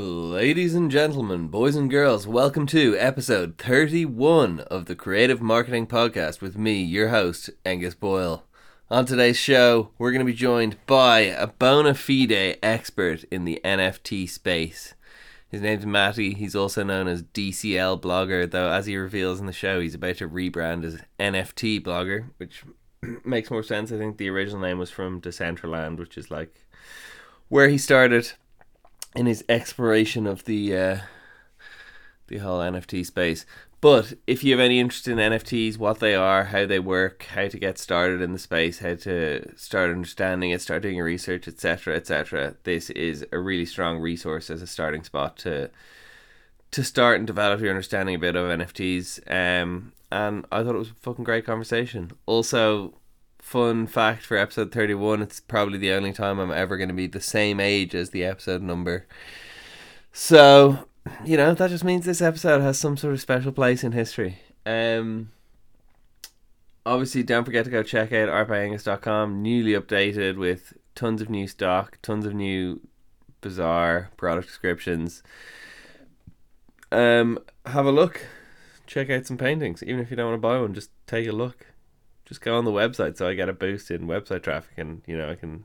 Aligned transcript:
Ladies 0.00 0.76
and 0.76 0.92
gentlemen, 0.92 1.48
boys 1.48 1.74
and 1.74 1.90
girls, 1.90 2.24
welcome 2.24 2.66
to 2.66 2.96
episode 2.96 3.58
31 3.58 4.60
of 4.60 4.84
the 4.84 4.94
Creative 4.94 5.42
Marketing 5.42 5.88
Podcast 5.88 6.40
with 6.40 6.56
me, 6.56 6.80
your 6.80 7.08
host, 7.08 7.50
Angus 7.64 7.96
Boyle. 7.96 8.44
On 8.92 9.04
today's 9.04 9.36
show, 9.36 9.90
we're 9.98 10.12
going 10.12 10.24
to 10.24 10.32
be 10.32 10.38
joined 10.38 10.76
by 10.86 11.22
a 11.22 11.48
bona 11.48 11.94
fide 11.94 12.58
expert 12.62 13.24
in 13.24 13.44
the 13.44 13.60
NFT 13.64 14.28
space. 14.28 14.94
His 15.48 15.62
name's 15.62 15.84
Matty. 15.84 16.32
He's 16.32 16.54
also 16.54 16.84
known 16.84 17.08
as 17.08 17.24
DCL 17.24 18.00
Blogger, 18.00 18.48
though, 18.48 18.70
as 18.70 18.86
he 18.86 18.96
reveals 18.96 19.40
in 19.40 19.46
the 19.46 19.52
show, 19.52 19.80
he's 19.80 19.96
about 19.96 20.18
to 20.18 20.28
rebrand 20.28 20.84
as 20.84 21.02
NFT 21.18 21.82
Blogger, 21.82 22.26
which 22.36 22.62
makes 23.24 23.50
more 23.50 23.64
sense. 23.64 23.90
I 23.90 23.98
think 23.98 24.18
the 24.18 24.30
original 24.30 24.60
name 24.60 24.78
was 24.78 24.92
from 24.92 25.20
Decentraland, 25.20 25.98
which 25.98 26.16
is 26.16 26.30
like 26.30 26.54
where 27.48 27.68
he 27.68 27.78
started 27.78 28.34
in 29.18 29.26
his 29.26 29.44
exploration 29.48 30.28
of 30.28 30.44
the 30.44 30.76
uh, 30.76 30.98
the 32.28 32.38
whole 32.38 32.60
NFT 32.60 33.04
space. 33.04 33.44
But 33.80 34.14
if 34.26 34.44
you 34.44 34.52
have 34.52 34.60
any 34.60 34.78
interest 34.78 35.08
in 35.08 35.18
NFTs, 35.18 35.76
what 35.76 35.98
they 35.98 36.14
are, 36.14 36.44
how 36.44 36.66
they 36.66 36.78
work, 36.78 37.24
how 37.24 37.48
to 37.48 37.58
get 37.58 37.78
started 37.78 38.20
in 38.20 38.32
the 38.32 38.38
space, 38.38 38.78
how 38.78 38.94
to 38.94 39.56
start 39.56 39.90
understanding 39.90 40.50
it, 40.50 40.60
start 40.60 40.82
doing 40.82 40.96
your 40.96 41.04
research, 41.04 41.46
etc., 41.46 41.94
etc., 41.96 42.54
this 42.64 42.90
is 42.90 43.24
a 43.32 43.38
really 43.38 43.66
strong 43.66 43.98
resource 43.98 44.50
as 44.50 44.62
a 44.62 44.66
starting 44.66 45.02
spot 45.02 45.36
to 45.38 45.70
to 46.70 46.84
start 46.84 47.18
and 47.18 47.26
develop 47.26 47.60
your 47.60 47.70
understanding 47.70 48.14
a 48.14 48.18
bit 48.18 48.36
of 48.36 48.46
NFTs. 48.46 49.20
Um, 49.30 49.92
and 50.12 50.46
I 50.52 50.62
thought 50.62 50.74
it 50.74 50.78
was 50.78 50.90
a 50.90 50.94
fucking 50.94 51.24
great 51.24 51.44
conversation. 51.44 52.12
Also, 52.26 52.94
fun 53.38 53.86
fact 53.86 54.24
for 54.26 54.36
episode 54.36 54.72
31 54.72 55.22
it's 55.22 55.40
probably 55.40 55.78
the 55.78 55.92
only 55.92 56.12
time 56.12 56.38
I'm 56.38 56.50
ever 56.50 56.76
going 56.76 56.88
to 56.88 56.94
be 56.94 57.06
the 57.06 57.20
same 57.20 57.60
age 57.60 57.94
as 57.94 58.10
the 58.10 58.24
episode 58.24 58.62
number. 58.62 59.06
So, 60.12 60.86
you 61.24 61.36
know, 61.36 61.54
that 61.54 61.70
just 61.70 61.84
means 61.84 62.04
this 62.04 62.20
episode 62.20 62.60
has 62.60 62.78
some 62.78 62.96
sort 62.96 63.14
of 63.14 63.20
special 63.20 63.52
place 63.52 63.84
in 63.84 63.92
history. 63.92 64.40
Um, 64.66 65.30
obviously, 66.84 67.22
don't 67.22 67.44
forget 67.44 67.64
to 67.64 67.70
go 67.70 67.82
check 67.82 68.12
out 68.12 68.28
artbyangus.com, 68.28 69.42
newly 69.42 69.72
updated 69.72 70.36
with 70.36 70.74
tons 70.94 71.22
of 71.22 71.30
new 71.30 71.46
stock, 71.46 71.98
tons 72.02 72.26
of 72.26 72.34
new 72.34 72.80
bizarre 73.40 74.10
product 74.16 74.48
descriptions. 74.48 75.22
Um, 76.90 77.38
have 77.66 77.86
a 77.86 77.92
look, 77.92 78.26
check 78.86 79.08
out 79.10 79.26
some 79.26 79.38
paintings. 79.38 79.82
Even 79.82 80.00
if 80.00 80.10
you 80.10 80.16
don't 80.16 80.30
want 80.30 80.42
to 80.42 80.46
buy 80.46 80.60
one, 80.60 80.74
just 80.74 80.90
take 81.06 81.28
a 81.28 81.32
look 81.32 81.66
just 82.28 82.42
go 82.42 82.58
on 82.58 82.66
the 82.66 82.70
website 82.70 83.16
so 83.16 83.26
I 83.26 83.34
get 83.34 83.48
a 83.48 83.54
boost 83.54 83.90
in 83.90 84.02
website 84.02 84.42
traffic 84.42 84.74
and 84.76 85.02
you 85.06 85.16
know 85.16 85.30
I 85.30 85.34
can 85.34 85.64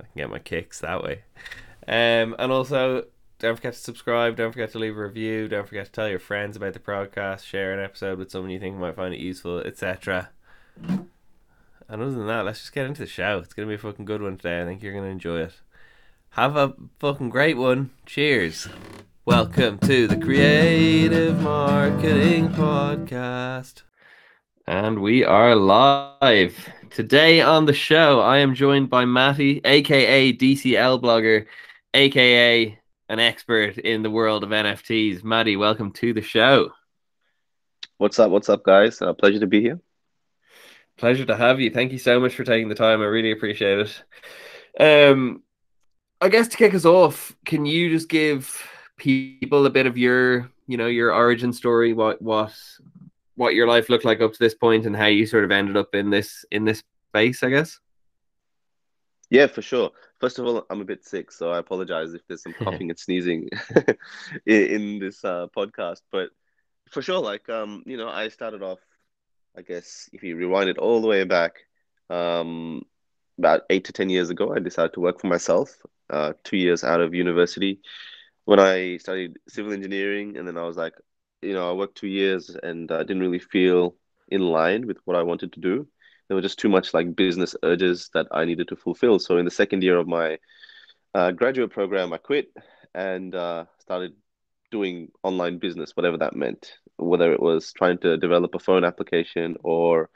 I 0.00 0.04
can 0.04 0.12
get 0.16 0.30
my 0.30 0.38
kicks 0.38 0.80
that 0.80 1.02
way. 1.02 1.22
Um, 1.86 2.34
and 2.38 2.50
also 2.50 3.04
don't 3.38 3.56
forget 3.56 3.74
to 3.74 3.78
subscribe, 3.78 4.36
don't 4.36 4.52
forget 4.52 4.72
to 4.72 4.78
leave 4.78 4.96
a 4.96 5.02
review, 5.02 5.48
don't 5.48 5.68
forget 5.68 5.86
to 5.86 5.92
tell 5.92 6.08
your 6.08 6.18
friends 6.18 6.56
about 6.56 6.72
the 6.72 6.78
podcast, 6.78 7.44
share 7.44 7.72
an 7.72 7.84
episode 7.84 8.18
with 8.18 8.30
someone 8.30 8.50
you 8.50 8.58
think 8.58 8.76
might 8.76 8.96
find 8.96 9.12
it 9.12 9.20
useful, 9.20 9.58
etc. 9.58 10.30
And 10.86 11.08
other 11.88 12.10
than 12.10 12.26
that, 12.26 12.46
let's 12.46 12.60
just 12.60 12.72
get 12.72 12.86
into 12.86 13.02
the 13.02 13.06
show. 13.06 13.38
It's 13.38 13.52
gonna 13.52 13.68
be 13.68 13.74
a 13.74 13.78
fucking 13.78 14.06
good 14.06 14.22
one 14.22 14.38
today. 14.38 14.62
I 14.62 14.64
think 14.64 14.82
you're 14.82 14.94
gonna 14.94 15.08
enjoy 15.08 15.40
it. 15.40 15.60
Have 16.30 16.56
a 16.56 16.74
fucking 17.00 17.28
great 17.28 17.58
one. 17.58 17.90
Cheers. 18.06 18.68
Welcome 19.26 19.78
to 19.80 20.08
the 20.08 20.16
Creative 20.16 21.38
Marketing 21.40 22.48
Podcast. 22.48 23.82
And 24.66 25.00
we 25.00 25.24
are 25.24 25.56
live. 25.56 26.68
Today 26.90 27.40
on 27.40 27.66
the 27.66 27.72
show, 27.72 28.20
I 28.20 28.38
am 28.38 28.54
joined 28.54 28.90
by 28.90 29.04
Matty, 29.04 29.60
aka 29.64 30.32
DCL 30.32 31.02
Blogger, 31.02 31.46
aka 31.94 32.78
an 33.08 33.18
expert 33.18 33.78
in 33.78 34.04
the 34.04 34.10
world 34.10 34.44
of 34.44 34.50
NFTs. 34.50 35.24
Matty, 35.24 35.56
welcome 35.56 35.90
to 35.94 36.12
the 36.12 36.22
show. 36.22 36.70
What's 37.98 38.20
up? 38.20 38.30
What's 38.30 38.48
up, 38.48 38.62
guys? 38.62 39.02
Uh, 39.02 39.12
pleasure 39.14 39.40
to 39.40 39.48
be 39.48 39.60
here. 39.62 39.80
Pleasure 40.96 41.24
to 41.24 41.36
have 41.36 41.58
you. 41.60 41.70
Thank 41.70 41.90
you 41.90 41.98
so 41.98 42.20
much 42.20 42.36
for 42.36 42.44
taking 42.44 42.68
the 42.68 42.76
time. 42.76 43.00
I 43.00 43.06
really 43.06 43.32
appreciate 43.32 43.80
it. 43.80 45.10
Um, 45.10 45.42
I 46.20 46.28
guess 46.28 46.46
to 46.48 46.56
kick 46.56 46.72
us 46.72 46.84
off, 46.84 47.34
can 47.44 47.66
you 47.66 47.90
just 47.90 48.08
give 48.08 48.64
people 48.96 49.66
a 49.66 49.70
bit 49.70 49.86
of 49.86 49.98
your, 49.98 50.52
you 50.68 50.76
know, 50.76 50.86
your 50.86 51.12
origin 51.12 51.52
story? 51.52 51.94
What 51.94 52.22
what 52.22 52.54
what 53.34 53.54
your 53.54 53.66
life 53.66 53.88
looked 53.88 54.04
like 54.04 54.20
up 54.20 54.32
to 54.32 54.38
this 54.38 54.54
point 54.54 54.86
and 54.86 54.96
how 54.96 55.06
you 55.06 55.26
sort 55.26 55.44
of 55.44 55.50
ended 55.50 55.76
up 55.76 55.94
in 55.94 56.10
this 56.10 56.44
in 56.50 56.64
this 56.64 56.82
space, 57.08 57.42
I 57.42 57.50
guess. 57.50 57.78
Yeah, 59.30 59.46
for 59.46 59.62
sure. 59.62 59.90
First 60.20 60.38
of 60.38 60.46
all, 60.46 60.66
I'm 60.68 60.82
a 60.82 60.84
bit 60.84 61.04
sick, 61.04 61.32
so 61.32 61.50
I 61.50 61.58
apologize 61.58 62.12
if 62.12 62.20
there's 62.28 62.42
some 62.42 62.52
coughing 62.58 62.90
and 62.90 62.98
sneezing 62.98 63.48
in 64.46 64.98
this 64.98 65.24
uh, 65.24 65.46
podcast. 65.56 66.02
But 66.10 66.30
for 66.90 67.00
sure, 67.00 67.20
like 67.20 67.48
um, 67.48 67.82
you 67.86 67.96
know, 67.96 68.08
I 68.08 68.28
started 68.28 68.62
off, 68.62 68.80
I 69.56 69.62
guess, 69.62 70.10
if 70.12 70.22
you 70.22 70.36
rewind 70.36 70.68
it 70.68 70.78
all 70.78 71.00
the 71.00 71.08
way 71.08 71.24
back, 71.24 71.54
um, 72.10 72.82
about 73.38 73.62
eight 73.70 73.86
to 73.86 73.92
ten 73.92 74.10
years 74.10 74.28
ago, 74.28 74.54
I 74.54 74.58
decided 74.58 74.92
to 74.94 75.00
work 75.00 75.20
for 75.20 75.28
myself. 75.28 75.74
Uh, 76.10 76.34
two 76.44 76.58
years 76.58 76.84
out 76.84 77.00
of 77.00 77.14
university, 77.14 77.80
when 78.44 78.60
I 78.60 78.98
studied 78.98 79.38
civil 79.48 79.72
engineering, 79.72 80.36
and 80.36 80.46
then 80.46 80.58
I 80.58 80.64
was 80.64 80.76
like, 80.76 80.92
you 81.42 81.52
know, 81.52 81.68
I 81.68 81.72
worked 81.72 81.96
two 81.96 82.08
years 82.08 82.54
and 82.62 82.90
I 82.90 82.96
uh, 82.96 83.02
didn't 83.02 83.22
really 83.22 83.38
feel 83.38 83.96
in 84.28 84.40
line 84.40 84.86
with 84.86 84.98
what 85.04 85.16
I 85.16 85.22
wanted 85.22 85.52
to 85.52 85.60
do. 85.60 85.86
There 86.28 86.36
were 86.36 86.42
just 86.42 86.58
too 86.58 86.68
much 86.68 86.94
like 86.94 87.16
business 87.16 87.54
urges 87.62 88.08
that 88.14 88.26
I 88.30 88.44
needed 88.44 88.68
to 88.68 88.76
fulfill. 88.76 89.18
So 89.18 89.36
in 89.36 89.44
the 89.44 89.50
second 89.50 89.82
year 89.82 89.98
of 89.98 90.06
my 90.08 90.38
uh, 91.14 91.32
graduate 91.32 91.70
program, 91.70 92.12
I 92.12 92.18
quit 92.18 92.48
and 92.94 93.34
uh, 93.34 93.66
started 93.80 94.14
doing 94.70 95.08
online 95.22 95.58
business, 95.58 95.94
whatever 95.94 96.16
that 96.18 96.34
meant. 96.34 96.78
Whether 96.96 97.32
it 97.32 97.40
was 97.40 97.72
trying 97.72 97.98
to 97.98 98.16
develop 98.16 98.54
a 98.54 98.58
phone 98.58 98.84
application 98.84 99.56
or 99.62 100.08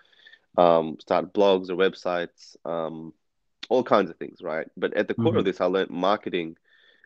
um, 0.57 0.97
start 1.01 1.35
blogs 1.35 1.69
or 1.69 1.77
websites, 1.77 2.57
um, 2.65 3.13
all 3.69 3.83
kinds 3.83 4.11
of 4.11 4.17
things, 4.17 4.39
right? 4.43 4.69
But 4.77 4.95
at 4.95 5.09
the 5.09 5.15
core 5.15 5.27
mm-hmm. 5.27 5.39
of 5.39 5.45
this, 5.45 5.61
I 5.61 5.67
learned 5.67 5.91
marketing. 5.91 6.57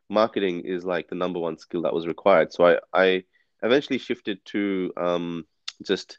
Marketing 0.08 0.60
is 0.60 0.84
like 0.84 1.08
the 1.08 1.14
number 1.14 1.38
one 1.38 1.58
skill 1.58 1.82
that 1.82 1.94
was 1.94 2.06
required. 2.06 2.52
So 2.52 2.66
I, 2.66 2.78
I 2.92 3.24
eventually 3.62 3.98
shifted 3.98 4.44
to 4.46 4.92
um, 4.96 5.46
just 5.84 6.18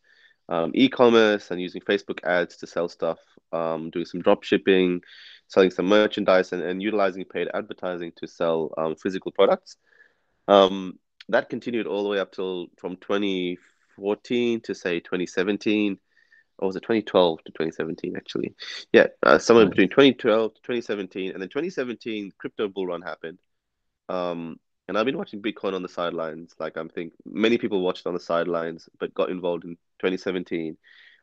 um, 0.50 0.72
e-commerce 0.74 1.52
and 1.52 1.62
using 1.62 1.82
Facebook 1.82 2.24
ads 2.24 2.58
to 2.58 2.68
sell 2.68 2.90
stuff, 2.90 3.20
um, 3.52 3.90
doing 3.90 4.06
some 4.06 4.22
drop 4.22 4.44
shipping, 4.44 5.02
selling 5.48 5.72
some 5.72 5.86
merchandise, 5.86 6.52
and, 6.52 6.62
and 6.62 6.82
utilizing 6.82 7.24
paid 7.26 7.48
advertising 7.54 8.12
to 8.18 8.28
sell 8.28 8.74
um, 8.78 8.96
physical 8.96 9.32
products. 9.32 9.78
Um, 10.48 11.00
that 11.30 11.50
continued 11.50 11.88
all 11.88 12.04
the 12.04 12.10
way 12.10 12.20
up 12.20 12.32
till 12.32 12.68
from 12.78 12.98
2014 12.98 14.62
to 14.62 14.76
say 14.76 15.00
2017 15.00 15.98
or 16.58 16.68
was 16.68 16.76
it 16.76 16.82
2012 16.82 17.44
to 17.46 17.52
2017 17.52 18.16
actually? 18.16 18.56
Yeah 18.92 19.08
uh, 19.24 19.38
somewhere 19.38 19.68
between 19.68 19.90
2012 19.90 20.54
to 20.56 20.62
2017 20.62 21.32
and 21.32 21.42
then 21.42 21.50
2017 21.50 22.34
crypto 22.38 22.68
bull 22.68 22.88
run 22.88 23.02
happened. 23.02 23.40
Um, 24.10 24.60
and 24.88 24.98
I've 24.98 25.06
been 25.06 25.18
watching 25.18 25.42
Bitcoin 25.42 25.74
on 25.74 25.84
the 25.84 25.90
sidelines. 25.90 26.54
Like 26.60 26.78
I'm 26.78 26.90
think 26.90 27.14
many 27.26 27.58
people 27.58 27.82
watched 27.82 28.08
on 28.08 28.14
the 28.14 28.20
sidelines, 28.20 28.90
but 29.00 29.14
got 29.14 29.30
involved 29.30 29.64
in 29.64 29.76
2017. 30.00 30.78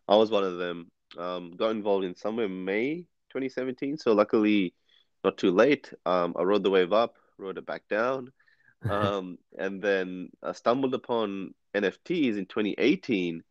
I 0.09 0.17
was 0.17 0.31
one 0.31 0.45
of 0.45 0.59
them. 0.59 0.91
Um, 1.17 1.53
got 1.57 1.71
involved 1.71 2.05
in 2.05 2.15
somewhere 2.15 2.49
May 2.49 3.07
2017. 3.31 3.99
So 3.99 4.13
luckily, 4.13 4.75
not 5.25 5.39
too 5.39 5.51
late. 5.51 5.93
Um, 6.07 6.35
I 6.39 6.43
rode 6.43 6.63
the 6.63 6.71
wave 6.71 6.93
up, 6.93 7.17
rode 7.39 7.59
it 7.59 7.67
back 7.67 7.83
down, 7.89 8.33
um, 8.89 9.39
and 9.59 9.83
then 9.83 10.31
I 10.43 10.53
stumbled 10.53 10.95
upon 10.95 11.55
NFTs 11.75 12.39
in 12.39 12.47
2018. 12.47 13.43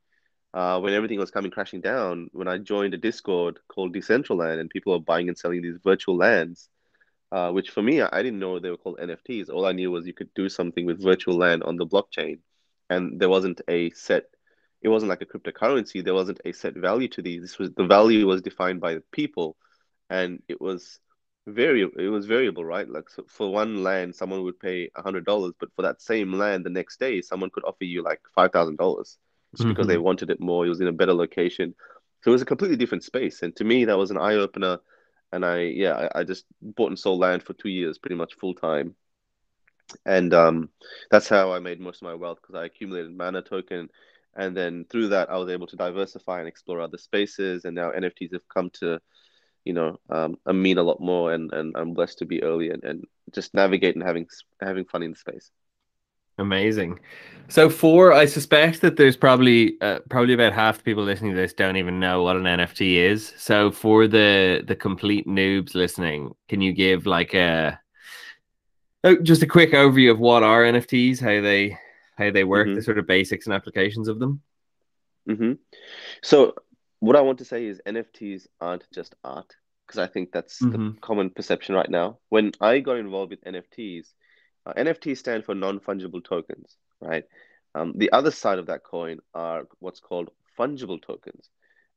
Uh, 0.54 0.80
when 0.80 0.94
everything 0.94 1.20
was 1.20 1.30
coming 1.30 1.52
crashing 1.52 1.82
down, 1.82 2.30
when 2.32 2.48
I 2.48 2.58
joined 2.58 2.94
a 2.94 2.98
Discord 2.98 3.60
called 3.68 3.94
Decentraland, 3.94 4.60
and 4.60 4.70
people 4.70 4.94
were 4.94 5.04
buying 5.04 5.28
and 5.28 5.38
selling 5.38 5.62
these 5.62 5.78
virtual 5.84 6.18
lands, 6.18 6.70
uh, 7.32 7.52
which 7.52 7.72
for 7.72 7.82
me, 7.82 8.02
I 8.02 8.24
didn't 8.24 8.40
know 8.40 8.60
they 8.60 8.70
were 8.70 8.78
called 8.78 9.00
NFTs. 9.00 9.50
All 9.50 9.66
I 9.66 9.74
knew 9.74 9.92
was 9.92 10.08
you 10.08 10.14
could 10.14 10.34
do 10.34 10.50
something 10.50 10.86
with 10.86 11.04
virtual 11.04 11.36
land 11.38 11.64
on 11.64 11.76
the 11.76 11.86
blockchain, 11.86 12.40
and 12.90 13.20
there 13.20 13.30
wasn't 13.30 13.62
a 13.68 13.90
set. 13.92 14.26
It 14.82 14.90
wasn't 14.90 15.10
like 15.10 15.22
a 15.22 15.26
cryptocurrency. 15.26 16.04
There 16.04 16.14
wasn't 16.14 16.40
a 16.46 16.54
set 16.54 16.76
value 16.76 17.08
to 17.10 17.22
these. 17.22 17.42
This 17.42 17.60
was 17.60 17.72
the 17.72 17.86
value 17.86 18.26
was 18.28 18.42
defined 18.42 18.80
by 18.80 18.94
the 18.94 19.04
people, 19.12 19.58
and 20.10 20.42
it 20.48 20.62
was 20.62 21.00
very 21.46 21.82
it 21.82 22.10
was 22.10 22.26
variable, 22.26 22.64
right? 22.64 22.88
Like 22.88 23.10
so 23.10 23.26
for 23.28 23.52
one 23.52 23.84
land, 23.84 24.16
someone 24.16 24.44
would 24.44 24.60
pay 24.60 24.90
a 24.96 25.02
hundred 25.02 25.26
dollars, 25.26 25.54
but 25.60 25.70
for 25.76 25.82
that 25.82 26.02
same 26.02 26.34
land, 26.34 26.66
the 26.66 26.70
next 26.70 27.00
day, 27.00 27.22
someone 27.22 27.50
could 27.50 27.64
offer 27.66 27.84
you 27.84 28.04
like 28.04 28.22
five 28.36 28.52
thousand 28.52 28.78
dollars 28.78 29.18
just 29.52 29.64
mm-hmm. 29.64 29.72
because 29.72 29.88
they 29.88 29.98
wanted 29.98 30.30
it 30.30 30.40
more. 30.40 30.66
It 30.66 30.70
was 30.70 30.82
in 30.82 30.88
a 30.88 30.94
better 30.94 31.14
location, 31.14 31.74
so 32.22 32.32
it 32.32 32.34
was 32.34 32.42
a 32.42 32.46
completely 32.46 32.78
different 32.78 33.04
space. 33.04 33.42
And 33.42 33.56
to 33.58 33.64
me, 33.64 33.86
that 33.86 33.98
was 33.98 34.12
an 34.12 34.18
eye 34.18 34.36
opener 34.36 34.80
and 35.32 35.46
I 35.46 35.62
yeah 35.62 36.10
I, 36.16 36.20
I 36.20 36.24
just 36.24 36.46
bought 36.62 36.90
and 36.90 37.00
sold 37.00 37.20
land 37.20 37.44
for 37.44 37.54
two 37.54 37.70
years, 37.70 37.98
pretty 37.98 38.16
much 38.16 38.36
full 38.36 38.54
time, 38.54 38.96
and 40.06 40.34
um, 40.34 40.70
that's 41.12 41.30
how 41.30 41.52
I 41.52 41.60
made 41.60 41.80
most 41.80 42.02
of 42.02 42.08
my 42.08 42.16
wealth 42.16 42.40
because 42.42 42.56
I 42.56 42.66
accumulated 42.66 43.16
mana 43.16 43.42
token, 43.42 43.90
and 44.36 44.56
then 44.56 44.86
through 44.90 45.10
that 45.10 45.30
I 45.30 45.38
was 45.38 45.50
able 45.50 45.68
to 45.68 45.76
diversify 45.76 46.40
and 46.40 46.48
explore 46.48 46.82
other 46.82 46.98
spaces, 46.98 47.66
and 47.66 47.76
now 47.76 47.92
NFTs 47.92 48.34
have 48.34 48.48
come 48.48 48.70
to, 48.80 49.00
you 49.66 49.74
know 49.74 49.98
um, 50.10 50.38
mean 50.52 50.78
a 50.78 50.84
lot 50.84 51.02
more, 51.02 51.34
and, 51.34 51.52
and 51.54 51.76
I'm 51.78 51.94
blessed 51.94 52.20
to 52.20 52.26
be 52.26 52.44
early 52.44 52.70
and, 52.72 52.84
and 52.84 53.06
just 53.34 53.54
navigate 53.54 53.96
and 53.96 54.04
having 54.04 54.28
having 54.62 54.86
fun 54.86 55.04
in 55.04 55.12
the 55.12 55.18
space. 55.18 55.52
Amazing. 56.38 57.00
So 57.50 57.70
for 57.70 58.12
I 58.12 58.26
suspect 58.26 58.82
that 58.82 58.98
there's 58.98 59.16
probably 59.16 59.80
uh, 59.82 60.00
probably 60.10 60.34
about 60.34 60.54
half 60.54 60.80
the 60.80 60.84
people 60.84 61.04
listening 61.04 61.32
to 61.32 61.38
this 61.38 61.54
don't 61.54 61.78
even 61.78 62.00
know 62.00 62.24
what 62.24 62.36
an 62.36 62.44
NFT 62.44 62.96
is. 62.96 63.34
So 63.38 63.72
for 63.72 64.08
the 64.08 64.64
the 64.68 64.76
complete 64.76 65.28
noobs 65.28 65.74
listening, 65.74 66.36
can 66.50 66.60
you 66.62 66.74
give 66.74 67.06
like 67.06 67.34
a 67.34 67.80
oh, 69.04 69.16
just 69.18 69.44
a 69.44 69.48
quick 69.48 69.72
overview 69.72 70.12
of 70.12 70.20
what 70.20 70.44
are 70.44 70.64
NFTs, 70.64 71.20
how 71.20 71.42
they 71.42 71.78
how 72.18 72.32
they 72.32 72.44
work, 72.44 72.68
mm-hmm. 72.68 72.76
the 72.76 72.82
sort 72.82 72.98
of 72.98 73.08
basics 73.08 73.46
and 73.46 73.54
applications 73.54 74.10
of 74.10 74.20
them? 74.20 74.42
Mm-hmm. 75.30 75.54
So 76.24 76.56
what 77.00 77.16
I 77.16 77.22
want 77.22 77.38
to 77.40 77.46
say 77.46 77.66
is 77.66 77.82
NFTs 77.86 78.48
aren't 78.60 78.90
just 78.92 79.16
art 79.24 79.56
because 79.86 80.00
I 80.00 80.08
think 80.08 80.32
that's 80.32 80.62
mm-hmm. 80.62 80.72
the 80.72 81.00
common 81.00 81.30
perception 81.30 81.76
right 81.76 81.90
now. 81.90 82.18
When 82.30 82.52
I 82.60 82.80
got 82.80 82.98
involved 82.98 83.32
with 83.32 83.44
NFTs, 83.46 84.08
uh, 84.68 84.74
NFTs 84.74 85.18
stand 85.18 85.46
for 85.46 85.56
non 85.56 85.80
fungible 85.80 86.24
tokens, 86.24 86.76
right? 87.02 87.24
Um, 87.76 87.94
the 87.96 88.12
other 88.12 88.32
side 88.32 88.60
of 88.60 88.68
that 88.68 88.84
coin 88.84 89.20
are 89.34 89.68
what's 89.80 90.00
called 90.00 90.30
fungible 90.60 91.02
tokens. 91.02 91.50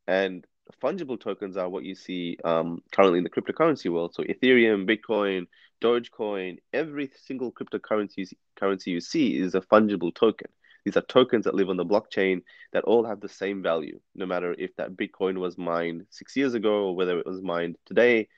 And 0.06 0.46
fungible 0.82 1.20
tokens 1.20 1.56
are 1.56 1.69
what 1.69 1.84
you 1.84 1.94
see 1.94 2.37
um, 2.44 2.82
currently 2.93 3.19
in 3.19 3.25
the 3.25 3.31
cryptocurrency 3.31 3.90
world. 3.90 4.14
So 4.14 4.22
Ethereum, 4.22 4.88
Bitcoin, 4.88 5.46
Dogecoin, 5.82 6.58
every 6.72 7.11
single 7.25 7.52
cryptocurrency 7.52 8.31
currency 8.56 8.90
you 8.90 9.00
see 9.00 9.37
is 9.38 9.55
a 9.55 9.61
fungible 9.61 10.14
token. 10.14 10.49
These 10.84 10.96
are 10.96 11.02
tokens 11.02 11.44
that 11.44 11.55
live 11.55 11.69
on 11.69 11.76
the 11.76 11.84
blockchain 11.84 12.43
that 12.72 12.84
all 12.84 13.05
have 13.05 13.20
the 13.20 13.28
same 13.28 13.62
value, 13.62 14.00
no 14.14 14.26
matter 14.26 14.55
if 14.58 14.75
that 14.76 14.96
Bitcoin 14.96 15.38
was 15.38 15.58
mined 15.58 16.06
six 16.11 16.37
years 16.37 16.55
ago 16.55 16.87
or 16.87 16.96
whether 16.96 17.19
it 17.19 17.26
was 17.26 17.43
mined 17.43 17.76
today. 17.84 18.28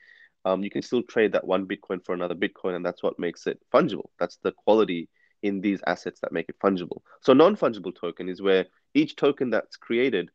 Um, 0.45 0.63
you 0.63 0.69
can 0.69 0.81
still 0.81 1.03
trade 1.03 1.31
that 1.33 1.45
one 1.45 1.67
Bitcoin 1.67 2.03
for 2.03 2.13
another 2.13 2.35
Bitcoin, 2.35 2.75
and 2.75 2.85
that's 2.85 3.01
what 3.01 3.19
makes 3.19 3.47
it 3.47 3.59
fungible. 3.73 4.09
That's 4.19 4.37
the 4.43 4.51
quality 4.51 5.09
in 5.41 5.61
these 5.61 5.81
assets 5.87 6.19
that 6.21 6.31
make 6.31 6.49
it 6.49 6.59
fungible. 6.59 7.01
So, 7.21 7.33
non 7.33 7.55
fungible 7.55 7.95
token 7.95 8.29
is 8.29 8.41
where 8.41 8.65
each 8.93 9.15
token 9.15 9.49
that's 9.49 9.77
created 9.77 10.29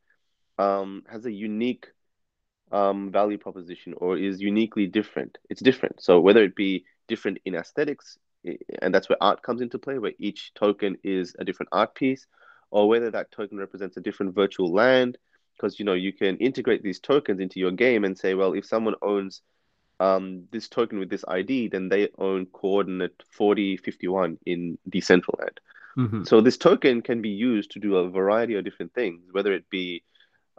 um, 0.58 1.02
has 1.10 1.26
a 1.26 1.32
unique 1.32 1.86
um, 2.72 3.10
value 3.10 3.38
proposition 3.38 3.94
or 3.96 4.16
is 4.16 4.40
uniquely 4.40 4.86
different. 4.86 5.38
It's 5.50 5.62
different. 5.62 6.02
So, 6.02 6.20
whether 6.20 6.42
it 6.42 6.56
be 6.56 6.84
different 7.06 7.38
in 7.44 7.54
aesthetics, 7.54 8.18
and 8.82 8.94
that's 8.94 9.08
where 9.08 9.22
art 9.22 9.42
comes 9.42 9.60
into 9.60 9.78
play, 9.78 9.98
where 9.98 10.12
each 10.18 10.52
token 10.54 10.96
is 11.02 11.34
a 11.38 11.44
different 11.44 11.70
art 11.72 11.94
piece, 11.94 12.26
or 12.70 12.88
whether 12.88 13.10
that 13.10 13.30
token 13.32 13.58
represents 13.58 13.96
a 13.96 14.00
different 14.00 14.34
virtual 14.34 14.72
land, 14.72 15.18
because 15.56 15.78
you 15.78 15.84
know 15.84 15.94
you 15.94 16.12
can 16.12 16.36
integrate 16.36 16.82
these 16.82 17.00
tokens 17.00 17.40
into 17.40 17.58
your 17.60 17.72
game 17.72 18.04
and 18.04 18.16
say, 18.16 18.34
well, 18.34 18.52
if 18.52 18.64
someone 18.64 18.94
owns 19.02 19.42
um, 20.00 20.44
this 20.52 20.68
token 20.68 20.98
with 20.98 21.10
this 21.10 21.24
ID, 21.26 21.68
then 21.68 21.88
they 21.88 22.08
own 22.18 22.46
coordinate 22.46 23.22
4051 23.30 24.38
in 24.46 24.78
Decentraland. 24.88 25.58
Mm-hmm. 25.96 26.24
So 26.24 26.40
this 26.40 26.56
token 26.56 27.02
can 27.02 27.22
be 27.22 27.30
used 27.30 27.72
to 27.72 27.80
do 27.80 27.96
a 27.96 28.08
variety 28.08 28.54
of 28.54 28.64
different 28.64 28.94
things, 28.94 29.24
whether 29.32 29.52
it 29.52 29.68
be 29.68 30.04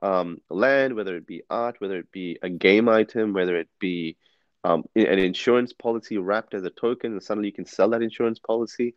um, 0.01 0.41
land, 0.49 0.95
whether 0.95 1.15
it 1.15 1.25
be 1.25 1.43
art, 1.49 1.75
whether 1.79 1.97
it 1.97 2.11
be 2.11 2.37
a 2.41 2.49
game 2.49 2.89
item, 2.89 3.33
whether 3.33 3.55
it 3.55 3.69
be 3.79 4.17
um, 4.63 4.83
an 4.95 5.19
insurance 5.19 5.71
policy 5.71 6.17
wrapped 6.17 6.53
as 6.53 6.63
a 6.63 6.69
token, 6.69 7.13
and 7.13 7.23
suddenly 7.23 7.47
you 7.47 7.53
can 7.53 7.65
sell 7.65 7.89
that 7.89 8.01
insurance 8.01 8.39
policy. 8.39 8.95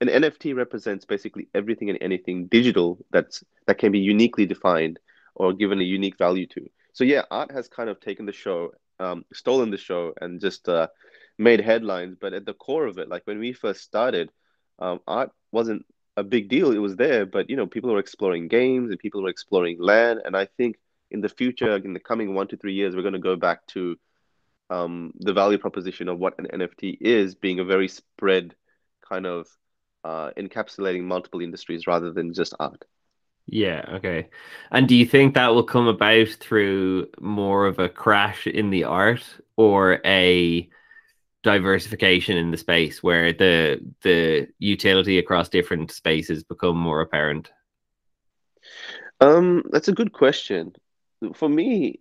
An 0.00 0.08
NFT 0.08 0.54
represents 0.54 1.04
basically 1.04 1.48
everything 1.54 1.88
and 1.88 1.98
anything 2.00 2.46
digital 2.46 2.98
that's 3.10 3.42
that 3.66 3.78
can 3.78 3.90
be 3.90 3.98
uniquely 3.98 4.46
defined 4.46 4.98
or 5.34 5.52
given 5.52 5.80
a 5.80 5.84
unique 5.84 6.18
value 6.18 6.46
to. 6.48 6.68
So 6.92 7.04
yeah, 7.04 7.22
art 7.30 7.50
has 7.52 7.68
kind 7.68 7.88
of 7.88 8.00
taken 8.00 8.26
the 8.26 8.32
show, 8.32 8.72
um, 9.00 9.24
stolen 9.32 9.70
the 9.70 9.78
show, 9.78 10.12
and 10.20 10.40
just 10.40 10.68
uh, 10.68 10.88
made 11.38 11.60
headlines. 11.60 12.16
But 12.20 12.32
at 12.34 12.46
the 12.46 12.54
core 12.54 12.86
of 12.86 12.98
it, 12.98 13.08
like 13.08 13.26
when 13.26 13.38
we 13.38 13.52
first 13.52 13.82
started, 13.82 14.30
um, 14.78 15.00
art 15.06 15.30
wasn't 15.52 15.84
a 16.16 16.24
big 16.24 16.48
deal. 16.48 16.72
It 16.72 16.78
was 16.78 16.96
there, 16.96 17.24
but 17.26 17.48
you 17.48 17.56
know, 17.56 17.66
people 17.66 17.92
were 17.92 17.98
exploring 17.98 18.48
games 18.48 18.90
and 18.90 18.98
people 18.98 19.22
were 19.22 19.28
exploring 19.30 19.78
land. 19.80 20.20
And 20.24 20.36
I 20.36 20.46
think 20.46 20.78
in 21.10 21.20
the 21.20 21.28
future, 21.28 21.76
in 21.76 21.94
the 21.94 22.00
coming 22.00 22.34
one 22.34 22.48
to 22.48 22.56
three 22.56 22.74
years, 22.74 22.94
we're 22.94 23.02
going 23.02 23.14
to 23.14 23.20
go 23.20 23.36
back 23.36 23.66
to 23.68 23.96
um, 24.70 25.12
the 25.18 25.32
value 25.32 25.58
proposition 25.58 26.08
of 26.08 26.18
what 26.18 26.38
an 26.38 26.46
NFT 26.52 26.98
is 27.00 27.34
being 27.34 27.60
a 27.60 27.64
very 27.64 27.88
spread 27.88 28.54
kind 29.08 29.26
of 29.26 29.48
uh, 30.04 30.30
encapsulating 30.36 31.04
multiple 31.04 31.40
industries 31.40 31.86
rather 31.86 32.12
than 32.12 32.34
just 32.34 32.54
art. 32.58 32.84
Yeah, 33.50 33.84
okay. 33.94 34.28
And 34.70 34.86
do 34.86 34.94
you 34.94 35.06
think 35.06 35.34
that 35.34 35.54
will 35.54 35.62
come 35.64 35.86
about 35.88 36.28
through 36.28 37.08
more 37.18 37.66
of 37.66 37.78
a 37.78 37.88
crash 37.88 38.46
in 38.46 38.68
the 38.68 38.84
art 38.84 39.24
or 39.56 40.00
a 40.04 40.68
diversification 41.42 42.36
in 42.36 42.50
the 42.50 42.58
space 42.58 43.02
where 43.02 43.32
the 43.32 43.80
the 44.02 44.48
utility 44.58 45.18
across 45.18 45.48
different 45.48 45.90
spaces 45.90 46.44
become 46.44 46.76
more 46.76 47.00
apparent? 47.00 47.50
Um, 49.20 49.64
that's 49.70 49.88
a 49.88 49.94
good 49.94 50.12
question. 50.12 50.74
For 51.32 51.48
me, 51.48 52.00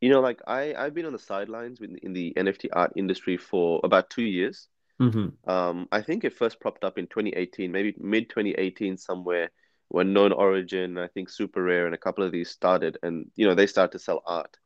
you 0.00 0.10
know, 0.10 0.20
like 0.20 0.40
I 0.48 0.74
I've 0.74 0.94
been 0.94 1.06
on 1.06 1.12
the 1.12 1.18
sidelines 1.20 1.80
in, 1.80 1.96
in 1.98 2.12
the 2.12 2.32
NFT 2.36 2.70
art 2.72 2.92
industry 2.96 3.36
for 3.36 3.80
about 3.84 4.10
two 4.10 4.24
years. 4.24 4.66
Mm-hmm. 5.00 5.48
Um, 5.48 5.86
I 5.92 6.02
think 6.02 6.24
it 6.24 6.32
first 6.32 6.58
propped 6.58 6.82
up 6.82 6.98
in 6.98 7.06
2018, 7.06 7.70
maybe 7.70 7.94
mid 7.98 8.28
2018 8.28 8.96
somewhere 8.96 9.50
when 9.88 10.12
Known 10.12 10.32
Origin, 10.32 10.98
I 10.98 11.08
think 11.08 11.30
Super 11.30 11.62
Rare, 11.62 11.86
and 11.86 11.94
a 11.94 11.98
couple 11.98 12.24
of 12.24 12.32
these 12.32 12.50
started, 12.50 12.98
and 13.02 13.30
you 13.36 13.46
know 13.46 13.54
they 13.54 13.66
started 13.66 13.92
to 13.92 14.04
sell 14.04 14.22
art. 14.26 14.56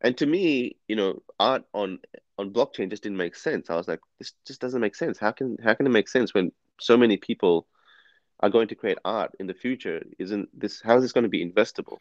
And 0.00 0.16
to 0.18 0.26
me, 0.26 0.76
you 0.88 0.96
know, 0.96 1.22
art 1.38 1.64
on 1.72 1.98
on 2.38 2.52
blockchain 2.52 2.90
just 2.90 3.02
didn't 3.02 3.18
make 3.18 3.36
sense. 3.36 3.70
I 3.70 3.76
was 3.76 3.88
like, 3.88 4.00
this 4.18 4.32
just 4.46 4.60
doesn't 4.60 4.80
make 4.80 4.96
sense. 4.96 5.18
How 5.18 5.32
can 5.32 5.56
how 5.62 5.74
can 5.74 5.86
it 5.86 5.90
make 5.90 6.08
sense 6.08 6.34
when 6.34 6.52
so 6.80 6.96
many 6.96 7.16
people 7.16 7.66
are 8.40 8.50
going 8.50 8.68
to 8.68 8.74
create 8.74 8.98
art 9.04 9.32
in 9.38 9.46
the 9.46 9.54
future? 9.54 10.02
Isn't 10.18 10.48
this 10.58 10.80
how 10.82 10.96
is 10.96 11.02
this 11.02 11.12
going 11.12 11.24
to 11.24 11.30
be 11.30 11.46
investable? 11.46 11.98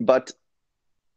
But 0.00 0.32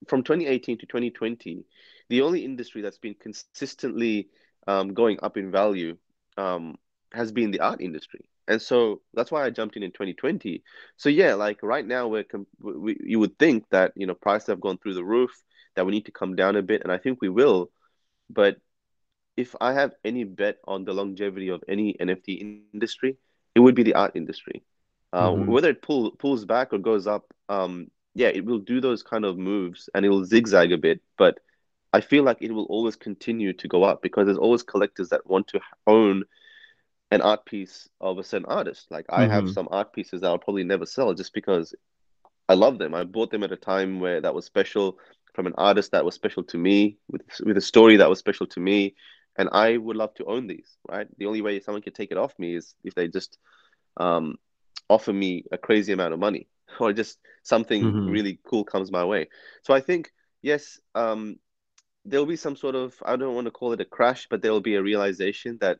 from 0.07 0.23
2018 0.23 0.79
to 0.79 0.85
2020, 0.85 1.65
the 2.09 2.21
only 2.21 2.45
industry 2.45 2.81
that's 2.81 2.99
been 2.99 3.15
consistently 3.15 4.29
um, 4.67 4.93
going 4.93 5.19
up 5.23 5.37
in 5.37 5.51
value 5.51 5.97
um, 6.37 6.75
has 7.13 7.31
been 7.31 7.51
the 7.51 7.61
art 7.61 7.81
industry. 7.81 8.29
And 8.47 8.61
so 8.61 9.01
that's 9.13 9.31
why 9.31 9.43
I 9.43 9.49
jumped 9.49 9.75
in 9.75 9.83
in 9.83 9.91
2020. 9.91 10.63
So 10.95 11.09
yeah, 11.09 11.33
like 11.33 11.61
right 11.63 11.85
now, 11.85 12.07
we're 12.07 12.23
com- 12.23 12.47
we, 12.61 12.97
you 13.01 13.19
would 13.19 13.37
think 13.37 13.65
that 13.71 13.93
you 13.95 14.07
know 14.07 14.15
prices 14.15 14.47
have 14.47 14.61
gone 14.61 14.77
through 14.77 14.93
the 14.93 15.03
roof, 15.03 15.31
that 15.75 15.85
we 15.85 15.91
need 15.91 16.05
to 16.05 16.11
come 16.11 16.35
down 16.35 16.55
a 16.55 16.61
bit, 16.61 16.83
and 16.83 16.91
I 16.91 16.97
think 16.97 17.19
we 17.21 17.29
will. 17.29 17.71
But 18.29 18.57
if 19.35 19.55
I 19.61 19.73
have 19.73 19.93
any 20.03 20.23
bet 20.23 20.57
on 20.67 20.83
the 20.83 20.93
longevity 20.93 21.49
of 21.49 21.63
any 21.67 21.95
NFT 21.99 22.61
industry, 22.73 23.17
it 23.55 23.59
would 23.59 23.75
be 23.75 23.83
the 23.83 23.93
art 23.93 24.13
industry. 24.15 24.63
Uh, 25.13 25.29
mm-hmm. 25.29 25.51
Whether 25.51 25.69
it 25.69 25.81
pull, 25.81 26.11
pulls 26.11 26.43
back 26.43 26.73
or 26.73 26.79
goes 26.79 27.07
up, 27.07 27.25
um, 27.47 27.87
yeah, 28.15 28.27
it 28.27 28.43
will 28.43 28.59
do 28.59 28.81
those 28.81 29.03
kind 29.03 29.23
of 29.23 29.37
moves 29.37 29.89
and 29.93 30.05
it 30.05 30.09
will 30.09 30.25
zigzag 30.25 30.71
a 30.71 30.77
bit, 30.77 31.01
but 31.17 31.39
I 31.93 32.01
feel 32.01 32.23
like 32.23 32.37
it 32.41 32.51
will 32.51 32.65
always 32.65 32.95
continue 32.95 33.53
to 33.53 33.67
go 33.67 33.83
up 33.83 34.01
because 34.01 34.25
there's 34.25 34.37
always 34.37 34.63
collectors 34.63 35.09
that 35.09 35.25
want 35.25 35.47
to 35.49 35.61
own 35.85 36.23
an 37.11 37.21
art 37.21 37.45
piece 37.45 37.87
of 38.01 38.17
a 38.17 38.23
certain 38.23 38.45
artist. 38.45 38.87
Like 38.89 39.05
I 39.09 39.23
mm-hmm. 39.23 39.31
have 39.31 39.49
some 39.49 39.67
art 39.71 39.93
pieces 39.93 40.21
that 40.21 40.27
I'll 40.27 40.37
probably 40.37 40.63
never 40.63 40.85
sell 40.85 41.13
just 41.13 41.33
because 41.33 41.73
I 42.49 42.53
love 42.53 42.77
them. 42.77 42.93
I 42.93 43.03
bought 43.03 43.31
them 43.31 43.43
at 43.43 43.51
a 43.51 43.57
time 43.57 43.99
where 43.99 44.21
that 44.21 44.33
was 44.33 44.45
special 44.45 44.97
from 45.33 45.47
an 45.47 45.53
artist 45.57 45.91
that 45.91 46.05
was 46.05 46.15
special 46.15 46.43
to 46.43 46.57
me 46.57 46.97
with 47.09 47.21
with 47.43 47.57
a 47.57 47.61
story 47.61 47.97
that 47.97 48.09
was 48.09 48.19
special 48.19 48.47
to 48.47 48.59
me, 48.59 48.95
and 49.37 49.49
I 49.51 49.77
would 49.77 49.97
love 49.97 50.13
to 50.15 50.25
own 50.25 50.47
these. 50.47 50.77
Right, 50.87 51.07
the 51.17 51.27
only 51.27 51.41
way 51.41 51.59
someone 51.59 51.81
could 51.81 51.95
take 51.95 52.11
it 52.11 52.17
off 52.17 52.33
me 52.39 52.55
is 52.55 52.73
if 52.83 52.95
they 52.95 53.07
just 53.07 53.37
um, 53.97 54.37
offer 54.89 55.13
me 55.13 55.45
a 55.51 55.57
crazy 55.57 55.93
amount 55.93 56.13
of 56.13 56.19
money. 56.19 56.47
or 56.79 56.93
just 56.93 57.19
something 57.43 57.83
mm-hmm. 57.83 58.09
really 58.09 58.39
cool 58.43 58.63
comes 58.63 58.91
my 58.91 59.05
way. 59.05 59.29
So 59.63 59.73
I 59.73 59.79
think 59.79 60.11
yes, 60.41 60.79
um, 60.95 61.37
there'll 62.05 62.25
be 62.25 62.35
some 62.35 62.55
sort 62.55 62.75
of 62.75 62.95
I 63.05 63.15
don't 63.15 63.35
want 63.35 63.45
to 63.45 63.51
call 63.51 63.73
it 63.73 63.81
a 63.81 63.85
crash, 63.85 64.27
but 64.29 64.41
there 64.41 64.51
will 64.51 64.61
be 64.61 64.75
a 64.75 64.83
realization 64.83 65.57
that 65.61 65.79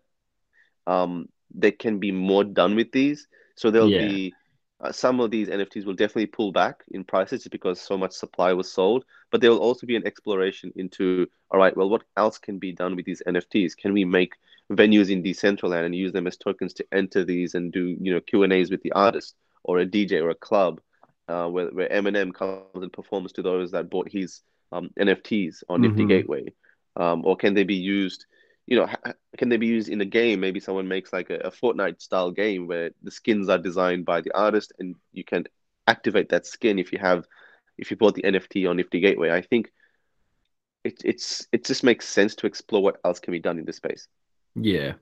um, 0.87 1.29
there 1.53 1.71
can 1.71 1.99
be 1.99 2.11
more 2.11 2.43
done 2.43 2.75
with 2.75 2.91
these. 2.91 3.27
So 3.55 3.69
there'll 3.69 3.89
yeah. 3.89 4.07
be 4.07 4.33
uh, 4.81 4.91
some 4.91 5.19
of 5.19 5.29
these 5.31 5.49
NFTs 5.49 5.85
will 5.85 5.93
definitely 5.93 6.27
pull 6.27 6.51
back 6.51 6.83
in 6.91 7.03
prices 7.03 7.43
just 7.43 7.51
because 7.51 7.79
so 7.79 7.97
much 7.97 8.13
supply 8.13 8.53
was 8.53 8.71
sold. 8.71 9.05
But 9.31 9.41
there 9.41 9.51
will 9.51 9.59
also 9.59 9.85
be 9.85 9.95
an 9.95 10.07
exploration 10.07 10.73
into 10.75 11.27
all 11.51 11.59
right, 11.59 11.77
well, 11.77 11.89
what 11.89 12.03
else 12.15 12.39
can 12.39 12.57
be 12.57 12.71
done 12.71 12.95
with 12.95 13.05
these 13.05 13.21
NFTs? 13.27 13.77
Can 13.77 13.93
we 13.93 14.05
make 14.05 14.33
venues 14.71 15.09
in 15.09 15.23
Decentraland 15.23 15.85
and 15.85 15.95
use 15.95 16.11
them 16.11 16.27
as 16.27 16.37
tokens 16.37 16.73
to 16.73 16.85
enter 16.91 17.23
these 17.23 17.55
and 17.55 17.71
do 17.71 17.95
you 18.01 18.13
know 18.13 18.19
Q 18.19 18.43
and 18.43 18.53
A's 18.53 18.71
with 18.71 18.81
the 18.81 18.91
artist? 18.93 19.35
or 19.67 19.79
a 19.79 19.85
DJ 19.85 20.23
or 20.23 20.31
a 20.31 20.35
club 20.35 20.81
uh, 21.27 21.47
where, 21.47 21.67
where 21.67 21.89
Eminem 21.89 22.33
comes 22.33 22.63
and 22.73 22.91
performs 22.91 23.33
to 23.33 23.43
those 23.43 23.71
that 23.71 23.89
bought 23.89 24.09
his 24.09 24.41
um, 24.71 24.89
NFTs 24.99 25.63
on 25.69 25.81
Nifty 25.81 25.99
mm-hmm. 25.99 26.07
Gateway? 26.07 26.53
Um, 26.95 27.23
or 27.25 27.35
can 27.35 27.53
they 27.53 27.63
be 27.63 27.75
used, 27.75 28.25
you 28.67 28.77
know, 28.77 28.87
can 29.37 29.47
they 29.49 29.57
be 29.57 29.65
used 29.65 29.89
in 29.89 30.01
a 30.01 30.05
game? 30.05 30.41
Maybe 30.41 30.59
someone 30.59 30.87
makes 30.87 31.13
like 31.13 31.29
a, 31.29 31.37
a 31.37 31.51
Fortnite 31.51 32.01
style 32.01 32.31
game 32.31 32.67
where 32.67 32.91
the 33.01 33.11
skins 33.11 33.47
are 33.47 33.57
designed 33.57 34.05
by 34.05 34.21
the 34.21 34.35
artist 34.35 34.73
and 34.77 34.95
you 35.13 35.23
can 35.23 35.45
activate 35.87 36.29
that 36.29 36.45
skin 36.45 36.77
if 36.77 36.91
you 36.91 36.99
have, 36.99 37.25
if 37.77 37.89
you 37.89 37.97
bought 37.97 38.13
the 38.13 38.23
NFT 38.23 38.69
on 38.69 38.75
Nifty 38.75 38.99
Gateway. 38.99 39.31
I 39.31 39.41
think 39.41 39.71
it 40.83 41.01
it's 41.05 41.47
it 41.53 41.63
just 41.63 41.83
makes 41.83 42.07
sense 42.07 42.35
to 42.35 42.47
explore 42.47 42.83
what 42.83 42.97
else 43.05 43.19
can 43.19 43.31
be 43.31 43.39
done 43.39 43.57
in 43.57 43.65
this 43.65 43.77
space. 43.77 44.07
Yeah. 44.55 44.93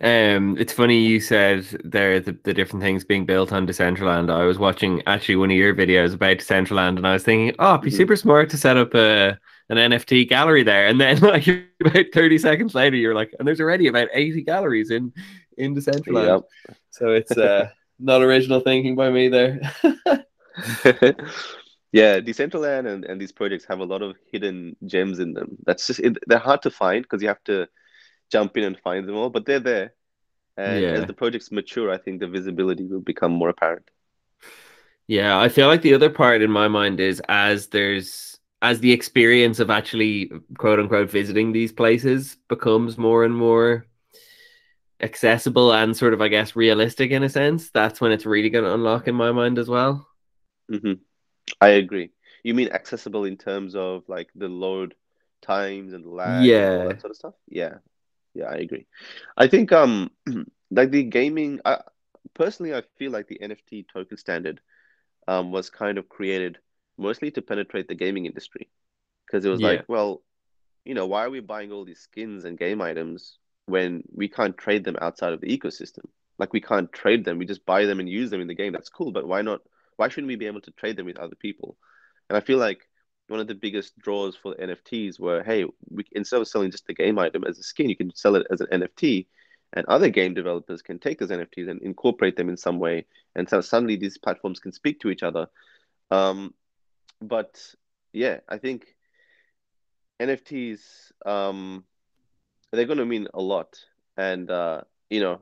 Um, 0.00 0.56
it's 0.58 0.72
funny 0.72 1.00
you 1.00 1.20
said 1.20 1.64
there 1.84 2.20
the, 2.20 2.38
the 2.44 2.54
different 2.54 2.82
things 2.82 3.04
being 3.04 3.26
built 3.26 3.52
on 3.52 3.66
Decentraland. 3.66 4.30
I 4.32 4.44
was 4.44 4.58
watching 4.58 5.02
actually 5.06 5.36
one 5.36 5.50
of 5.50 5.56
your 5.56 5.74
videos 5.74 6.14
about 6.14 6.38
Decentraland, 6.38 6.96
and 6.96 7.06
I 7.06 7.12
was 7.12 7.24
thinking, 7.24 7.54
oh, 7.58 7.74
it'd 7.74 7.82
be 7.82 7.90
mm-hmm. 7.90 7.96
super 7.98 8.16
smart 8.16 8.48
to 8.50 8.56
set 8.56 8.78
up 8.78 8.94
a 8.94 9.38
an 9.68 9.76
NFT 9.76 10.28
gallery 10.28 10.62
there. 10.62 10.86
And 10.86 11.00
then 11.00 11.20
like 11.22 11.46
about 11.80 12.06
30 12.12 12.38
seconds 12.38 12.74
later, 12.74 12.96
you're 12.96 13.14
like, 13.14 13.34
and 13.38 13.46
there's 13.46 13.60
already 13.60 13.86
about 13.88 14.08
80 14.12 14.42
galleries 14.42 14.90
in 14.90 15.12
in 15.56 15.74
Decentraland. 15.74 16.44
Yep. 16.68 16.76
So 16.90 17.10
it's 17.10 17.36
uh 17.36 17.68
not 17.98 18.22
original 18.22 18.60
thinking 18.60 18.94
by 18.96 19.10
me 19.10 19.28
there. 19.28 19.60
yeah, 21.92 22.20
Decentraland 22.20 22.86
and, 22.86 23.04
and 23.04 23.20
these 23.20 23.32
projects 23.32 23.64
have 23.66 23.80
a 23.80 23.84
lot 23.84 24.02
of 24.02 24.16
hidden 24.30 24.76
gems 24.86 25.18
in 25.18 25.34
them. 25.34 25.58
That's 25.66 25.86
just 25.86 26.00
it, 26.00 26.16
they're 26.26 26.38
hard 26.38 26.62
to 26.62 26.70
find 26.70 27.02
because 27.02 27.22
you 27.22 27.28
have 27.28 27.42
to 27.44 27.68
jump 28.30 28.56
in 28.56 28.64
and 28.64 28.78
find 28.78 29.08
them 29.08 29.16
all, 29.16 29.30
but 29.30 29.46
they're 29.46 29.60
there. 29.60 29.94
And 30.56 30.82
yeah. 30.82 30.88
as 30.90 31.06
the 31.06 31.12
projects 31.12 31.52
mature, 31.52 31.90
I 31.90 31.98
think 31.98 32.20
the 32.20 32.26
visibility 32.26 32.84
will 32.84 33.00
become 33.00 33.30
more 33.32 33.48
apparent. 33.48 33.88
Yeah, 35.06 35.38
I 35.38 35.48
feel 35.48 35.68
like 35.68 35.82
the 35.82 35.94
other 35.94 36.10
part 36.10 36.42
in 36.42 36.50
my 36.50 36.68
mind 36.68 37.00
is 37.00 37.22
as 37.28 37.68
there's 37.68 38.37
as 38.60 38.80
the 38.80 38.92
experience 38.92 39.60
of 39.60 39.70
actually 39.70 40.30
quote 40.56 40.80
unquote 40.80 41.10
visiting 41.10 41.52
these 41.52 41.72
places 41.72 42.36
becomes 42.48 42.98
more 42.98 43.24
and 43.24 43.36
more 43.36 43.86
accessible 45.00 45.72
and 45.72 45.96
sort 45.96 46.12
of 46.12 46.20
I 46.20 46.28
guess 46.28 46.56
realistic 46.56 47.10
in 47.10 47.22
a 47.22 47.28
sense, 47.28 47.70
that's 47.70 48.00
when 48.00 48.12
it's 48.12 48.26
really 48.26 48.50
going 48.50 48.64
to 48.64 48.74
unlock 48.74 49.08
in 49.08 49.14
my 49.14 49.32
mind 49.32 49.58
as 49.58 49.68
well. 49.68 50.06
Mm-hmm. 50.70 50.94
I 51.60 51.68
agree. 51.68 52.10
You 52.42 52.54
mean 52.54 52.68
accessible 52.70 53.24
in 53.24 53.36
terms 53.36 53.74
of 53.74 54.04
like 54.08 54.28
the 54.34 54.48
load 54.48 54.94
times 55.40 55.92
and 55.92 56.04
lag 56.04 56.44
yeah. 56.44 56.72
and 56.72 56.82
all 56.82 56.88
that 56.88 57.00
sort 57.00 57.10
of 57.10 57.16
stuff? 57.16 57.34
Yeah, 57.48 57.74
yeah, 58.34 58.46
I 58.46 58.56
agree. 58.56 58.86
I 59.36 59.46
think 59.48 59.72
um 59.72 60.10
like 60.70 60.90
the 60.90 61.04
gaming 61.04 61.60
I 61.64 61.80
personally 62.34 62.74
I 62.74 62.82
feel 62.98 63.12
like 63.12 63.28
the 63.28 63.38
NFT 63.40 63.86
token 63.88 64.16
standard 64.16 64.60
um 65.26 65.52
was 65.52 65.70
kind 65.70 65.98
of 65.98 66.08
created 66.08 66.58
mostly 66.98 67.30
to 67.32 67.42
penetrate 67.42 67.88
the 67.88 67.94
gaming 67.94 68.26
industry. 68.26 68.68
Because 69.26 69.44
it 69.44 69.50
was 69.50 69.60
yeah. 69.60 69.68
like, 69.68 69.84
well, 69.88 70.22
you 70.84 70.94
know, 70.94 71.06
why 71.06 71.24
are 71.24 71.30
we 71.30 71.40
buying 71.40 71.72
all 71.72 71.84
these 71.84 72.00
skins 72.00 72.44
and 72.44 72.58
game 72.58 72.80
items 72.80 73.38
when 73.66 74.02
we 74.12 74.28
can't 74.28 74.56
trade 74.56 74.84
them 74.84 74.96
outside 75.00 75.32
of 75.32 75.40
the 75.40 75.56
ecosystem? 75.56 76.04
Like 76.38 76.52
we 76.52 76.60
can't 76.60 76.92
trade 76.92 77.24
them, 77.24 77.38
we 77.38 77.46
just 77.46 77.66
buy 77.66 77.84
them 77.84 78.00
and 78.00 78.08
use 78.08 78.30
them 78.30 78.40
in 78.40 78.46
the 78.46 78.54
game. 78.54 78.72
That's 78.72 78.88
cool, 78.88 79.12
but 79.12 79.26
why 79.26 79.42
not 79.42 79.60
why 79.96 80.08
shouldn't 80.08 80.28
we 80.28 80.36
be 80.36 80.46
able 80.46 80.60
to 80.60 80.70
trade 80.72 80.96
them 80.96 81.06
with 81.06 81.18
other 81.18 81.34
people? 81.34 81.76
And 82.30 82.36
I 82.36 82.40
feel 82.40 82.58
like 82.58 82.88
one 83.26 83.40
of 83.40 83.48
the 83.48 83.54
biggest 83.54 83.98
draws 83.98 84.36
for 84.36 84.54
NFTs 84.54 85.18
were, 85.20 85.42
hey, 85.42 85.66
we, 85.90 86.04
instead 86.12 86.40
of 86.40 86.48
selling 86.48 86.70
just 86.70 86.86
the 86.86 86.94
game 86.94 87.18
item 87.18 87.44
as 87.44 87.58
a 87.58 87.62
skin, 87.62 87.88
you 87.88 87.96
can 87.96 88.14
sell 88.14 88.36
it 88.36 88.46
as 88.50 88.60
an 88.60 88.68
NFT, 88.72 89.26
and 89.72 89.84
other 89.86 90.08
game 90.08 90.34
developers 90.34 90.80
can 90.80 90.98
take 90.98 91.18
those 91.18 91.30
NFTs 91.30 91.68
and 91.68 91.82
incorporate 91.82 92.36
them 92.36 92.48
in 92.48 92.56
some 92.56 92.78
way, 92.78 93.06
and 93.34 93.48
so 93.48 93.60
suddenly 93.60 93.96
these 93.96 94.16
platforms 94.16 94.60
can 94.60 94.72
speak 94.72 95.00
to 95.00 95.10
each 95.10 95.22
other. 95.22 95.48
Um, 96.10 96.54
but 97.20 97.60
yeah, 98.12 98.38
I 98.48 98.58
think 98.58 98.94
NFTs 100.20 100.80
um, 101.24 101.84
they're 102.72 102.86
going 102.86 102.98
to 102.98 103.06
mean 103.06 103.28
a 103.34 103.40
lot, 103.40 103.78
and 104.16 104.50
uh, 104.50 104.82
you 105.10 105.20
know, 105.20 105.40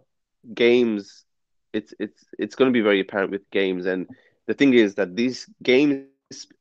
games. 0.54 1.24
It's 1.72 1.92
it's 1.98 2.24
it's 2.38 2.54
going 2.54 2.70
to 2.70 2.76
be 2.76 2.80
very 2.80 3.00
apparent 3.00 3.30
with 3.30 3.50
games, 3.50 3.86
and 3.86 4.08
the 4.46 4.54
thing 4.54 4.74
is 4.74 4.94
that 4.94 5.16
these 5.16 5.48
games 5.62 6.06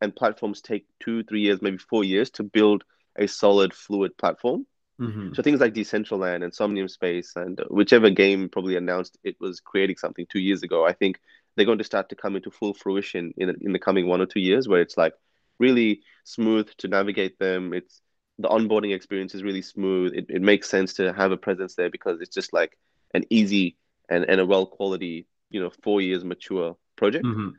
and 0.02 0.16
platforms 0.16 0.62
take 0.62 0.86
two, 1.00 1.24
three 1.24 1.42
years, 1.42 1.62
maybe 1.62 1.78
four 1.78 2.04
years 2.04 2.30
to 2.32 2.44
build 2.44 2.84
a 3.16 3.28
solid, 3.28 3.74
fluid 3.74 4.18
platform. 4.18 4.66
Mm-hmm. 5.00 5.34
So 5.34 5.44
things 5.44 5.60
like 5.60 5.74
Decentraland 5.74 6.44
and 6.44 6.54
Somnium 6.54 6.88
Space 6.88 7.34
and 7.36 7.60
whichever 7.70 8.10
game 8.10 8.50
probably 8.50 8.78
announced 8.78 9.18
it 9.24 9.36
was 9.40 9.60
creating 9.60 9.98
something 9.98 10.26
two 10.30 10.40
years 10.40 10.64
ago, 10.64 10.86
I 10.86 10.94
think 10.94 11.20
they're 11.56 11.66
going 11.66 11.78
to 11.78 11.84
start 11.84 12.10
to 12.10 12.16
come 12.16 12.36
into 12.36 12.52
full 12.52 12.74
fruition 12.74 13.34
in 13.38 13.56
in 13.62 13.72
the 13.72 13.80
coming 13.80 14.08
one 14.08 14.22
or 14.22 14.26
two 14.26 14.40
years, 14.40 14.68
where 14.68 14.82
it's 14.82 14.98
like 14.98 15.14
really 15.60 16.02
smooth 16.24 16.70
to 16.78 16.88
navigate 16.88 17.40
them. 17.40 17.74
It's 17.74 18.02
the 18.38 18.50
onboarding 18.50 18.94
experience 18.94 19.34
is 19.34 19.44
really 19.44 19.62
smooth. 19.62 20.14
It, 20.14 20.26
it 20.30 20.42
makes 20.42 20.70
sense 20.70 20.94
to 20.96 21.14
have 21.14 21.32
a 21.32 21.38
presence 21.38 21.76
there 21.76 21.90
because 21.90 22.20
it's 22.22 22.34
just 22.34 22.54
like 22.54 22.78
an 23.14 23.24
easy 23.30 23.78
and, 24.10 24.26
and 24.26 24.42
a 24.42 24.46
well 24.46 24.66
quality, 24.66 25.28
you 25.50 25.62
know, 25.62 25.72
four 25.84 26.02
years 26.02 26.24
mature 26.24 26.76
project. 26.96 27.26
Mm-hmm. 27.26 27.50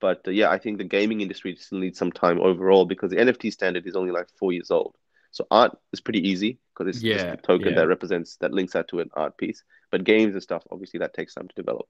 But 0.00 0.26
uh, 0.26 0.30
yeah, 0.30 0.50
I 0.50 0.58
think 0.58 0.78
the 0.78 0.84
gaming 0.84 1.20
industry 1.20 1.56
still 1.56 1.78
needs 1.78 1.98
some 1.98 2.12
time 2.12 2.40
overall 2.40 2.84
because 2.84 3.10
the 3.10 3.16
NFT 3.16 3.52
standard 3.52 3.86
is 3.86 3.96
only 3.96 4.12
like 4.12 4.28
four 4.38 4.52
years 4.52 4.70
old. 4.70 4.96
So 5.32 5.46
art 5.50 5.76
is 5.92 6.00
pretty 6.00 6.28
easy 6.28 6.58
because 6.74 6.94
it's 6.94 7.04
yeah, 7.04 7.14
just 7.14 7.26
a 7.26 7.36
token 7.36 7.68
yeah. 7.68 7.74
that 7.76 7.88
represents 7.88 8.36
that 8.36 8.52
links 8.52 8.74
out 8.74 8.88
to 8.88 9.00
an 9.00 9.10
art 9.14 9.36
piece. 9.38 9.62
But 9.90 10.04
games 10.04 10.34
and 10.34 10.42
stuff, 10.42 10.64
obviously, 10.70 10.98
that 10.98 11.14
takes 11.14 11.34
time 11.34 11.48
to 11.48 11.54
develop. 11.54 11.86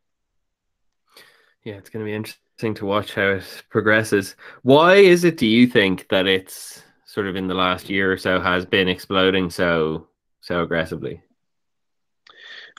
Yeah, 1.64 1.74
it's 1.74 1.90
going 1.90 2.04
to 2.04 2.08
be 2.08 2.14
interesting 2.14 2.74
to 2.74 2.86
watch 2.86 3.14
how 3.14 3.28
it 3.28 3.62
progresses. 3.68 4.34
Why 4.62 4.94
is 4.94 5.24
it, 5.24 5.36
do 5.36 5.46
you 5.46 5.66
think, 5.66 6.08
that 6.08 6.26
it's 6.26 6.82
sort 7.04 7.26
of 7.26 7.36
in 7.36 7.48
the 7.48 7.54
last 7.54 7.90
year 7.90 8.12
or 8.12 8.16
so 8.16 8.40
has 8.40 8.64
been 8.64 8.88
exploding 8.88 9.50
so 9.50 10.08
so 10.40 10.62
aggressively? 10.62 11.22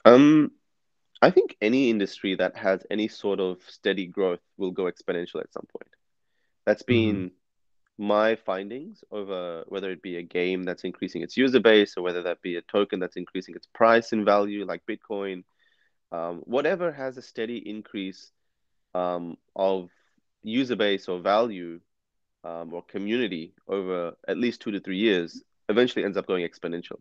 Um, 0.04 0.52
I 1.22 1.30
think 1.30 1.58
any 1.62 1.90
industry 1.92 2.36
that 2.36 2.56
has 2.56 2.84
any 2.90 3.08
sort 3.08 3.40
of 3.40 3.60
steady 3.68 4.08
growth 4.08 4.40
will 4.58 4.72
go 4.72 4.84
exponential 4.84 5.42
at 5.42 5.54
some 5.54 5.68
point. 5.72 5.94
That's 6.66 6.82
been 6.82 7.16
mm-hmm. 7.16 8.08
my 8.08 8.36
findings 8.36 9.04
over 9.12 9.64
whether 9.68 9.92
it 9.92 10.02
be 10.02 10.18
a 10.18 10.24
game 10.24 10.64
that's 10.64 10.84
increasing 10.84 11.22
its 11.22 11.38
user 11.38 11.60
base 11.60 11.98
or 11.98 12.02
whether 12.02 12.24
that 12.24 12.42
be 12.42 12.56
a 12.56 12.62
token 12.64 13.00
that's 13.00 13.18
increasing 13.18 13.56
its 13.56 13.68
price 13.68 14.12
and 14.12 14.26
value, 14.26 14.66
like 14.66 14.82
Bitcoin. 14.88 15.44
Um, 16.12 16.42
whatever 16.46 16.92
has 16.92 17.18
a 17.18 17.22
steady 17.22 17.58
increase 17.58 18.32
um, 18.94 19.38
of 19.56 19.90
user 20.44 20.76
base 20.76 21.08
or 21.08 21.20
value 21.20 21.80
um, 22.44 22.74
or 22.74 22.84
community 22.84 23.54
over 23.68 24.14
at 24.28 24.38
least 24.38 24.62
two 24.62 24.72
to 24.72 24.80
three 24.80 24.98
years 24.98 25.44
eventually 25.70 26.04
ends 26.04 26.18
up 26.18 26.26
going 26.28 26.48
exponential 26.48 27.00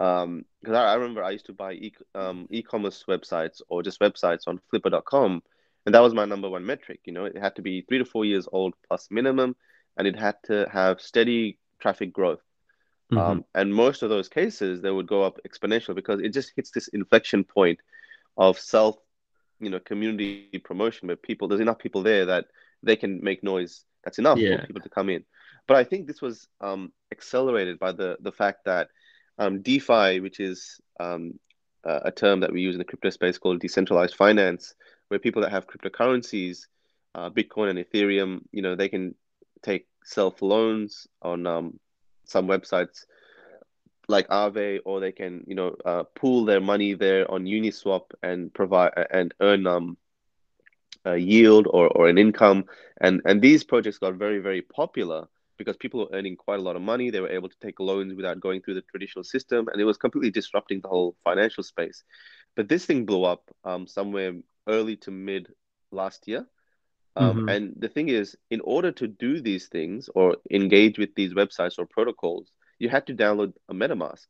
because 0.00 0.24
um, 0.24 0.46
I, 0.74 0.92
I, 0.92 0.94
remember 0.94 1.22
I 1.22 1.30
used 1.32 1.44
to 1.46 1.52
buy 1.52 1.72
e- 1.74 1.92
um, 2.14 2.46
e-commerce 2.48 3.04
websites 3.06 3.60
or 3.68 3.82
just 3.82 4.00
websites 4.00 4.44
on 4.46 4.58
flippa.com, 4.72 5.42
and 5.84 5.94
that 5.94 6.00
was 6.00 6.14
my 6.14 6.24
number 6.24 6.48
one 6.48 6.64
metric. 6.64 7.00
You 7.04 7.12
know, 7.12 7.26
it 7.26 7.36
had 7.36 7.54
to 7.56 7.62
be 7.62 7.82
three 7.82 7.98
to 7.98 8.06
four 8.06 8.24
years 8.24 8.48
old 8.50 8.72
plus 8.88 9.08
minimum, 9.10 9.56
and 9.98 10.08
it 10.08 10.16
had 10.16 10.36
to 10.44 10.66
have 10.72 11.02
steady 11.02 11.58
traffic 11.80 12.14
growth. 12.14 12.40
Mm-hmm. 13.12 13.18
Um, 13.18 13.44
and 13.54 13.74
most 13.74 14.02
of 14.02 14.08
those 14.08 14.30
cases, 14.30 14.80
they 14.80 14.90
would 14.90 15.06
go 15.06 15.22
up 15.22 15.38
exponential 15.46 15.94
because 15.94 16.20
it 16.20 16.30
just 16.30 16.52
hits 16.56 16.70
this 16.70 16.88
inflection 16.88 17.44
point 17.44 17.78
of 18.38 18.58
self, 18.58 18.96
you 19.60 19.70
know, 19.70 19.80
community 19.80 20.60
promotion 20.64 21.08
where 21.08 21.16
people 21.16 21.48
there's 21.48 21.60
enough 21.60 21.78
people 21.78 22.02
there 22.02 22.26
that 22.26 22.46
they 22.82 22.96
can 22.96 23.22
make 23.22 23.42
noise. 23.42 23.84
That's 24.04 24.18
enough 24.18 24.38
yeah. 24.38 24.60
for 24.60 24.66
people 24.66 24.82
to 24.82 24.88
come 24.88 25.10
in. 25.10 25.24
But 25.66 25.76
I 25.76 25.84
think 25.84 26.06
this 26.06 26.22
was 26.22 26.48
um, 26.60 26.92
accelerated 27.12 27.78
by 27.78 27.92
the 27.92 28.16
the 28.20 28.32
fact 28.32 28.64
that 28.64 28.88
um, 29.38 29.62
DeFi, 29.62 30.20
which 30.20 30.40
is 30.40 30.80
um, 30.98 31.38
a 31.84 32.10
term 32.10 32.40
that 32.40 32.52
we 32.52 32.60
use 32.60 32.74
in 32.74 32.78
the 32.78 32.84
crypto 32.84 33.10
space 33.10 33.38
called 33.38 33.60
decentralized 33.60 34.14
finance, 34.14 34.74
where 35.08 35.18
people 35.18 35.42
that 35.42 35.50
have 35.50 35.66
cryptocurrencies, 35.66 36.66
uh, 37.14 37.30
Bitcoin 37.30 37.70
and 37.70 37.78
Ethereum, 37.78 38.40
you 38.52 38.62
know, 38.62 38.76
they 38.76 38.88
can 38.88 39.14
take 39.62 39.86
self 40.04 40.42
loans 40.42 41.06
on 41.22 41.46
um, 41.46 41.78
some 42.24 42.46
websites 42.46 43.04
like 44.10 44.28
Aave, 44.28 44.80
or 44.84 45.00
they 45.00 45.12
can, 45.12 45.44
you 45.46 45.54
know, 45.54 45.76
uh, 45.84 46.04
pool 46.14 46.44
their 46.44 46.60
money 46.60 46.94
there 46.94 47.30
on 47.30 47.44
Uniswap 47.44 48.12
and 48.22 48.52
provide 48.52 48.92
and 49.10 49.32
earn 49.40 49.66
um, 49.66 49.96
a 51.04 51.16
yield 51.16 51.66
or, 51.68 51.88
or 51.88 52.08
an 52.08 52.18
income. 52.18 52.64
And 53.00 53.22
and 53.24 53.40
these 53.40 53.64
projects 53.64 53.98
got 53.98 54.14
very 54.14 54.38
very 54.38 54.62
popular 54.62 55.28
because 55.56 55.76
people 55.76 56.00
were 56.00 56.16
earning 56.16 56.36
quite 56.36 56.58
a 56.58 56.62
lot 56.62 56.76
of 56.76 56.82
money. 56.82 57.10
They 57.10 57.20
were 57.20 57.30
able 57.30 57.48
to 57.48 57.60
take 57.60 57.80
loans 57.80 58.14
without 58.14 58.40
going 58.40 58.62
through 58.62 58.74
the 58.74 58.82
traditional 58.82 59.24
system, 59.24 59.68
and 59.68 59.80
it 59.80 59.84
was 59.84 59.98
completely 59.98 60.30
disrupting 60.30 60.80
the 60.80 60.88
whole 60.88 61.16
financial 61.22 61.62
space. 61.62 62.02
But 62.56 62.68
this 62.68 62.86
thing 62.86 63.06
blew 63.06 63.24
up 63.24 63.42
um, 63.64 63.86
somewhere 63.86 64.32
early 64.66 64.96
to 64.96 65.10
mid 65.10 65.48
last 65.92 66.26
year. 66.26 66.46
Um, 67.16 67.36
mm-hmm. 67.36 67.48
And 67.48 67.74
the 67.76 67.88
thing 67.88 68.08
is, 68.08 68.36
in 68.50 68.60
order 68.60 68.92
to 68.92 69.06
do 69.06 69.40
these 69.40 69.68
things 69.68 70.08
or 70.14 70.36
engage 70.50 70.98
with 70.98 71.14
these 71.14 71.34
websites 71.34 71.78
or 71.78 71.86
protocols, 71.86 72.50
you 72.80 72.88
had 72.88 73.06
to 73.06 73.14
download 73.14 73.52
a 73.68 73.74
MetaMask. 73.74 74.26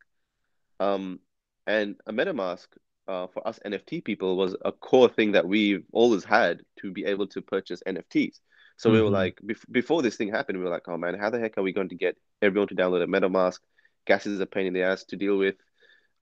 Um, 0.78 1.20
and 1.66 1.96
a 2.06 2.12
MetaMask 2.12 2.66
uh, 3.08 3.28
for 3.28 3.46
us 3.46 3.58
NFT 3.64 4.04
people 4.04 4.36
was 4.36 4.54
a 4.64 4.72
core 4.72 5.08
thing 5.08 5.32
that 5.32 5.46
we've 5.46 5.84
always 5.92 6.24
had 6.24 6.60
to 6.80 6.90
be 6.90 7.06
able 7.06 7.28
to 7.28 7.40
purchase 7.40 7.82
NFTs. 7.86 8.40
So 8.76 8.88
mm-hmm. 8.88 8.96
we 8.96 9.00
were 9.00 9.06
mm-hmm. 9.06 9.14
like, 9.14 9.40
bef- 9.42 9.70
before 9.70 10.02
this 10.02 10.16
thing 10.16 10.30
happened, 10.30 10.58
we 10.58 10.64
were 10.64 10.70
like, 10.70 10.88
oh 10.88 10.98
man, 10.98 11.18
how 11.18 11.30
the 11.30 11.38
heck 11.38 11.56
are 11.56 11.62
we 11.62 11.72
going 11.72 11.90
to 11.90 11.94
get 11.94 12.16
everyone 12.42 12.68
to 12.68 12.74
download 12.74 13.02
a 13.02 13.06
MetaMask? 13.06 13.60
Gas 14.06 14.26
is 14.26 14.40
a 14.40 14.46
pain 14.46 14.66
in 14.66 14.72
the 14.72 14.82
ass 14.82 15.04
to 15.04 15.16
deal 15.16 15.38
with. 15.38 15.54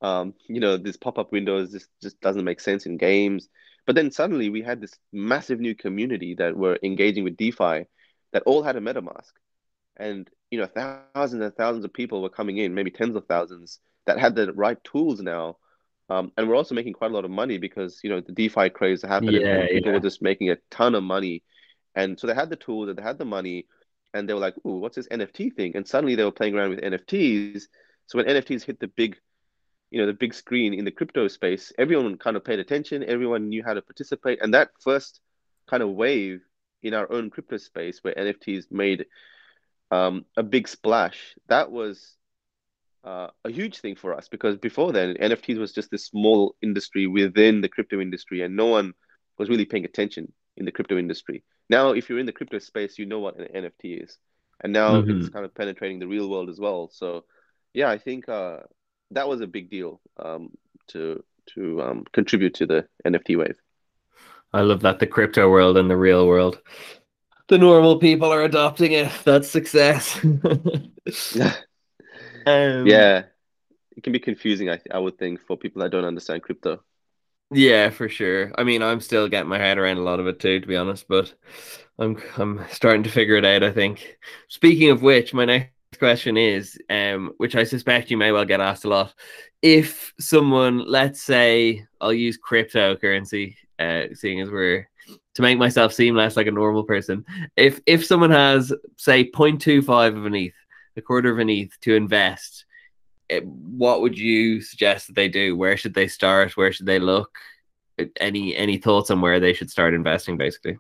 Um, 0.00 0.35
you 0.49 0.61
know, 0.61 0.76
this 0.76 0.97
pop 0.97 1.18
up 1.18 1.32
windows 1.32 1.73
just, 1.73 1.88
just 2.00 2.20
doesn't 2.20 2.44
make 2.44 2.61
sense 2.61 2.87
in 2.87 2.99
games. 2.99 3.49
But 3.87 3.97
then 3.97 4.11
suddenly 4.11 4.50
we 4.50 4.61
had 4.61 4.80
this 4.80 4.94
massive 5.12 5.61
new 5.61 5.75
community 5.75 6.35
that 6.35 6.56
were 6.56 6.78
engaging 6.82 7.25
with 7.25 7.38
DeFi 7.38 7.87
that 8.32 8.42
all 8.44 8.62
had 8.62 8.76
a 8.76 8.80
MetaMask. 8.80 9.32
And 9.97 10.28
you 10.50 10.59
know, 10.59 10.67
thousands 10.67 11.43
and 11.43 11.55
thousands 11.57 11.85
of 11.85 11.93
people 11.93 12.23
were 12.23 12.31
coming 12.31 12.59
in, 12.59 12.75
maybe 12.75 12.90
tens 12.90 13.17
of 13.17 13.26
thousands 13.26 13.81
that 14.07 14.19
had 14.19 14.35
the 14.35 14.52
right 14.55 14.83
tools 14.85 15.21
now. 15.21 15.59
Um, 16.11 16.33
and 16.37 16.49
we're 16.49 16.57
also 16.57 16.75
making 16.75 16.95
quite 16.95 17.11
a 17.11 17.14
lot 17.14 17.26
of 17.26 17.31
money 17.31 17.59
because 17.59 18.00
you 18.02 18.09
know 18.11 18.21
the 18.21 18.33
DeFi 18.33 18.71
craze 18.71 19.02
happened 19.02 19.45
Yeah, 19.45 19.61
and 19.61 19.71
people 19.71 19.93
yeah. 19.93 19.93
were 19.93 20.00
just 20.00 20.23
making 20.23 20.50
a 20.50 20.57
ton 20.71 20.95
of 20.95 21.02
money, 21.02 21.43
and 21.95 22.19
so 22.19 22.26
they 22.26 22.35
had 22.35 22.49
the 22.50 22.57
tools 22.57 22.88
and 22.88 22.99
they 22.99 23.02
had 23.02 23.19
the 23.19 23.26
money, 23.26 23.67
and 24.14 24.28
they 24.28 24.33
were 24.35 24.40
like, 24.40 24.55
"Ooh, 24.67 24.78
what's 24.78 24.97
this 24.97 25.09
NFT 25.11 25.50
thing?" 25.50 25.76
And 25.76 25.87
suddenly 25.87 26.14
they 26.14 26.25
were 26.25 26.33
playing 26.33 26.55
around 26.55 26.71
with 26.71 26.83
NFTs. 26.83 27.69
So 28.07 28.19
when 28.19 28.26
NFTs 28.28 28.64
hit 28.64 28.81
the 28.81 28.88
big, 28.88 29.19
you 29.90 30.00
know, 30.00 30.07
the 30.07 30.12
big 30.12 30.35
screen 30.35 30.75
in 30.75 30.85
the 30.85 30.90
crypto 30.90 31.28
space, 31.28 31.73
everyone 31.78 32.19
kind 32.19 32.37
of 32.37 32.45
paid 32.45 32.59
attention. 32.59 33.02
Everyone 33.05 33.49
knew 33.49 33.62
how 33.64 33.75
to 33.75 33.83
participate, 33.83 34.40
and 34.43 34.55
that 34.55 34.71
first 34.81 35.21
kind 35.69 35.83
of 35.83 35.90
wave 35.90 36.40
in 36.83 36.95
our 36.95 37.11
own 37.12 37.31
crypto 37.31 37.57
space 37.57 38.00
where 38.02 38.19
NFTs 38.19 38.67
made 38.71 39.07
um, 39.90 40.25
a 40.37 40.42
big 40.42 40.68
splash. 40.68 41.35
That 41.49 41.71
was 41.71 42.16
uh, 43.04 43.28
a 43.45 43.50
huge 43.50 43.78
thing 43.80 43.97
for 43.97 44.14
us 44.14 44.28
because 44.28 44.57
before 44.57 44.92
then, 44.92 45.16
NFTs 45.21 45.59
was 45.59 45.73
just 45.73 45.90
this 45.90 46.07
small 46.07 46.54
industry 46.62 47.07
within 47.07 47.61
the 47.61 47.68
crypto 47.68 48.00
industry, 48.00 48.42
and 48.42 48.57
no 48.57 48.66
one 48.66 48.92
was 49.38 49.49
really 49.49 49.64
paying 49.64 49.85
attention 49.85 50.33
in 50.57 50.64
the 50.64 50.73
crypto 50.73 50.99
industry. 50.99 51.45
Now, 51.71 51.90
if 51.92 52.09
you're 52.09 52.18
in 52.18 52.26
the 52.26 52.33
crypto 52.33 52.59
space, 52.59 52.99
you 52.99 53.07
know 53.07 53.21
what 53.21 53.38
an 53.38 53.47
NFT 53.54 53.95
is, 53.97 54.18
and 54.62 54.73
now 54.73 55.02
it's 55.09 55.28
hmm 55.28 55.28
kind 55.28 55.45
of 55.45 55.54
penetrating 55.54 55.99
the 55.99 56.09
real 56.09 56.28
world 56.28 56.49
as 56.49 56.59
well. 56.61 56.88
So, 56.92 57.25
yeah, 57.75 57.88
I 57.90 57.99
think 57.99 58.28
uh, 58.28 58.59
that 59.11 59.28
was 59.28 59.40
a 59.40 59.47
big 59.47 59.71
deal 59.71 60.00
um, 60.23 60.50
to 60.88 61.23
to 61.54 61.83
um, 61.83 62.04
contribute 62.12 62.54
to 62.54 62.66
the 62.66 62.87
NFT 63.04 63.37
wave. 63.37 63.57
I 64.52 64.61
love 64.62 64.80
that 64.83 64.99
the 65.00 65.07
crypto 65.07 65.50
world 65.50 65.76
and 65.76 65.90
the 65.90 65.97
real 65.97 66.26
world. 66.26 66.61
The 67.49 67.59
normal 67.59 67.99
people 67.99 68.33
are 68.33 68.43
adopting 68.45 68.93
it. 68.93 69.11
That's 69.25 69.50
success. 69.50 70.19
Um, 72.47 72.85
Yeah, 72.85 73.25
it 73.97 74.05
can 74.05 74.12
be 74.14 74.21
confusing, 74.21 74.71
I, 74.71 74.81
I 74.93 74.99
would 74.99 75.19
think, 75.19 75.40
for 75.43 75.57
people 75.59 75.83
that 75.83 75.90
don't 75.90 76.05
understand 76.07 76.43
crypto. 76.45 76.85
yeah, 77.50 77.90
for 77.90 78.09
sure. 78.09 78.52
I 78.59 78.64
mean, 78.64 78.83
I'm 78.83 79.00
still 79.00 79.28
getting 79.28 79.49
my 79.49 79.59
head 79.59 79.78
around 79.78 79.97
a 79.99 80.02
lot 80.02 80.21
of 80.21 80.26
it 80.26 80.38
too, 80.40 80.61
to 80.61 80.67
be 80.67 80.76
honest, 80.76 81.07
but 81.09 81.33
I'm 81.99 82.19
I'm 82.37 82.64
starting 82.71 83.02
to 83.05 83.11
figure 83.11 83.37
it 83.37 83.45
out, 83.45 83.62
I 83.62 83.73
think. 83.73 84.19
Speaking 84.49 84.90
of 84.90 85.02
which, 85.02 85.33
my 85.35 85.45
next 85.47 85.73
question 85.99 86.37
is, 86.37 86.78
um, 86.90 87.33
which 87.38 87.57
I 87.57 87.64
suspect 87.64 88.11
you 88.11 88.19
may 88.19 88.33
well 88.33 88.45
get 88.45 88.61
asked 88.61 88.85
a 88.85 88.88
lot. 88.88 89.14
If 89.62 90.12
someone, 90.21 90.78
let's 90.87 91.23
say, 91.23 91.87
I'll 92.00 92.12
use 92.12 92.38
cryptocurrency, 92.38 93.57
uh, 93.78 94.14
seeing 94.14 94.40
as 94.40 94.50
we're 94.50 94.88
to 95.38 95.42
make 95.42 95.57
myself 95.57 95.92
seem 95.92 96.16
less 96.16 96.37
like 96.37 96.49
a 96.49 96.50
normal 96.50 96.83
person. 96.83 97.25
If 97.57 97.80
if 97.87 98.04
someone 98.04 98.33
has, 98.33 98.73
say, 98.97 99.30
0.25 99.30 100.16
of 100.16 100.26
an 100.26 100.35
ETH, 100.35 100.52
a 100.97 101.00
quarter 101.00 101.30
of 101.30 101.38
an 101.38 101.49
ETH 101.49 101.78
to 101.83 101.95
invest, 101.95 102.66
eh, 103.30 103.38
what 103.45 104.00
would 104.00 104.18
you 104.18 104.61
suggest 104.61 105.07
that 105.07 105.14
they 105.14 105.28
do? 105.28 105.57
Where 105.57 105.76
should 105.76 105.95
they 105.95 106.09
start? 106.09 106.57
Where 106.57 106.73
should 106.73 106.87
they 106.87 106.99
look? 106.99 107.30
Any 108.18 108.57
any 108.57 108.78
thoughts 108.78 109.12
on 109.12 109.21
where 109.21 109.38
they 109.38 109.52
should 109.52 109.71
start 109.71 109.95
investing, 109.95 110.38
basically? 110.38 110.78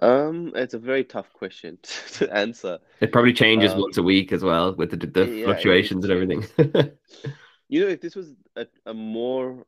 Um, 0.00 0.52
it's 0.54 0.74
a 0.74 0.78
very 0.78 1.02
tough 1.02 1.32
question 1.32 1.78
to 2.12 2.32
answer. 2.32 2.78
It 3.00 3.10
probably 3.10 3.32
changes 3.32 3.72
Um, 3.72 3.80
once 3.80 3.96
a 3.98 4.04
week 4.04 4.30
as 4.30 4.44
well 4.44 4.72
with 4.76 4.90
the 4.92 4.98
the 4.98 5.26
yeah, 5.26 5.26
it, 5.26 5.38
it 5.40 5.44
fluctuations 5.46 6.04
and 6.04 6.12
everything. 6.12 6.44
You 7.68 7.80
know, 7.80 7.88
if 7.88 8.02
this 8.02 8.14
was 8.14 8.34
a, 8.54 8.66
a 8.84 8.92
more, 8.92 9.64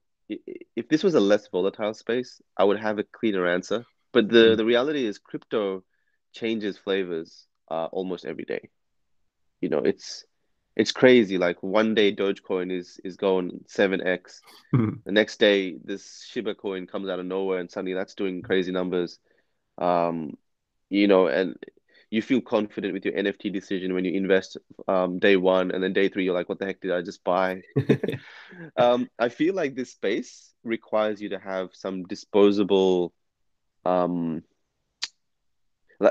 if 0.76 0.88
this 0.88 1.02
was 1.02 1.14
a 1.14 1.20
less 1.20 1.48
volatile 1.48 1.94
space, 1.94 2.40
I 2.56 2.64
would 2.64 2.78
have 2.78 2.98
a 2.98 3.04
cleaner 3.04 3.46
answer. 3.46 3.84
But 4.12 4.28
the 4.28 4.54
Mm. 4.54 4.56
the 4.56 4.64
reality 4.64 5.04
is, 5.06 5.18
crypto 5.18 5.84
changes 6.32 6.78
flavors 6.78 7.46
uh, 7.70 7.86
almost 7.92 8.24
every 8.24 8.44
day. 8.44 8.70
You 9.60 9.68
know, 9.68 9.78
it's 9.78 10.24
it's 10.76 10.92
crazy. 10.92 11.38
Like 11.38 11.62
one 11.62 11.94
day 11.94 12.14
Dogecoin 12.14 12.72
is 12.72 12.98
is 13.04 13.16
going 13.16 13.60
7x. 13.66 14.42
The 15.04 15.12
next 15.12 15.38
day, 15.38 15.76
this 15.84 16.26
Shiba 16.30 16.54
coin 16.54 16.86
comes 16.86 17.08
out 17.08 17.18
of 17.20 17.26
nowhere, 17.26 17.58
and 17.58 17.70
suddenly 17.70 17.94
that's 17.94 18.14
doing 18.14 18.42
crazy 18.42 18.72
numbers. 18.72 19.18
Um, 19.78 20.36
you 20.90 21.06
know, 21.08 21.26
and 21.28 21.56
you 22.14 22.22
feel 22.22 22.40
confident 22.40 22.94
with 22.94 23.04
your 23.04 23.14
NFT 23.14 23.52
decision 23.52 23.92
when 23.92 24.04
you 24.04 24.12
invest 24.12 24.56
um, 24.86 25.18
day 25.18 25.36
one, 25.36 25.72
and 25.72 25.82
then 25.82 25.92
day 25.92 26.08
three, 26.08 26.24
you're 26.24 26.34
like, 26.34 26.48
what 26.48 26.60
the 26.60 26.66
heck 26.66 26.80
did 26.80 26.92
I 26.92 27.02
just 27.02 27.24
buy? 27.24 27.62
Um, 28.76 29.08
I 29.18 29.30
feel 29.30 29.52
like 29.52 29.74
this 29.74 29.90
space 29.90 30.54
requires 30.62 31.20
you 31.20 31.30
to 31.30 31.40
have 31.40 31.70
some 31.72 32.04
disposable 32.04 33.12
um, 33.84 34.44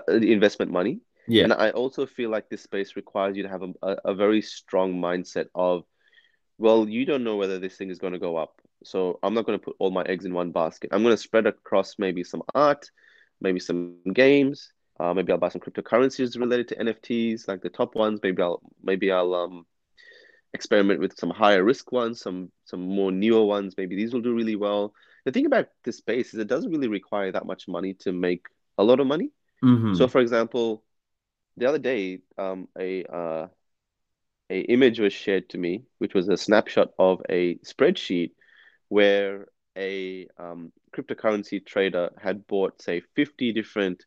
investment 0.10 0.72
money. 0.72 1.00
Yeah. 1.26 1.46
And 1.46 1.54
I 1.54 1.70
also 1.70 2.06
feel 2.06 2.30
like 2.30 2.50
this 2.50 2.64
space 2.64 2.98
requires 2.98 3.38
you 3.38 3.44
to 3.44 3.50
have 3.50 3.64
a, 3.82 3.96
a 4.04 4.14
very 4.14 4.42
strong 4.42 4.96
mindset 4.96 5.46
of, 5.56 5.86
well, 6.58 6.88
you 6.90 7.06
don't 7.06 7.24
know 7.24 7.38
whether 7.38 7.60
this 7.60 7.78
thing 7.78 7.90
is 7.90 8.00
going 8.00 8.14
to 8.14 8.20
go 8.20 8.36
up. 8.36 8.62
So 8.84 9.20
I'm 9.24 9.34
not 9.34 9.46
going 9.46 9.58
to 9.58 9.64
put 9.64 9.78
all 9.80 9.92
my 9.92 10.04
eggs 10.04 10.26
in 10.26 10.34
one 10.34 10.52
basket. 10.52 10.90
I'm 10.92 11.02
going 11.02 11.16
to 11.16 11.22
spread 11.22 11.48
across 11.48 11.96
maybe 11.98 12.26
some 12.26 12.44
art, 12.54 12.92
maybe 13.40 13.62
some 13.62 13.96
games. 14.12 14.74
Uh, 15.00 15.14
maybe 15.14 15.32
I'll 15.32 15.38
buy 15.40 15.50
some 15.50 15.62
cryptocurrencies 15.62 16.40
related 16.40 16.70
to 16.70 16.80
NFTs, 16.80 17.48
like 17.48 17.62
the 17.62 17.70
top 17.70 17.96
ones. 17.96 18.20
Maybe 18.24 18.42
I'll 18.42 18.62
maybe 18.84 19.12
I'll 19.12 19.34
um 19.36 19.66
experiment 20.54 21.00
with 21.00 21.18
some 21.18 21.30
higher 21.30 21.64
risk 21.64 21.92
ones, 21.92 22.22
some 22.22 22.52
some 22.66 22.82
more 22.82 23.12
newer 23.12 23.44
ones. 23.46 23.76
Maybe 23.78 23.96
these 23.96 24.14
will 24.14 24.22
do 24.22 24.36
really 24.36 24.56
well. 24.56 24.94
The 25.26 25.32
thing 25.32 25.46
about 25.46 25.68
this 25.84 25.98
space 25.98 26.34
is 26.34 26.40
it 26.40 26.48
doesn't 26.48 26.72
really 26.72 26.88
require 26.90 27.32
that 27.32 27.46
much 27.46 27.68
money 27.68 27.94
to 28.02 28.12
make 28.12 28.48
a 28.78 28.84
lot 28.84 29.00
of 29.00 29.08
money. 29.08 29.32
So, 29.92 30.08
hmm 30.08 30.10
for 30.10 30.22
example, 30.22 30.84
the 31.58 31.68
other 31.68 31.80
day, 31.80 32.22
um, 32.38 32.68
a 32.80 33.04
uh, 33.06 33.48
a 34.50 34.62
image 34.62 35.00
was 35.00 35.14
shared 35.14 35.50
to 35.50 35.58
me, 35.58 35.84
which 35.98 36.14
was 36.14 36.30
a 36.30 36.38
snapshot 36.38 36.94
of 37.00 37.22
a 37.30 37.56
spreadsheet 37.60 38.32
where 38.90 39.48
a 39.78 40.28
um, 40.38 40.72
cryptocurrency 40.94 41.66
trader 41.66 42.12
had 42.22 42.48
bought, 42.48 42.82
say, 42.82 43.02
50 43.16 43.52
different 43.54 44.06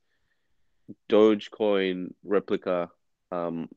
Dogecoin 1.09 2.13
replica 2.25 2.91
um, 3.31 3.69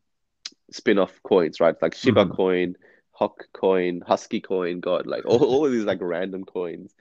spin-off 0.71 1.19
coins, 1.23 1.59
right? 1.59 1.75
Like 1.81 1.95
Shiba 1.95 2.25
hmm 2.25 2.31
coin, 2.31 2.75
Hawk 3.11 3.45
coin, 3.53 4.01
Husky 4.05 4.41
coin, 4.41 4.79
God, 4.79 5.07
like 5.07 5.25
all, 5.25 5.43
all 5.43 5.65
of 5.65 5.71
these 5.71 5.85
like 5.85 5.99
random 6.01 6.45
coins. 6.45 6.93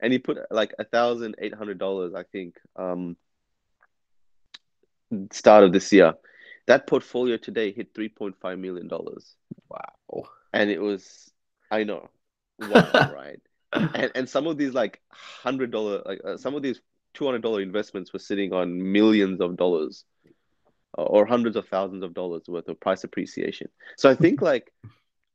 And 0.00 0.12
he 0.12 0.18
put 0.18 0.38
like 0.50 0.74
a 0.78 0.84
thousand 0.84 1.36
eight 1.38 1.54
hundred 1.54 1.78
dollars, 1.78 2.14
I 2.14 2.24
think, 2.24 2.56
um, 2.76 3.16
start 5.32 5.64
of 5.64 5.72
this 5.72 5.92
year. 5.92 6.14
That 6.66 6.86
portfolio 6.86 7.36
today 7.36 7.72
hit 7.72 7.94
three 7.94 8.08
point 8.08 8.36
five 8.40 8.58
million 8.58 8.88
dollars. 8.88 9.34
Wow. 9.68 10.24
And 10.52 10.70
it 10.70 10.80
was, 10.80 11.30
I 11.70 11.84
know, 11.84 12.08
wow, 12.58 13.06
right? 13.08 13.40
And 13.94 14.12
and 14.14 14.28
some 14.28 14.46
of 14.46 14.56
these 14.58 14.74
like 14.74 15.00
hundred 15.10 15.70
dollar, 15.70 16.02
like 16.04 16.20
uh, 16.24 16.36
some 16.36 16.54
of 16.54 16.62
these 16.62 16.80
two 17.14 17.24
hundred 17.24 17.42
dollar 17.42 17.60
investments 17.60 18.12
were 18.12 18.18
sitting 18.18 18.52
on 18.52 18.92
millions 18.92 19.40
of 19.40 19.56
dollars 19.56 20.04
uh, 20.98 21.02
or 21.02 21.26
hundreds 21.26 21.56
of 21.56 21.66
thousands 21.68 22.02
of 22.04 22.14
dollars 22.14 22.42
worth 22.48 22.68
of 22.68 22.80
price 22.80 23.04
appreciation. 23.04 23.68
So 23.96 24.10
I 24.10 24.14
think 24.14 24.42
like 24.52 24.72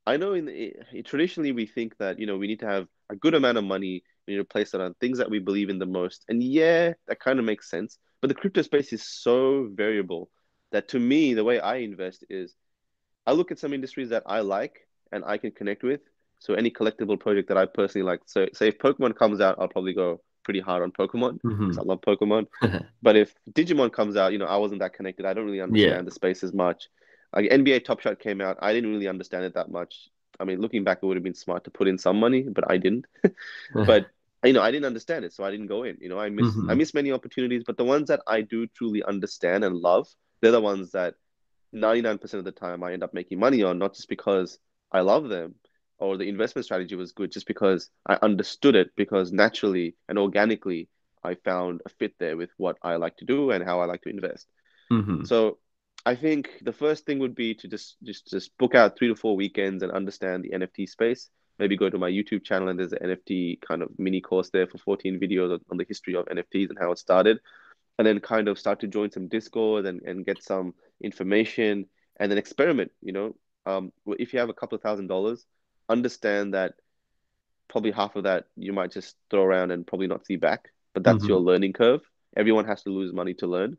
I 0.05 0.17
know 0.17 0.33
in 0.33 0.45
the, 0.45 0.73
traditionally 1.03 1.51
we 1.51 1.65
think 1.65 1.97
that 1.97 2.19
you 2.19 2.25
know 2.25 2.37
we 2.37 2.47
need 2.47 2.59
to 2.61 2.67
have 2.67 2.87
a 3.09 3.15
good 3.15 3.33
amount 3.33 3.57
of 3.57 3.63
money. 3.63 4.03
We 4.27 4.33
need 4.33 4.39
to 4.39 4.45
place 4.45 4.73
it 4.73 4.81
on 4.81 4.93
things 4.95 5.17
that 5.19 5.29
we 5.29 5.39
believe 5.39 5.69
in 5.69 5.79
the 5.79 5.85
most, 5.85 6.25
and 6.29 6.41
yeah, 6.43 6.93
that 7.07 7.19
kind 7.19 7.39
of 7.39 7.45
makes 7.45 7.69
sense. 7.69 7.97
But 8.21 8.29
the 8.29 8.35
crypto 8.35 8.61
space 8.61 8.93
is 8.93 9.07
so 9.07 9.69
variable 9.71 10.29
that 10.71 10.89
to 10.89 10.99
me, 10.99 11.33
the 11.33 11.43
way 11.43 11.59
I 11.59 11.77
invest 11.77 12.25
is 12.29 12.55
I 13.25 13.33
look 13.33 13.51
at 13.51 13.59
some 13.59 13.73
industries 13.73 14.09
that 14.09 14.23
I 14.25 14.39
like 14.41 14.87
and 15.11 15.23
I 15.25 15.37
can 15.37 15.51
connect 15.51 15.83
with. 15.83 16.01
So 16.39 16.53
any 16.53 16.69
collectible 16.69 17.19
project 17.19 17.49
that 17.49 17.57
I 17.57 17.65
personally 17.65 18.05
like. 18.05 18.21
So 18.25 18.47
say 18.53 18.67
if 18.67 18.77
Pokemon 18.77 19.15
comes 19.15 19.41
out, 19.41 19.57
I'll 19.59 19.67
probably 19.67 19.93
go 19.93 20.21
pretty 20.47 20.61
hard 20.61 20.83
on 20.83 20.93
Pokemon 20.93 21.39
because 21.67 21.77
hmm 21.77 21.79
I 21.79 21.83
love 21.83 22.01
Pokemon. 22.01 22.47
But 23.03 23.15
if 23.17 23.35
Digimon 23.51 23.93
comes 23.93 24.17
out, 24.17 24.33
you 24.33 24.39
know, 24.39 24.47
I 24.47 24.57
wasn't 24.57 24.81
that 24.81 24.93
connected. 24.93 25.25
I 25.25 25.33
don't 25.33 25.45
really 25.45 25.61
Yeah. 25.67 25.67
understand 25.69 26.07
the 26.07 26.11
space 26.11 26.43
as 26.43 26.53
much. 26.53 26.89
Like 27.35 27.51
NBA 27.51 27.79
Top 27.79 28.01
Shot 28.01 28.19
came 28.19 28.41
out, 28.41 28.57
I 28.61 28.73
didn't 28.73 28.91
really 28.91 29.09
understand 29.09 29.45
it 29.45 29.55
that 29.55 29.71
much. 29.71 30.09
I 30.39 30.45
mean, 30.45 30.61
looking 30.61 30.85
back, 30.85 30.99
it 31.03 31.07
would 31.07 31.17
have 31.17 31.23
been 31.23 31.35
smart 31.35 31.65
to 31.65 31.71
put 31.71 31.87
in 31.89 31.99
some 31.99 32.19
money, 32.19 32.43
but 32.43 32.71
I 32.71 32.77
didn't. 32.77 33.05
But 33.85 34.11
you 34.45 34.53
know, 34.53 34.61
I 34.61 34.71
didn't 34.71 34.85
understand 34.85 35.25
it, 35.25 35.33
so 35.33 35.43
I 35.43 35.51
didn't 35.51 35.67
go 35.67 35.83
in. 35.83 35.97
You 36.01 36.09
know, 36.09 36.19
I 36.19 36.29
miss 36.29 36.63
I 36.69 36.75
hmm 36.75 36.81
miss 36.81 36.93
many 36.93 37.11
opportunities, 37.11 37.63
but 37.65 37.77
the 37.77 37.85
ones 37.85 38.09
that 38.09 38.21
I 38.27 38.41
do 38.41 38.67
truly 38.67 39.03
understand 39.03 39.63
and 39.65 39.75
love, 39.77 40.07
they're 40.41 40.51
the 40.51 40.61
ones 40.61 40.91
that 40.91 41.15
99% 41.73 42.39
of 42.39 42.45
the 42.45 42.51
time 42.59 42.83
I 42.83 42.93
end 42.93 43.03
up 43.03 43.13
making 43.13 43.39
money 43.39 43.63
on, 43.63 43.79
not 43.79 43.95
just 43.95 44.09
because 44.09 44.59
I 44.91 45.01
love 45.01 45.29
them 45.29 45.55
or 45.99 46.17
the 46.17 46.29
investment 46.29 46.65
strategy 46.65 46.95
was 46.95 47.11
good, 47.11 47.31
just 47.31 47.47
because 47.47 47.89
I 48.05 48.17
understood 48.21 48.75
it 48.75 48.91
because 48.95 49.31
naturally 49.31 49.95
and 50.09 50.17
organically 50.19 50.89
I 51.23 51.35
found 51.35 51.81
a 51.85 51.89
fit 51.89 52.13
there 52.19 52.37
with 52.37 52.51
what 52.57 52.77
I 52.81 52.95
like 52.97 53.17
to 53.17 53.25
do 53.25 53.51
and 53.51 53.63
how 53.63 53.81
I 53.81 53.85
like 53.85 54.01
to 54.03 54.09
invest. 54.09 54.47
hmm 54.91 55.25
So 55.25 55.59
I 56.05 56.15
think 56.15 56.49
the 56.61 56.73
first 56.73 57.05
thing 57.05 57.19
would 57.19 57.35
be 57.35 57.53
to 57.55 57.67
just 57.67 57.97
just 58.03 58.27
just 58.27 58.57
book 58.57 58.75
out 58.75 58.97
three 58.97 59.07
to 59.09 59.15
four 59.15 59.35
weekends 59.35 59.83
and 59.83 59.91
understand 59.91 60.43
the 60.43 60.53
NFT 60.53 60.85
space. 60.85 61.29
Maybe 61.59 61.75
go 61.75 61.89
to 61.89 61.97
my 61.97 62.09
YouTube 62.09 62.43
channel 62.43 62.69
and 62.69 62.79
there's 62.79 62.93
an 62.93 62.99
NFT 63.03 63.57
kind 63.57 63.81
of 63.81 63.89
mini 63.97 64.21
course 64.21 64.49
there 64.51 64.67
for 64.67 64.77
14 64.77 65.19
videos 65.19 65.53
on, 65.53 65.59
on 65.71 65.77
the 65.77 65.85
history 65.87 66.15
of 66.15 66.27
NFTs 66.29 66.69
and 66.69 66.77
how 66.79 66.91
it 66.91 66.99
started. 66.99 67.39
And 67.97 68.07
then 68.07 68.19
kind 68.19 68.47
of 68.47 68.59
start 68.59 68.79
to 68.81 68.87
join 68.87 69.11
some 69.11 69.27
Discord 69.27 69.85
and, 69.85 70.01
and 70.03 70.25
get 70.25 70.43
some 70.43 70.75
information 71.01 71.87
and 72.19 72.31
then 72.31 72.37
experiment. 72.37 72.91
You 73.01 73.11
know, 73.13 73.35
um, 73.65 73.91
if 74.19 74.33
you 74.33 74.39
have 74.39 74.49
a 74.49 74.53
couple 74.53 74.75
of 74.75 74.83
thousand 74.83 75.07
dollars, 75.07 75.45
understand 75.89 76.53
that 76.53 76.73
probably 77.67 77.91
half 77.91 78.15
of 78.15 78.23
that 78.23 78.45
you 78.55 78.73
might 78.73 78.91
just 78.91 79.15
throw 79.29 79.43
around 79.43 79.71
and 79.71 79.85
probably 79.85 80.07
not 80.07 80.25
see 80.25 80.35
back. 80.37 80.69
But 80.93 81.03
that's 81.03 81.23
Mhm. 81.23 81.27
your 81.27 81.39
learning 81.39 81.73
curve. 81.73 82.01
Everyone 82.35 82.65
has 82.65 82.83
to 82.83 82.89
lose 82.89 83.13
money 83.13 83.33
to 83.35 83.47
learn. 83.47 83.77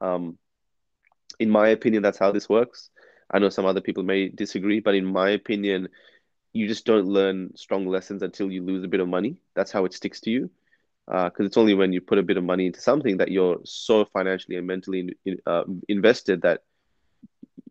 Um, 0.00 0.38
in 1.38 1.50
my 1.50 1.68
opinion, 1.68 2.02
that's 2.02 2.18
how 2.18 2.32
this 2.32 2.48
works. 2.48 2.90
I 3.30 3.38
know 3.38 3.48
some 3.48 3.66
other 3.66 3.80
people 3.80 4.02
may 4.02 4.28
disagree, 4.28 4.80
but 4.80 4.94
in 4.94 5.04
my 5.04 5.30
opinion, 5.30 5.88
you 6.52 6.68
just 6.68 6.84
don't 6.86 7.06
learn 7.06 7.56
strong 7.56 7.86
lessons 7.86 8.22
until 8.22 8.50
you 8.50 8.62
lose 8.62 8.84
a 8.84 8.88
bit 8.88 9.00
of 9.00 9.08
money. 9.08 9.36
That's 9.54 9.72
how 9.72 9.84
it 9.84 9.92
sticks 9.92 10.20
to 10.20 10.30
you. 10.30 10.50
Because 11.06 11.46
it's 11.46 11.56
only 11.56 11.74
when 11.74 11.92
you 11.92 12.00
put 12.00 12.18
a 12.18 12.22
bit 12.22 12.36
of 12.36 12.44
money 12.44 12.66
into 12.66 12.80
something 12.80 13.18
that 13.18 13.30
you're 13.30 13.60
so 13.64 14.04
financially 14.06 14.56
and 14.56 14.66
mentally 14.66 15.00
in, 15.00 15.14
in, 15.24 15.38
uh, 15.46 15.64
invested 15.88 16.42
that 16.42 16.62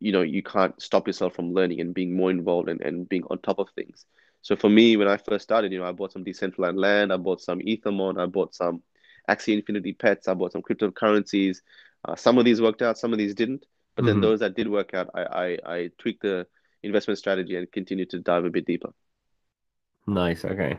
you 0.04 0.12
know 0.12 0.22
you 0.22 0.44
can't 0.44 0.80
stop 0.82 1.08
yourself 1.08 1.34
from 1.36 1.54
learning 1.54 1.80
and 1.82 1.94
being 1.94 2.16
more 2.16 2.30
involved 2.30 2.70
and, 2.70 2.82
and 2.82 3.08
being 3.10 3.24
on 3.32 3.39
top 3.39 3.60
of 3.60 3.70
things. 3.76 4.06
So 4.42 4.56
for 4.58 4.70
me, 4.70 4.98
when 4.98 5.08
I 5.08 5.18
first 5.18 5.44
started, 5.44 5.72
you 5.72 5.80
know, 5.80 5.86
I 5.86 5.94
bought 5.94 6.12
some 6.12 6.26
Decentraland, 6.26 7.13
I 7.13 7.18
bought 7.18 7.42
some 7.42 7.60
Ethermon, 7.60 8.20
I 8.22 8.26
bought 8.26 8.54
some 8.54 8.84
Axie 9.30 9.54
Infinity 9.58 9.94
pets, 9.94 10.28
I 10.28 10.34
bought 10.34 10.52
some 10.52 10.62
cryptocurrencies. 10.62 11.60
Uh, 12.06 12.16
some 12.16 12.38
of 12.38 12.44
these 12.44 12.62
worked 12.62 12.82
out, 12.82 12.98
some 12.98 13.13
of 13.13 13.18
these 13.18 13.34
didn't. 13.34 13.66
But 13.96 14.04
then 14.06 14.18
Mhm. 14.18 14.22
those 14.22 14.39
that 14.42 14.56
did 14.56 14.68
work 14.68 14.94
out, 14.94 15.10
I, 15.16 15.24
I, 15.24 15.74
I 15.76 15.92
tweaked 15.98 16.24
the 16.24 16.46
investment 16.84 17.18
strategy 17.18 17.56
and 17.56 17.72
continued 17.72 18.10
to 18.10 18.20
dive 18.20 18.44
a 18.44 18.50
bit 18.50 18.66
deeper. 18.66 18.94
Nice. 20.06 20.44
Okay. 20.44 20.78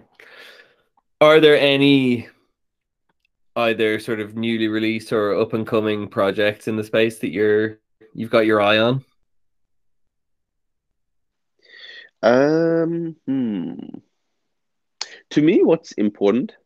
Are 1.21 1.41
there 1.41 1.59
any 1.59 2.29
either 3.57 3.99
sort 3.99 4.21
of 4.21 4.37
newly 4.37 4.69
released 4.69 5.13
or 5.13 5.35
up 5.35 5.53
and 5.53 5.67
coming 5.67 6.09
projects 6.09 6.69
in 6.69 6.77
the 6.77 6.85
space 6.85 7.19
that 7.21 7.31
you're 7.31 7.79
you've 8.13 8.31
got 8.31 8.47
your 8.47 8.61
eye 8.61 8.79
on? 8.79 9.05
Um, 12.25 13.17
hmm. 13.27 13.75
To 15.31 15.43
me, 15.43 15.63
what's 15.63 15.93
important 15.93 16.57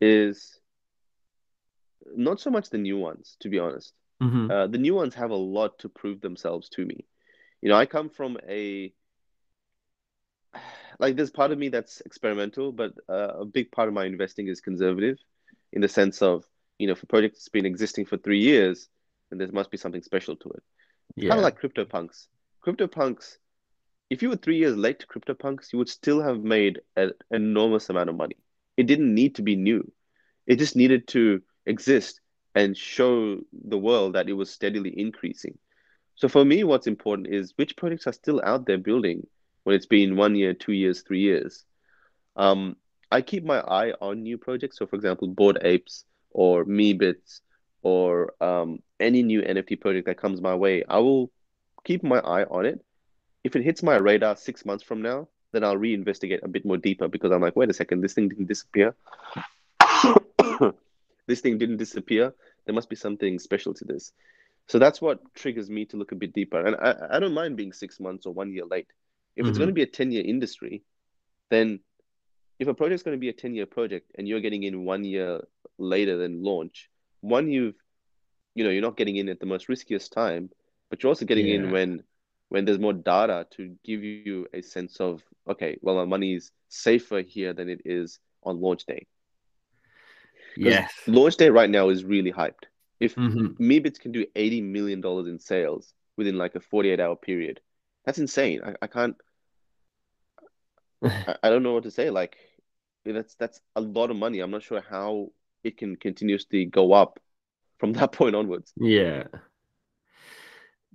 is 0.00 0.58
not 2.16 2.40
so 2.40 2.50
much 2.50 2.70
the 2.70 2.78
new 2.78 2.98
ones, 2.98 3.36
to 3.40 3.48
be 3.48 3.60
honest. 3.60 3.92
Mm-hmm. 4.20 4.50
Uh, 4.50 4.66
the 4.66 4.78
new 4.78 4.94
ones 4.94 5.14
have 5.14 5.30
a 5.30 5.36
lot 5.36 5.78
to 5.80 5.88
prove 5.88 6.20
themselves 6.20 6.68
to 6.70 6.84
me. 6.84 7.06
You 7.62 7.68
know, 7.68 7.76
I 7.76 7.86
come 7.86 8.10
from 8.10 8.38
a 8.48 8.92
like 10.98 11.16
there's 11.16 11.30
part 11.30 11.52
of 11.52 11.58
me 11.58 11.68
that's 11.68 12.00
experimental, 12.00 12.72
but 12.72 12.94
uh, 13.08 13.40
a 13.40 13.44
big 13.44 13.70
part 13.70 13.88
of 13.88 13.94
my 13.94 14.06
investing 14.06 14.48
is 14.48 14.60
conservative, 14.60 15.18
in 15.72 15.80
the 15.80 15.88
sense 15.88 16.22
of 16.22 16.44
you 16.78 16.88
know, 16.88 16.92
if 16.92 17.02
a 17.04 17.06
project 17.06 17.36
has 17.36 17.48
been 17.48 17.66
existing 17.66 18.04
for 18.04 18.16
three 18.16 18.40
years, 18.40 18.88
then 19.30 19.38
there 19.38 19.48
must 19.52 19.70
be 19.70 19.76
something 19.76 20.02
special 20.02 20.34
to 20.34 20.50
it. 20.50 20.62
Yeah. 21.14 21.28
Kind 21.30 21.38
of 21.38 21.44
like 21.44 21.60
CryptoPunks. 21.60 22.26
CryptoPunks, 22.66 23.36
if 24.14 24.22
you 24.22 24.28
were 24.28 24.36
three 24.36 24.58
years 24.58 24.76
late 24.76 25.00
to 25.00 25.08
CryptoPunks, 25.08 25.72
you 25.72 25.78
would 25.80 25.88
still 25.88 26.22
have 26.22 26.38
made 26.44 26.80
an 26.94 27.10
enormous 27.32 27.90
amount 27.90 28.08
of 28.08 28.14
money. 28.14 28.36
It 28.76 28.86
didn't 28.86 29.12
need 29.12 29.34
to 29.34 29.42
be 29.42 29.56
new. 29.56 29.90
It 30.46 30.60
just 30.60 30.76
needed 30.76 31.08
to 31.08 31.42
exist 31.66 32.20
and 32.54 32.76
show 32.76 33.40
the 33.66 33.76
world 33.76 34.14
that 34.14 34.28
it 34.28 34.34
was 34.34 34.52
steadily 34.52 34.96
increasing. 34.96 35.58
So 36.14 36.28
for 36.28 36.44
me, 36.44 36.62
what's 36.62 36.86
important 36.86 37.26
is 37.26 37.54
which 37.56 37.76
projects 37.76 38.06
are 38.06 38.12
still 38.12 38.40
out 38.44 38.66
there 38.66 38.78
building 38.78 39.26
when 39.64 39.74
it's 39.74 39.86
been 39.86 40.14
one 40.14 40.36
year, 40.36 40.54
two 40.54 40.74
years, 40.74 41.02
three 41.02 41.22
years. 41.22 41.64
Um, 42.36 42.76
I 43.10 43.20
keep 43.20 43.42
my 43.42 43.58
eye 43.62 43.94
on 44.00 44.22
new 44.22 44.38
projects. 44.38 44.78
So 44.78 44.86
for 44.86 44.94
example, 44.94 45.26
Bored 45.26 45.58
Apes 45.62 46.04
or 46.30 46.64
Meebits 46.64 47.40
or 47.82 48.32
um, 48.40 48.78
any 49.00 49.24
new 49.24 49.42
NFT 49.42 49.80
project 49.80 50.06
that 50.06 50.18
comes 50.18 50.40
my 50.40 50.54
way, 50.54 50.84
I 50.88 50.98
will 50.98 51.32
keep 51.82 52.04
my 52.04 52.20
eye 52.20 52.44
on 52.44 52.64
it. 52.64 52.80
If 53.44 53.54
it 53.54 53.62
hits 53.62 53.82
my 53.82 53.96
radar 53.96 54.36
six 54.36 54.64
months 54.64 54.82
from 54.82 55.02
now, 55.02 55.28
then 55.52 55.62
I'll 55.62 55.76
reinvestigate 55.76 56.42
a 56.42 56.48
bit 56.48 56.64
more 56.64 56.78
deeper 56.78 57.08
because 57.08 57.30
I'm 57.30 57.42
like, 57.42 57.54
wait 57.54 57.70
a 57.70 57.74
second, 57.74 58.00
this 58.00 58.14
thing 58.14 58.28
didn't 58.28 58.48
disappear. 58.48 58.96
this 61.26 61.40
thing 61.40 61.58
didn't 61.58 61.76
disappear. 61.76 62.34
There 62.64 62.74
must 62.74 62.88
be 62.88 62.96
something 62.96 63.38
special 63.38 63.74
to 63.74 63.84
this. 63.84 64.12
So 64.66 64.78
that's 64.78 65.00
what 65.00 65.20
triggers 65.34 65.68
me 65.68 65.84
to 65.86 65.96
look 65.98 66.12
a 66.12 66.16
bit 66.16 66.32
deeper. 66.32 66.64
And 66.64 66.74
I, 66.76 67.16
I 67.16 67.20
don't 67.20 67.34
mind 67.34 67.56
being 67.56 67.72
six 67.72 68.00
months 68.00 68.24
or 68.24 68.32
one 68.32 68.50
year 68.52 68.64
late. 68.64 68.88
If 69.36 69.46
it's 69.46 69.56
Mhm. 69.56 69.60
going 69.60 69.68
to 69.68 69.74
be 69.74 69.82
a 69.82 69.86
10 69.86 70.10
year 70.10 70.24
industry, 70.24 70.82
then 71.50 71.80
if 72.58 72.66
a 72.66 72.74
project's 72.74 73.02
going 73.02 73.16
to 73.16 73.20
be 73.20 73.28
a 73.28 73.34
10 73.34 73.54
year 73.54 73.66
project 73.66 74.10
and 74.16 74.26
you're 74.26 74.40
getting 74.40 74.62
in 74.62 74.84
one 74.84 75.04
year 75.04 75.46
later 75.76 76.16
than 76.16 76.42
launch, 76.42 76.88
one, 77.20 77.50
you've, 77.50 77.74
you 78.54 78.64
know, 78.64 78.70
you're 78.70 78.82
not 78.82 78.96
getting 78.96 79.16
in 79.16 79.28
at 79.28 79.38
the 79.38 79.46
most 79.46 79.68
riskiest 79.68 80.12
time, 80.12 80.50
but 80.88 81.02
you're 81.02 81.10
also 81.10 81.26
getting 81.26 81.48
in 81.48 81.70
when 81.70 82.02
when 82.54 82.64
there's 82.64 82.78
more 82.78 82.92
data 82.92 83.48
to 83.50 83.74
give 83.84 84.04
you 84.04 84.46
a 84.54 84.62
sense 84.62 85.00
of, 85.00 85.20
okay, 85.50 85.76
well, 85.82 85.96
my 85.96 86.04
money's 86.04 86.52
safer 86.68 87.20
here 87.20 87.52
than 87.52 87.68
it 87.68 87.80
is 87.84 88.20
on 88.44 88.60
launch 88.60 88.86
day 88.86 89.08
Yes. 90.56 90.92
Launch 91.08 91.36
day 91.36 91.50
right 91.50 91.68
now 91.68 91.88
is 91.88 92.04
really 92.04 92.30
hyped. 92.30 92.66
If 93.00 93.16
Mhm. 93.16 93.56
Meebits 93.58 93.98
can 93.98 94.12
do 94.12 94.24
$80 94.36 94.62
million 94.62 95.04
in 95.26 95.40
sales 95.40 95.92
within 96.16 96.38
like 96.38 96.54
a 96.54 96.60
48 96.60 97.00
hour 97.00 97.16
period, 97.16 97.60
that's 98.04 98.18
insane. 98.18 98.60
I, 98.64 98.74
I 98.82 98.86
can't, 98.86 99.16
I, 101.02 101.34
I 101.42 101.50
don't 101.50 101.64
know 101.64 101.72
what 101.74 101.82
to 101.82 101.90
say. 101.90 102.10
Like, 102.10 102.36
that's 103.04 103.34
that's 103.34 103.60
a 103.74 103.80
lot 103.80 104.12
of 104.12 104.16
money. 104.16 104.38
I'm 104.38 104.52
not 104.52 104.62
sure 104.62 104.80
how 104.80 105.32
it 105.64 105.76
can 105.76 105.96
continuously 105.96 106.66
go 106.66 106.92
up 106.92 107.18
from 107.78 107.92
that 107.94 108.12
point 108.12 108.36
onwards. 108.36 108.72
Yeah. 108.76 109.24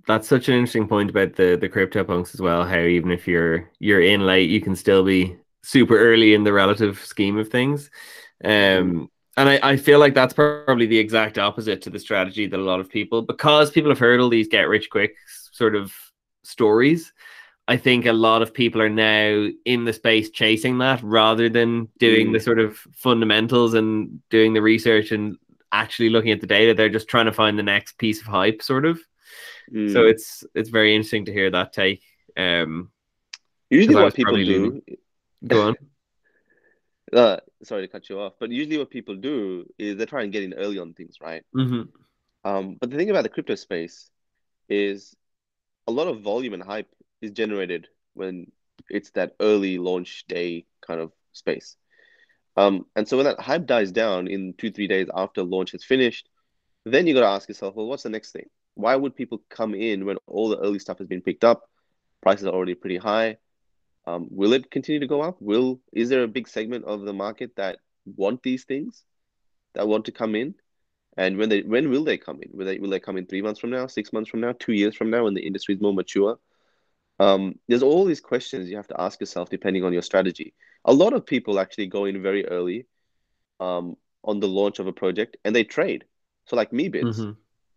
That's 0.06 0.26
such 0.28 0.48
an 0.48 0.54
interesting 0.54 0.88
point 0.88 1.10
about 1.10 1.34
the 1.34 1.56
the 1.60 1.68
crypto 1.68 2.02
punks 2.04 2.34
as 2.34 2.40
well. 2.40 2.64
How 2.64 2.80
even 2.80 3.10
if 3.10 3.28
you're 3.28 3.70
you're 3.78 4.00
in 4.02 4.26
late, 4.26 4.50
you 4.50 4.60
can 4.60 4.74
still 4.74 5.04
be 5.04 5.36
super 5.62 5.98
early 5.98 6.34
in 6.34 6.42
the 6.44 6.52
relative 6.52 6.98
scheme 7.04 7.38
of 7.38 7.48
things. 7.48 7.90
Um, 8.42 9.10
and 9.36 9.48
I, 9.48 9.60
I 9.62 9.76
feel 9.76 9.98
like 9.98 10.14
that's 10.14 10.32
probably 10.32 10.86
the 10.86 10.98
exact 10.98 11.38
opposite 11.38 11.82
to 11.82 11.90
the 11.90 11.98
strategy 11.98 12.46
that 12.46 12.58
a 12.58 12.62
lot 12.62 12.80
of 12.80 12.88
people, 12.88 13.22
because 13.22 13.70
people 13.70 13.90
have 13.90 13.98
heard 13.98 14.20
all 14.20 14.28
these 14.28 14.48
get 14.48 14.68
rich 14.68 14.90
quick 14.90 15.16
sort 15.52 15.76
of 15.76 15.94
stories. 16.44 17.12
I 17.68 17.76
think 17.76 18.06
a 18.06 18.12
lot 18.12 18.42
of 18.42 18.52
people 18.52 18.82
are 18.82 18.88
now 18.88 19.48
in 19.64 19.84
the 19.84 19.92
space 19.92 20.30
chasing 20.30 20.78
that 20.78 21.02
rather 21.02 21.48
than 21.48 21.88
doing 21.98 22.32
the 22.32 22.38
Mm. 22.38 22.42
sort 22.42 22.58
of 22.58 22.78
fundamentals 22.96 23.74
and 23.74 24.20
doing 24.30 24.54
the 24.54 24.62
research 24.62 25.12
and 25.12 25.36
actually 25.70 26.10
looking 26.10 26.32
at 26.32 26.40
the 26.40 26.46
data. 26.48 26.74
They're 26.74 26.88
just 26.88 27.06
trying 27.08 27.26
to 27.26 27.32
find 27.32 27.56
the 27.58 27.62
next 27.62 27.98
piece 27.98 28.20
of 28.20 28.26
hype, 28.26 28.60
sort 28.62 28.86
of. 28.86 28.98
So 29.86 30.00
Mm. 30.00 30.10
it's 30.10 30.44
it's 30.54 30.70
very 30.70 30.94
interesting 30.94 31.24
to 31.26 31.32
hear 31.32 31.50
that 31.50 31.72
take. 31.72 32.02
Um, 32.36 32.90
Usually, 33.70 33.94
what 33.94 34.14
people 34.14 34.36
do, 34.36 34.82
go 35.46 35.62
on. 35.62 35.76
uh, 37.12 37.38
sorry 37.62 37.82
to 37.82 37.88
cut 37.92 38.08
you 38.08 38.20
off, 38.20 38.34
but 38.38 38.50
usually 38.50 38.78
what 38.78 38.90
people 38.90 39.16
do 39.16 39.66
is 39.78 39.96
they 39.96 40.06
try 40.06 40.22
and 40.22 40.32
get 40.32 40.42
in 40.42 40.54
early 40.54 40.78
on 40.78 40.94
things, 40.94 41.16
right? 41.20 41.42
hmm 41.54 41.82
Um, 42.44 42.76
but 42.80 42.90
the 42.90 42.96
thing 42.96 43.10
about 43.10 43.22
the 43.22 43.28
crypto 43.28 43.54
space 43.54 44.10
is 44.68 45.14
a 45.86 45.92
lot 45.92 46.08
of 46.08 46.22
volume 46.22 46.54
and 46.54 46.62
hype 46.62 46.88
is 47.22 47.32
generated 47.32 47.88
when 48.14 48.50
it's 48.90 49.10
that 49.12 49.34
early 49.40 49.78
launch 49.78 50.24
day 50.28 50.66
kind 50.86 51.00
of 51.00 51.12
space. 51.32 51.76
Um, 52.56 52.86
and 52.96 53.08
so 53.08 53.16
when 53.16 53.26
that 53.26 53.40
hype 53.40 53.66
dies 53.66 53.92
down 53.92 54.28
in 54.28 54.54
two, 54.58 54.70
three 54.70 54.88
days 54.88 55.08
after 55.14 55.42
launch 55.42 55.72
has 55.72 55.84
finished, 55.84 56.28
then 56.84 57.06
you 57.06 57.14
got 57.14 57.20
to 57.22 57.26
ask 57.28 57.48
yourself, 57.48 57.74
well, 57.76 57.86
what's 57.86 58.04
the 58.04 58.10
next 58.10 58.32
thing? 58.32 58.46
Why 58.80 58.96
would 58.96 59.16
people 59.16 59.42
come 59.50 59.74
in 59.74 60.04
when 60.04 60.16
all 60.26 60.48
the 60.48 60.58
early 60.58 60.78
stuff 60.78 60.98
has 60.98 61.08
been 61.08 61.22
picked 61.22 61.44
up? 61.44 61.68
Prices 62.22 62.46
are 62.46 62.54
already 62.54 62.74
pretty 62.74 62.98
high. 62.98 63.38
Um, 64.06 64.28
will 64.30 64.52
it 64.52 64.70
continue 64.70 65.00
to 65.00 65.06
go 65.06 65.20
up? 65.22 65.36
Will 65.40 65.80
is 65.92 66.08
there 66.08 66.22
a 66.22 66.28
big 66.28 66.48
segment 66.48 66.84
of 66.84 67.02
the 67.02 67.12
market 67.12 67.56
that 67.56 67.78
want 68.16 68.42
these 68.42 68.64
things, 68.64 69.04
that 69.74 69.86
want 69.88 70.06
to 70.06 70.12
come 70.12 70.34
in? 70.34 70.54
And 71.16 71.36
when 71.38 71.48
they 71.48 71.62
when 71.62 71.90
will 71.90 72.04
they 72.04 72.18
come 72.18 72.40
in? 72.42 72.50
Will 72.52 72.66
they 72.66 72.78
will 72.78 72.90
they 72.90 73.00
come 73.00 73.16
in 73.16 73.26
three 73.26 73.42
months 73.42 73.60
from 73.60 73.70
now, 73.70 73.86
six 73.86 74.12
months 74.12 74.30
from 74.30 74.40
now, 74.40 74.52
two 74.58 74.72
years 74.72 74.96
from 74.96 75.10
now, 75.10 75.24
when 75.24 75.34
the 75.34 75.46
industry 75.46 75.74
is 75.74 75.80
more 75.80 75.94
mature? 75.94 76.38
Um, 77.18 77.58
there's 77.68 77.82
all 77.82 78.04
these 78.04 78.20
questions 78.20 78.70
you 78.70 78.76
have 78.76 78.88
to 78.88 79.00
ask 79.00 79.20
yourself 79.20 79.50
depending 79.50 79.84
on 79.84 79.92
your 79.92 80.02
strategy. 80.02 80.54
A 80.84 80.92
lot 80.92 81.12
of 81.12 81.26
people 81.26 81.58
actually 81.58 81.86
go 81.86 82.06
in 82.06 82.22
very 82.22 82.46
early 82.46 82.86
um, 83.60 83.96
on 84.24 84.40
the 84.40 84.48
launch 84.48 84.78
of 84.78 84.86
a 84.86 84.92
project 84.92 85.36
and 85.44 85.54
they 85.54 85.64
trade. 85.64 86.04
So 86.46 86.56
like 86.56 86.70
Meebits, 86.70 87.26
hmm 87.26 87.30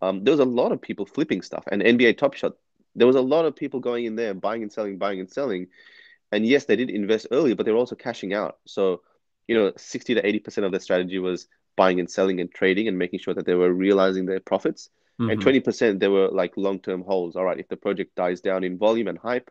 um, 0.03 0.23
there 0.23 0.33
was 0.33 0.39
a 0.39 0.45
lot 0.45 0.71
of 0.71 0.81
people 0.81 1.05
flipping 1.05 1.41
stuff 1.41 1.63
and 1.71 1.81
NBA 1.81 2.13
Top 2.13 2.33
Shot. 2.33 2.53
There 2.95 3.07
was 3.07 3.15
a 3.15 3.21
lot 3.21 3.45
of 3.45 3.55
people 3.55 3.79
going 3.79 4.05
in 4.05 4.15
there 4.15 4.33
buying 4.33 4.61
and 4.61 4.71
selling, 4.71 4.97
buying 4.97 5.19
and 5.19 5.29
selling. 5.29 5.67
And 6.31 6.45
yes, 6.45 6.65
they 6.65 6.75
did 6.75 6.89
invest 6.89 7.27
early, 7.31 7.53
but 7.53 7.65
they 7.65 7.71
were 7.71 7.77
also 7.77 7.95
cashing 7.95 8.33
out. 8.33 8.57
So, 8.65 9.01
you 9.47 9.55
know, 9.55 9.71
60 9.77 10.15
to 10.15 10.25
80% 10.25 10.65
of 10.65 10.71
their 10.71 10.81
strategy 10.81 11.19
was 11.19 11.47
buying 11.75 11.99
and 11.99 12.09
selling 12.09 12.39
and 12.41 12.51
trading 12.51 12.87
and 12.87 12.97
making 12.97 13.19
sure 13.19 13.33
that 13.33 13.45
they 13.45 13.55
were 13.55 13.73
realizing 13.73 14.25
their 14.25 14.39
profits. 14.39 14.89
And 15.27 15.39
20% 15.39 15.99
they 15.99 16.09
were 16.09 16.27
like 16.29 16.57
long-term 16.57 17.03
holds. 17.03 17.35
All 17.35 17.45
right, 17.45 17.59
if 17.59 17.67
the 17.69 17.77
project 17.77 18.15
dies 18.15 18.41
down 18.41 18.63
in 18.63 18.77
volume 18.77 19.07
and 19.07 19.17
hype, 19.17 19.49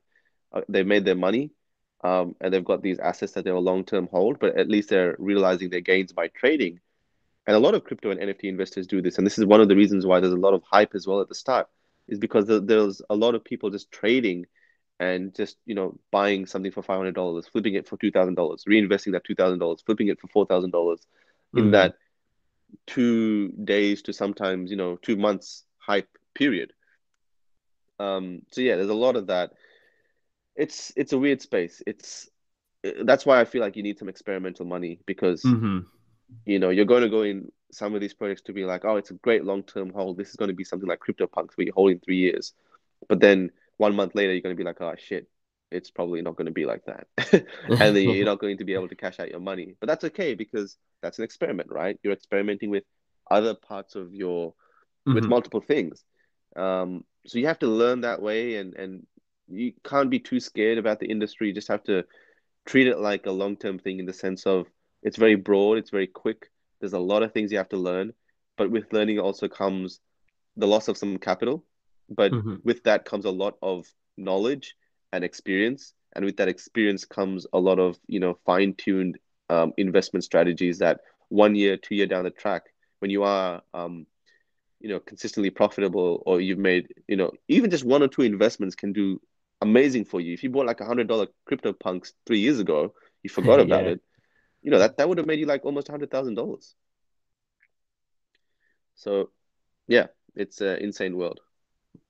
uh, 0.53 0.63
they've 0.69 0.87
made 0.87 1.05
their 1.05 1.15
money. 1.17 1.51
Um, 2.05 2.35
and 2.41 2.53
they've 2.53 2.65
got 2.65 2.83
these 2.83 2.99
assets 2.99 3.33
that 3.33 3.45
they 3.45 3.53
will 3.53 3.63
long-term 3.63 4.09
hold, 4.11 4.41
but 4.41 4.59
at 4.59 4.69
least 4.69 4.89
they're 4.91 5.17
realizing 5.19 5.71
their 5.71 5.81
gains 5.81 6.13
by 6.13 6.29
trading. 6.29 6.81
And 7.47 7.57
a 7.57 7.61
lot 7.61 7.75
of 7.75 7.85
crypto 7.85 8.11
and 8.11 8.21
NFT 8.21 8.45
investors 8.45 8.87
do 8.87 9.03
this. 9.03 9.19
And 9.19 9.27
this 9.27 9.39
is 9.39 9.45
one 9.45 9.61
of 9.61 9.69
the 9.69 9.77
reasons 9.77 10.07
why 10.07 10.21
there's 10.21 10.33
a 10.33 10.37
lot 10.37 10.55
of 10.55 10.63
hype 10.63 10.95
as 10.95 11.07
well 11.07 11.21
at 11.21 11.29
the 11.29 11.35
start. 11.35 11.69
is 12.09 12.19
because 12.19 12.47
there's 12.47 13.03
a 13.11 13.17
lot 13.17 13.35
of 13.35 13.45
people 13.45 13.71
just 13.71 13.91
trading 13.91 14.47
and 15.01 15.35
just 15.35 15.57
you 15.67 15.75
know 15.75 15.99
buying 16.13 16.47
something 16.47 16.71
for 16.71 16.83
five 16.83 16.99
hundred 16.99 17.15
dollars, 17.15 17.49
flipping 17.49 17.75
it 17.75 17.89
for 17.89 17.97
two 17.97 18.13
thousand 18.13 18.35
dollars, 18.35 18.65
reinvesting 18.69 19.13
that 19.13 19.25
two 19.25 19.35
thousand 19.35 19.59
dollars, 19.59 19.83
flipping 19.85 20.09
it 20.09 20.21
for 20.21 20.29
four 20.29 20.47
thousand 20.47 20.71
dollars 20.71 21.01
in 21.55 21.65
mm-hmm. 21.65 21.71
that 21.73 21.97
two 22.87 23.49
days 23.65 24.03
to 24.03 24.13
sometimes 24.13 24.71
you 24.71 24.77
know 24.77 24.97
two 24.97 25.17
months 25.17 25.65
hype 25.79 26.09
period. 26.35 26.73
Um, 27.99 28.43
so 28.53 28.61
yeah, 28.61 28.77
there's 28.77 28.91
a 28.91 28.95
lot 28.95 29.17
of 29.17 29.27
that. 29.27 29.53
It's 30.55 30.93
it's 30.97 31.13
a 31.13 31.19
weird 31.19 31.43
space. 31.43 31.83
It's 31.87 32.29
that's 33.05 33.27
why 33.27 33.41
I 33.41 33.45
feel 33.45 33.63
like 33.63 33.77
you 33.77 33.83
need 33.83 33.99
some 33.99 34.09
experimental 34.09 34.67
money 34.67 35.01
because 35.07 35.43
mm-hmm. 35.43 35.81
You 36.47 36.59
know 36.59 36.71
you're 36.71 36.85
going 36.85 37.03
to 37.03 37.09
go 37.09 37.23
in 37.23 37.51
some 37.71 37.95
of 37.95 38.01
these 38.01 38.13
projects 38.15 38.43
to 38.43 38.53
be 38.53 38.65
like, 38.65 38.85
oh, 38.85 38.97
it's 38.97 39.11
a 39.11 39.15
great 39.15 39.45
long 39.45 39.63
term 39.63 39.91
hold. 39.91 40.19
This 40.19 40.29
is 40.29 40.37
going 40.37 40.51
to 40.51 40.55
be 40.55 40.65
something 40.65 40.89
like 40.89 41.01
CryptoPunks 41.01 41.57
where 41.57 41.67
you 41.67 41.73
hold 41.75 41.93
in 41.93 42.01
three 42.01 42.19
years, 42.19 42.53
but 43.09 43.21
then 43.21 43.51
one 43.79 43.97
month 43.97 44.15
later 44.15 44.33
you're 44.33 44.43
going 44.43 44.55
to 44.55 44.61
be 44.61 44.67
like, 44.67 44.81
oh 44.81 44.95
shit, 44.99 45.29
it's 45.71 45.91
probably 45.91 46.23
not 46.23 46.37
going 46.37 46.47
to 46.47 46.53
be 46.53 46.67
like 46.67 46.83
that, 46.85 47.07
and 47.69 47.97
then 47.97 48.11
you're 48.11 48.27
not 48.27 48.41
going 48.41 48.59
to 48.59 48.65
be 48.65 48.75
able 48.75 48.89
to 48.89 48.97
cash 48.97 49.19
out 49.21 49.31
your 49.31 49.41
money. 49.41 49.75
But 49.81 49.89
that's 49.89 50.05
okay 50.05 50.35
because 50.35 50.77
that's 51.03 51.19
an 51.19 51.25
experiment, 51.25 51.71
right? 51.71 51.99
You're 52.03 52.13
experimenting 52.13 52.71
with 52.71 52.85
other 53.31 53.55
parts 53.55 53.95
of 53.95 54.15
your 54.15 54.51
mm-hmm. 54.51 55.15
with 55.15 55.25
multiple 55.25 55.61
things. 55.61 56.05
Um, 56.57 57.05
so 57.27 57.39
you 57.39 57.47
have 57.47 57.61
to 57.61 57.69
learn 57.69 58.03
that 58.03 58.21
way, 58.21 58.57
and 58.57 58.75
and 58.75 59.07
you 59.49 59.73
can't 59.85 60.11
be 60.11 60.19
too 60.19 60.41
scared 60.41 60.79
about 60.79 61.01
the 61.01 61.07
industry. 61.11 61.49
You 61.49 61.55
just 61.55 61.69
have 61.69 61.85
to 61.85 62.05
treat 62.67 62.87
it 62.87 62.99
like 62.99 63.27
a 63.27 63.33
long 63.33 63.57
term 63.57 63.79
thing 63.79 63.99
in 63.99 64.07
the 64.07 64.13
sense 64.13 64.47
of 64.47 64.67
it's 65.03 65.17
very 65.17 65.35
broad, 65.35 65.79
it's 65.79 65.91
very 65.91 66.07
quick. 66.07 66.51
There's 66.81 66.93
a 66.93 66.99
lot 66.99 67.23
of 67.23 67.33
things 67.33 67.53
you 67.53 67.59
have 67.59 67.69
to 67.71 67.77
learn, 67.77 68.13
but 68.57 68.71
with 68.71 68.93
learning 68.93 69.19
also 69.19 69.49
comes 69.49 70.01
the 70.57 70.67
loss 70.67 70.89
of 70.89 70.97
some 70.97 71.19
capital. 71.19 71.65
But 72.09 72.33
mm-hmm. 72.33 72.57
with 72.65 72.83
that 72.85 73.05
comes 73.05 73.25
a 73.25 73.31
lot 73.31 73.57
of 73.63 73.87
knowledge 74.17 74.75
and 75.13 75.25
experience, 75.25 75.95
and 76.15 76.25
with 76.25 76.37
that 76.37 76.49
experience 76.49 77.05
comes 77.05 77.47
a 77.53 77.59
lot 77.59 77.79
of 77.79 77.99
you 78.07 78.21
know 78.21 78.39
fine 78.45 78.75
tuned 78.75 79.19
um, 79.49 79.73
investment 79.77 80.25
strategies 80.25 80.79
that 80.79 81.01
one 81.29 81.55
year, 81.55 81.77
two 81.77 81.95
year 81.95 82.07
down 82.07 82.25
the 82.25 82.31
track, 82.31 82.65
when 82.99 83.11
you 83.11 83.23
are 83.23 83.63
um, 83.73 84.07
you 84.83 84.89
know 84.89 85.01
consistently 85.01 85.51
profitable 85.51 86.23
or 86.27 86.41
you've 86.41 86.59
made 86.59 86.93
you 87.09 87.17
know 87.17 87.31
even 87.49 87.71
just 87.71 87.85
one 87.85 88.03
or 88.03 88.09
two 88.09 88.23
investments 88.23 88.75
can 88.75 88.93
do 88.93 89.21
amazing 89.63 90.05
for 90.05 90.21
you 90.21 90.35
if 90.35 90.43
you 90.43 90.51
bought 90.51 90.67
like 90.67 90.81
a 90.81 90.85
hundred 90.85 91.07
dollar 91.07 91.29
crypto 91.47 91.73
punks 91.73 92.13
three 92.27 92.41
years 92.41 92.59
ago 92.59 92.93
you 93.23 93.31
forgot 93.31 93.61
about 93.67 93.85
yeah. 93.85 93.91
it 93.91 94.01
you 94.63 94.71
know 94.71 94.79
that 94.79 94.97
that 94.97 95.09
would 95.09 95.19
have 95.19 95.27
made 95.27 95.41
you 95.41 95.47
like 95.47 95.65
almost 95.65 95.89
a 95.89 95.93
hundred 95.93 96.11
thousand 96.11 96.35
dollars. 96.35 96.75
So 98.95 99.31
yeah 99.89 100.07
it's 100.35 100.61
an 100.61 100.79
insane 100.79 101.17
world. 101.17 101.41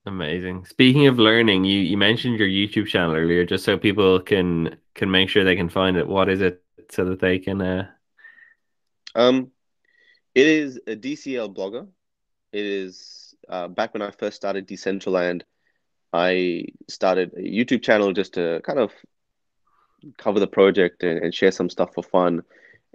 Amazing. 0.05 0.65
Speaking 0.65 1.07
of 1.07 1.17
learning 1.19 1.65
you 1.65 1.79
you 1.79 1.97
mentioned 1.97 2.39
your 2.39 2.47
youtube 2.47 2.87
channel 2.87 3.15
earlier 3.15 3.45
just 3.45 3.63
so 3.65 3.77
people 3.77 4.19
can 4.19 4.77
can 4.95 5.09
make 5.09 5.29
sure 5.29 5.43
they 5.43 5.55
can 5.55 5.69
find 5.69 5.97
it. 5.97 6.07
What 6.07 6.29
is 6.29 6.41
it 6.41 6.61
so 6.89 7.05
that 7.05 7.19
they 7.19 7.39
can 7.39 7.61
uh 7.61 7.87
um 9.15 9.51
it 10.35 10.47
is 10.47 10.79
a 10.87 10.95
dcl 10.95 11.53
blogger. 11.55 11.87
It 12.51 12.65
is 12.65 13.23
uh, 13.49 13.67
back 13.67 13.93
when 13.93 14.01
i 14.01 14.11
first 14.11 14.35
started 14.35 14.67
decentraland 14.67 15.41
i 16.13 16.65
started 16.89 17.33
a 17.35 17.41
youtube 17.41 17.83
channel 17.83 18.13
just 18.13 18.33
to 18.33 18.61
kind 18.63 18.79
of 18.79 18.91
cover 20.17 20.39
the 20.39 20.47
project 20.47 21.03
and, 21.03 21.19
and 21.23 21.33
share 21.33 21.51
some 21.51 21.69
stuff 21.69 21.93
for 21.93 22.03
fun. 22.03 22.43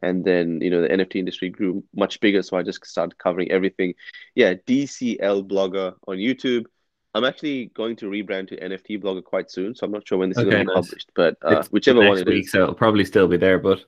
And 0.02 0.24
then 0.24 0.60
you 0.60 0.70
know 0.70 0.80
the 0.80 0.88
nft 0.88 1.16
industry 1.16 1.48
grew 1.48 1.82
much 1.92 2.20
bigger 2.20 2.40
so 2.42 2.56
i 2.56 2.62
just 2.62 2.86
started 2.86 3.18
covering 3.18 3.50
everything. 3.50 3.94
Yeah 4.36 4.54
dcl 4.54 5.48
blogger 5.48 5.94
on 6.06 6.18
youtube. 6.18 6.66
I'm 7.14 7.24
actually 7.24 7.72
going 7.74 7.96
to 7.96 8.06
rebrand 8.06 8.48
to 8.48 8.60
nft 8.60 9.02
blogger 9.02 9.24
quite 9.24 9.50
soon 9.50 9.74
so 9.74 9.84
i'm 9.84 9.90
not 9.90 10.06
sure 10.06 10.18
when 10.18 10.28
this 10.28 10.38
okay, 10.38 10.46
is 10.46 10.54
going 10.54 10.66
to 10.66 10.70
be 10.70 10.74
published 10.74 11.10
but 11.16 11.36
uh, 11.42 11.64
whichever 11.70 12.06
one 12.06 12.18
it 12.18 12.28
week, 12.28 12.44
is 12.44 12.52
so 12.52 12.62
it'll 12.62 12.74
probably 12.76 13.04
still 13.04 13.26
be 13.26 13.36
there 13.36 13.58
but 13.58 13.80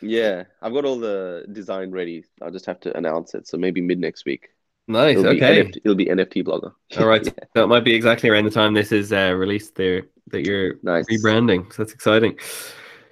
yeah 0.00 0.44
i've 0.60 0.72
got 0.72 0.84
all 0.84 1.00
the 1.00 1.44
design 1.50 1.90
ready. 1.90 2.24
I'll 2.40 2.52
just 2.52 2.66
have 2.66 2.78
to 2.80 2.96
announce 2.96 3.34
it 3.34 3.48
so 3.48 3.58
maybe 3.58 3.80
mid 3.80 3.98
next 3.98 4.24
week 4.24 4.50
Nice. 4.92 5.18
It'll 5.18 5.34
okay. 5.34 5.62
Be 5.62 5.80
it'll 5.84 5.96
be 5.96 6.06
NFT 6.06 6.44
blogger. 6.44 6.72
All 6.98 7.06
right. 7.06 7.24
yeah. 7.24 7.32
That 7.54 7.66
might 7.66 7.84
be 7.84 7.94
exactly 7.94 8.28
around 8.28 8.44
the 8.44 8.50
time 8.50 8.74
this 8.74 8.92
is 8.92 9.12
uh, 9.12 9.34
released 9.34 9.74
there 9.74 10.02
that 10.28 10.44
you're 10.46 10.74
nice. 10.82 11.06
rebranding. 11.06 11.72
So 11.72 11.82
that's 11.82 11.94
exciting. 11.94 12.38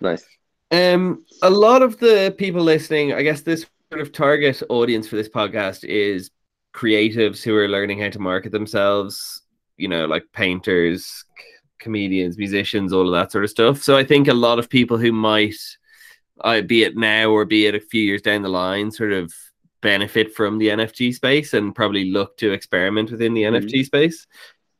Nice. 0.01 0.25
Um, 0.71 1.25
a 1.43 1.51
lot 1.51 1.83
of 1.83 1.99
the 1.99 2.35
people 2.39 2.63
listening, 2.63 3.13
I 3.13 3.23
guess 3.23 3.41
this 3.41 3.67
sort 3.91 4.01
of 4.01 4.13
target 4.13 4.63
audience 4.69 5.09
for 5.09 5.17
this 5.17 5.29
podcast 5.29 5.85
is 5.85 6.31
creatives 6.75 7.43
who 7.43 7.57
are 7.57 7.69
learning 7.69 8.01
how 8.01 8.11
to 8.11 8.19
market 8.19 8.53
themselves, 8.53 9.43
you 9.77 9.89
know, 9.89 10.07
like 10.07 10.25
painters, 10.33 11.25
comedians, 11.79 12.39
musicians, 12.39 12.93
all 12.93 13.13
of 13.13 13.21
that 13.21 13.33
sort 13.33 13.45
of 13.45 13.51
stuff. 13.51 13.83
So 13.83 13.97
I 13.97 14.05
think 14.05 14.29
a 14.29 14.35
lot 14.35 14.59
of 14.59 14.71
people 14.71 14.97
who 14.97 15.13
might, 15.13 15.57
uh, 16.43 16.61
be 16.61 16.85
it 16.85 16.97
now 16.97 17.31
or 17.31 17.45
be 17.45 17.67
it 17.67 17.75
a 17.75 17.81
few 17.81 18.03
years 18.03 18.23
down 18.23 18.43
the 18.43 18.49
line, 18.49 18.91
sort 18.93 19.13
of 19.13 19.33
benefit 19.81 20.35
from 20.35 20.59
the 20.59 20.69
NFT 20.69 21.15
space 21.15 21.55
and 21.55 21.75
probably 21.75 22.11
look 22.11 22.37
to 22.39 22.53
experiment 22.53 23.11
within 23.11 23.35
the 23.35 23.43
mm-hmm. 23.43 23.67
NFT 23.67 23.85
space. 23.85 24.27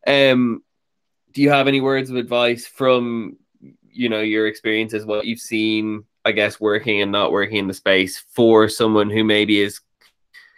Um, 0.07 0.63
do 1.33 1.43
you 1.43 1.51
have 1.51 1.69
any 1.69 1.81
words 1.81 2.11
of 2.11 2.17
advice 2.17 2.67
from 2.67 3.37
you 3.93 4.09
know 4.09 4.21
your 4.21 4.47
experiences, 4.47 5.05
what 5.05 5.27
you've 5.27 5.41
seen, 5.41 6.05
I 6.25 6.33
guess, 6.33 6.61
working 6.61 7.03
and 7.03 7.13
not 7.13 7.33
working 7.33 7.59
in 7.59 7.69
the 7.69 7.75
space 7.75 8.25
for 8.31 8.69
someone 8.69 9.11
who 9.11 9.25
maybe 9.25 9.61
is 9.61 9.81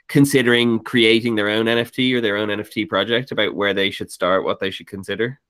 considering 0.08 0.78
creating 0.80 1.34
their 1.34 1.48
own 1.48 1.66
NFT 1.66 2.14
or 2.14 2.20
their 2.20 2.36
own 2.36 2.48
NFT 2.48 2.88
project 2.88 3.32
about 3.32 3.54
where 3.54 3.74
they 3.74 3.90
should 3.90 4.10
start, 4.10 4.44
what 4.44 4.60
they 4.60 4.70
should 4.70 4.86
consider? 4.86 5.40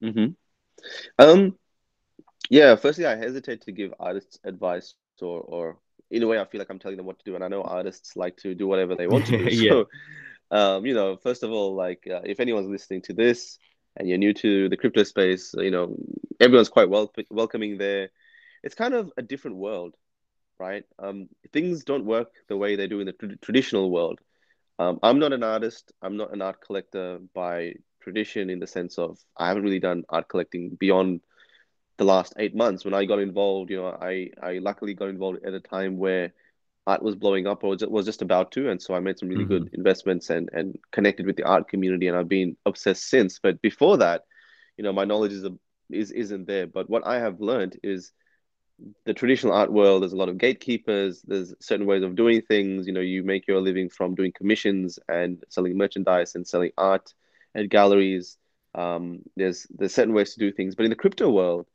Hmm. 0.00 0.28
Um. 1.18 1.58
Yeah. 2.48 2.76
Firstly, 2.76 3.06
I 3.06 3.16
hesitate 3.16 3.62
to 3.62 3.72
give 3.72 3.92
artists 3.98 4.38
advice 4.44 4.94
or 5.20 5.40
or 5.40 5.78
in 6.10 6.22
a 6.22 6.26
way, 6.26 6.38
I 6.38 6.44
feel 6.44 6.58
like 6.58 6.70
I'm 6.70 6.78
telling 6.78 6.96
them 6.96 7.06
what 7.06 7.18
to 7.18 7.24
do, 7.24 7.34
and 7.34 7.44
I 7.44 7.48
know 7.48 7.62
artists 7.62 8.16
like 8.16 8.36
to 8.38 8.54
do 8.54 8.66
whatever 8.66 8.94
they 8.94 9.06
want 9.06 9.26
to 9.26 9.38
do. 9.38 9.44
yeah. 9.50 9.70
So, 9.70 9.88
um, 10.50 10.86
you 10.86 10.94
know, 10.94 11.16
first 11.16 11.42
of 11.42 11.50
all, 11.50 11.74
like 11.74 12.06
uh, 12.10 12.20
if 12.24 12.40
anyone's 12.40 12.68
listening 12.68 13.02
to 13.02 13.12
this 13.12 13.58
and 13.96 14.08
you're 14.08 14.18
new 14.18 14.34
to 14.34 14.68
the 14.68 14.76
crypto 14.76 15.04
space, 15.04 15.54
you 15.56 15.70
know, 15.70 15.96
everyone's 16.40 16.68
quite 16.68 16.88
wel- 16.88 17.12
welcoming 17.30 17.78
there. 17.78 18.10
It's 18.62 18.74
kind 18.74 18.94
of 18.94 19.12
a 19.16 19.22
different 19.22 19.56
world, 19.56 19.94
right? 20.58 20.84
Um, 20.98 21.28
things 21.52 21.84
don't 21.84 22.04
work 22.04 22.32
the 22.48 22.56
way 22.56 22.76
they 22.76 22.88
do 22.88 23.00
in 23.00 23.06
the 23.06 23.12
tr- 23.12 23.38
traditional 23.40 23.90
world. 23.90 24.20
Um, 24.78 24.98
I'm 25.02 25.18
not 25.18 25.32
an 25.32 25.42
artist. 25.42 25.92
I'm 26.02 26.16
not 26.16 26.32
an 26.32 26.42
art 26.42 26.60
collector 26.60 27.20
by 27.34 27.74
tradition 28.02 28.50
in 28.50 28.58
the 28.58 28.66
sense 28.66 28.98
of 28.98 29.18
I 29.36 29.48
haven't 29.48 29.62
really 29.62 29.78
done 29.78 30.04
art 30.08 30.28
collecting 30.28 30.76
beyond 30.80 31.20
the 32.00 32.04
last 32.06 32.32
eight 32.38 32.56
months 32.56 32.82
when 32.82 32.94
I 32.94 33.04
got 33.04 33.18
involved, 33.18 33.70
you 33.70 33.76
know, 33.76 33.88
I, 34.00 34.30
I 34.42 34.52
luckily 34.56 34.94
got 34.94 35.10
involved 35.10 35.44
at 35.44 35.52
a 35.52 35.60
time 35.60 35.98
where 35.98 36.32
art 36.86 37.02
was 37.02 37.14
blowing 37.14 37.46
up 37.46 37.62
or 37.62 37.76
was 37.88 38.06
just 38.06 38.22
about 38.22 38.52
to. 38.52 38.70
And 38.70 38.80
so 38.80 38.94
I 38.94 39.00
made 39.00 39.18
some 39.18 39.28
really 39.28 39.44
mm-hmm. 39.44 39.64
good 39.64 39.74
investments 39.74 40.30
and, 40.30 40.48
and 40.54 40.78
connected 40.92 41.26
with 41.26 41.36
the 41.36 41.42
art 41.42 41.68
community. 41.68 42.08
And 42.08 42.16
I've 42.16 42.26
been 42.26 42.56
obsessed 42.64 43.06
since. 43.10 43.38
But 43.38 43.60
before 43.60 43.98
that, 43.98 44.22
you 44.78 44.82
know, 44.82 44.94
my 44.94 45.04
knowledge 45.04 45.32
is, 45.32 45.44
a, 45.44 45.50
is, 45.90 46.10
isn't 46.10 46.46
there. 46.46 46.66
But 46.66 46.88
what 46.88 47.06
I 47.06 47.18
have 47.18 47.38
learned 47.38 47.78
is 47.82 48.12
the 49.04 49.12
traditional 49.12 49.52
art 49.52 49.70
world, 49.70 50.00
there's 50.00 50.14
a 50.14 50.16
lot 50.16 50.30
of 50.30 50.38
gatekeepers. 50.38 51.20
There's 51.20 51.52
certain 51.60 51.84
ways 51.84 52.02
of 52.02 52.16
doing 52.16 52.40
things. 52.40 52.86
You 52.86 52.94
know, 52.94 53.00
you 53.00 53.22
make 53.24 53.46
your 53.46 53.60
living 53.60 53.90
from 53.90 54.14
doing 54.14 54.32
commissions 54.32 54.98
and 55.06 55.44
selling 55.50 55.76
merchandise 55.76 56.34
and 56.34 56.48
selling 56.48 56.70
art 56.78 57.12
at 57.54 57.68
galleries. 57.68 58.38
Um, 58.74 59.20
there's 59.36 59.66
there's 59.68 59.92
certain 59.92 60.14
ways 60.14 60.32
to 60.32 60.40
do 60.40 60.50
things, 60.50 60.74
but 60.74 60.84
in 60.86 60.90
the 60.90 60.96
crypto 60.96 61.28
world, 61.28 61.66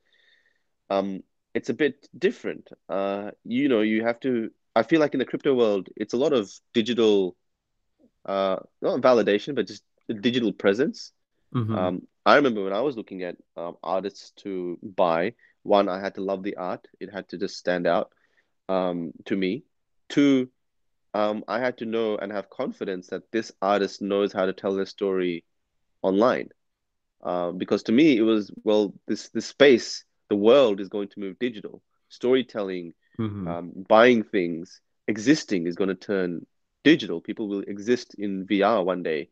um, 0.89 1.23
it's 1.53 1.69
a 1.69 1.73
bit 1.73 2.07
different. 2.17 2.69
Uh, 2.89 3.31
you 3.43 3.69
know, 3.69 3.81
you 3.81 4.03
have 4.03 4.19
to. 4.21 4.51
I 4.75 4.83
feel 4.83 4.99
like 4.99 5.13
in 5.13 5.19
the 5.19 5.25
crypto 5.25 5.55
world, 5.55 5.87
it's 5.95 6.13
a 6.13 6.17
lot 6.17 6.33
of 6.33 6.51
digital, 6.73 7.35
uh, 8.25 8.57
not 8.81 9.01
validation, 9.01 9.55
but 9.55 9.67
just 9.67 9.83
digital 10.21 10.51
presence. 10.51 11.13
Mm-hmm. 11.53 11.75
Um, 11.75 12.01
I 12.25 12.35
remember 12.35 12.63
when 12.63 12.73
I 12.73 12.81
was 12.81 12.97
looking 12.97 13.23
at 13.23 13.37
um, 13.55 13.77
artists 13.81 14.31
to 14.43 14.77
buy. 14.83 15.33
One, 15.63 15.89
I 15.89 15.99
had 15.99 16.15
to 16.15 16.21
love 16.21 16.43
the 16.43 16.57
art; 16.57 16.87
it 16.99 17.11
had 17.11 17.29
to 17.29 17.37
just 17.37 17.57
stand 17.57 17.87
out 17.87 18.11
um, 18.67 19.13
to 19.25 19.35
me. 19.35 19.63
Two, 20.09 20.49
um, 21.13 21.43
I 21.47 21.59
had 21.59 21.77
to 21.79 21.85
know 21.85 22.17
and 22.17 22.31
have 22.31 22.49
confidence 22.49 23.07
that 23.07 23.31
this 23.31 23.51
artist 23.61 24.01
knows 24.01 24.33
how 24.33 24.45
to 24.45 24.53
tell 24.53 24.75
their 24.75 24.85
story 24.85 25.45
online. 26.01 26.49
Uh, 27.23 27.51
because 27.51 27.83
to 27.83 27.91
me, 27.91 28.17
it 28.17 28.21
was 28.21 28.51
well, 28.63 28.93
this 29.07 29.29
this 29.29 29.47
space 29.47 30.03
the 30.29 30.35
world 30.35 30.79
is 30.79 30.89
going 30.89 31.09
to 31.09 31.19
move 31.19 31.39
digital. 31.39 31.81
Storytelling, 32.09 32.93
mm-hmm. 33.19 33.47
um, 33.47 33.85
buying 33.87 34.23
things, 34.23 34.81
existing 35.07 35.67
is 35.67 35.75
going 35.75 35.89
to 35.89 35.95
turn 35.95 36.45
digital. 36.83 37.21
People 37.21 37.47
will 37.47 37.61
exist 37.61 38.15
in 38.15 38.45
VR 38.45 38.83
one 38.83 39.03
day, 39.03 39.29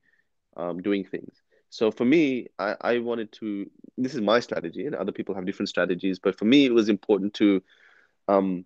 um, 0.58 0.82
doing 0.82 1.06
things. 1.06 1.42
So 1.70 1.90
for 1.90 2.06
me, 2.06 2.48
I, 2.60 2.76
I 2.82 2.98
wanted 3.00 3.32
to. 3.40 3.70
This 3.98 4.14
is 4.14 4.22
my 4.22 4.40
strategy, 4.40 4.86
and 4.86 4.96
other 4.96 5.12
people 5.12 5.34
have 5.36 5.46
different 5.46 5.70
strategies. 5.70 6.20
But 6.20 6.38
for 6.38 6.46
me, 6.46 6.66
it 6.66 6.74
was 6.74 6.90
important 6.90 7.34
to, 7.36 7.64
um, 8.28 8.66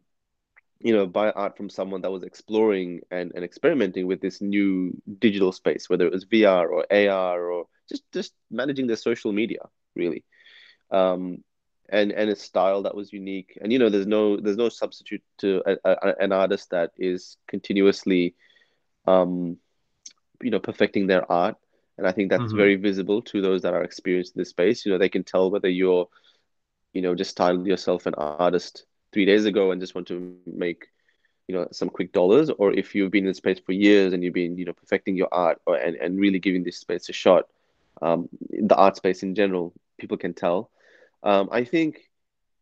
you 0.79 0.93
know, 0.93 1.07
buy 1.07 1.31
art 1.31 1.55
from 1.55 1.69
someone 1.69 2.01
that 2.01 2.11
was 2.11 2.23
exploring 2.23 3.01
and, 3.09 3.31
and 3.33 3.45
experimenting 3.45 4.07
with 4.07 4.19
this 4.19 4.41
new 4.41 5.01
digital 5.19 5.53
space, 5.53 5.89
whether 5.89 6.05
it 6.05 6.11
was 6.11 6.25
VR 6.25 6.69
or 6.69 6.85
AR 6.91 7.49
or 7.49 7.67
just 7.87 8.03
just 8.11 8.33
managing 8.51 8.87
their 8.87 8.97
social 8.97 9.31
media 9.31 9.61
really, 9.95 10.23
um, 10.91 11.43
and 11.89 12.11
and 12.11 12.29
a 12.29 12.35
style 12.35 12.83
that 12.83 12.95
was 12.95 13.13
unique. 13.13 13.57
And 13.61 13.71
you 13.71 13.79
know, 13.79 13.89
there's 13.89 14.07
no 14.07 14.37
there's 14.37 14.57
no 14.57 14.69
substitute 14.69 15.23
to 15.39 15.63
a, 15.65 15.77
a, 15.83 16.15
an 16.19 16.31
artist 16.31 16.71
that 16.71 16.91
is 16.97 17.37
continuously, 17.47 18.35
um, 19.05 19.57
you 20.41 20.51
know, 20.51 20.59
perfecting 20.59 21.07
their 21.07 21.29
art. 21.31 21.55
And 21.97 22.05
I 22.05 22.11
think 22.11 22.29
that's 22.29 22.43
mm-hmm. 22.43 22.57
very 22.57 22.75
visible 22.75 23.21
to 23.23 23.41
those 23.41 23.63
that 23.63 23.73
are 23.73 23.83
experienced 23.83 24.35
in 24.35 24.41
this 24.41 24.49
space. 24.49 24.85
You 24.85 24.91
know, 24.91 24.97
they 24.97 25.09
can 25.09 25.23
tell 25.23 25.49
whether 25.49 25.69
you're, 25.69 26.07
you 26.93 27.01
know, 27.01 27.15
just 27.15 27.35
titled 27.35 27.65
yourself 27.65 28.05
an 28.05 28.13
artist 28.15 28.85
three 29.11 29.25
days 29.25 29.45
ago 29.45 29.71
and 29.71 29.81
just 29.81 29.95
want 29.95 30.07
to 30.07 30.37
make 30.45 30.87
you 31.47 31.55
know 31.55 31.67
some 31.71 31.89
quick 31.89 32.11
dollars 32.11 32.49
or 32.49 32.73
if 32.73 32.93
you've 32.93 33.11
been 33.11 33.25
in 33.25 33.33
space 33.33 33.59
for 33.59 33.71
years 33.71 34.13
and 34.13 34.23
you've 34.23 34.33
been 34.33 34.57
you 34.57 34.65
know 34.65 34.73
perfecting 34.73 35.15
your 35.15 35.29
art 35.31 35.59
or, 35.65 35.75
and, 35.75 35.95
and 35.95 36.19
really 36.19 36.39
giving 36.39 36.63
this 36.63 36.77
space 36.77 37.07
a 37.09 37.13
shot 37.13 37.47
um, 38.01 38.27
the 38.51 38.75
art 38.75 38.97
space 38.97 39.23
in 39.23 39.33
general 39.33 39.73
people 39.97 40.17
can 40.17 40.33
tell 40.33 40.69
um, 41.27 41.49
i 41.51 41.63
think 41.63 41.99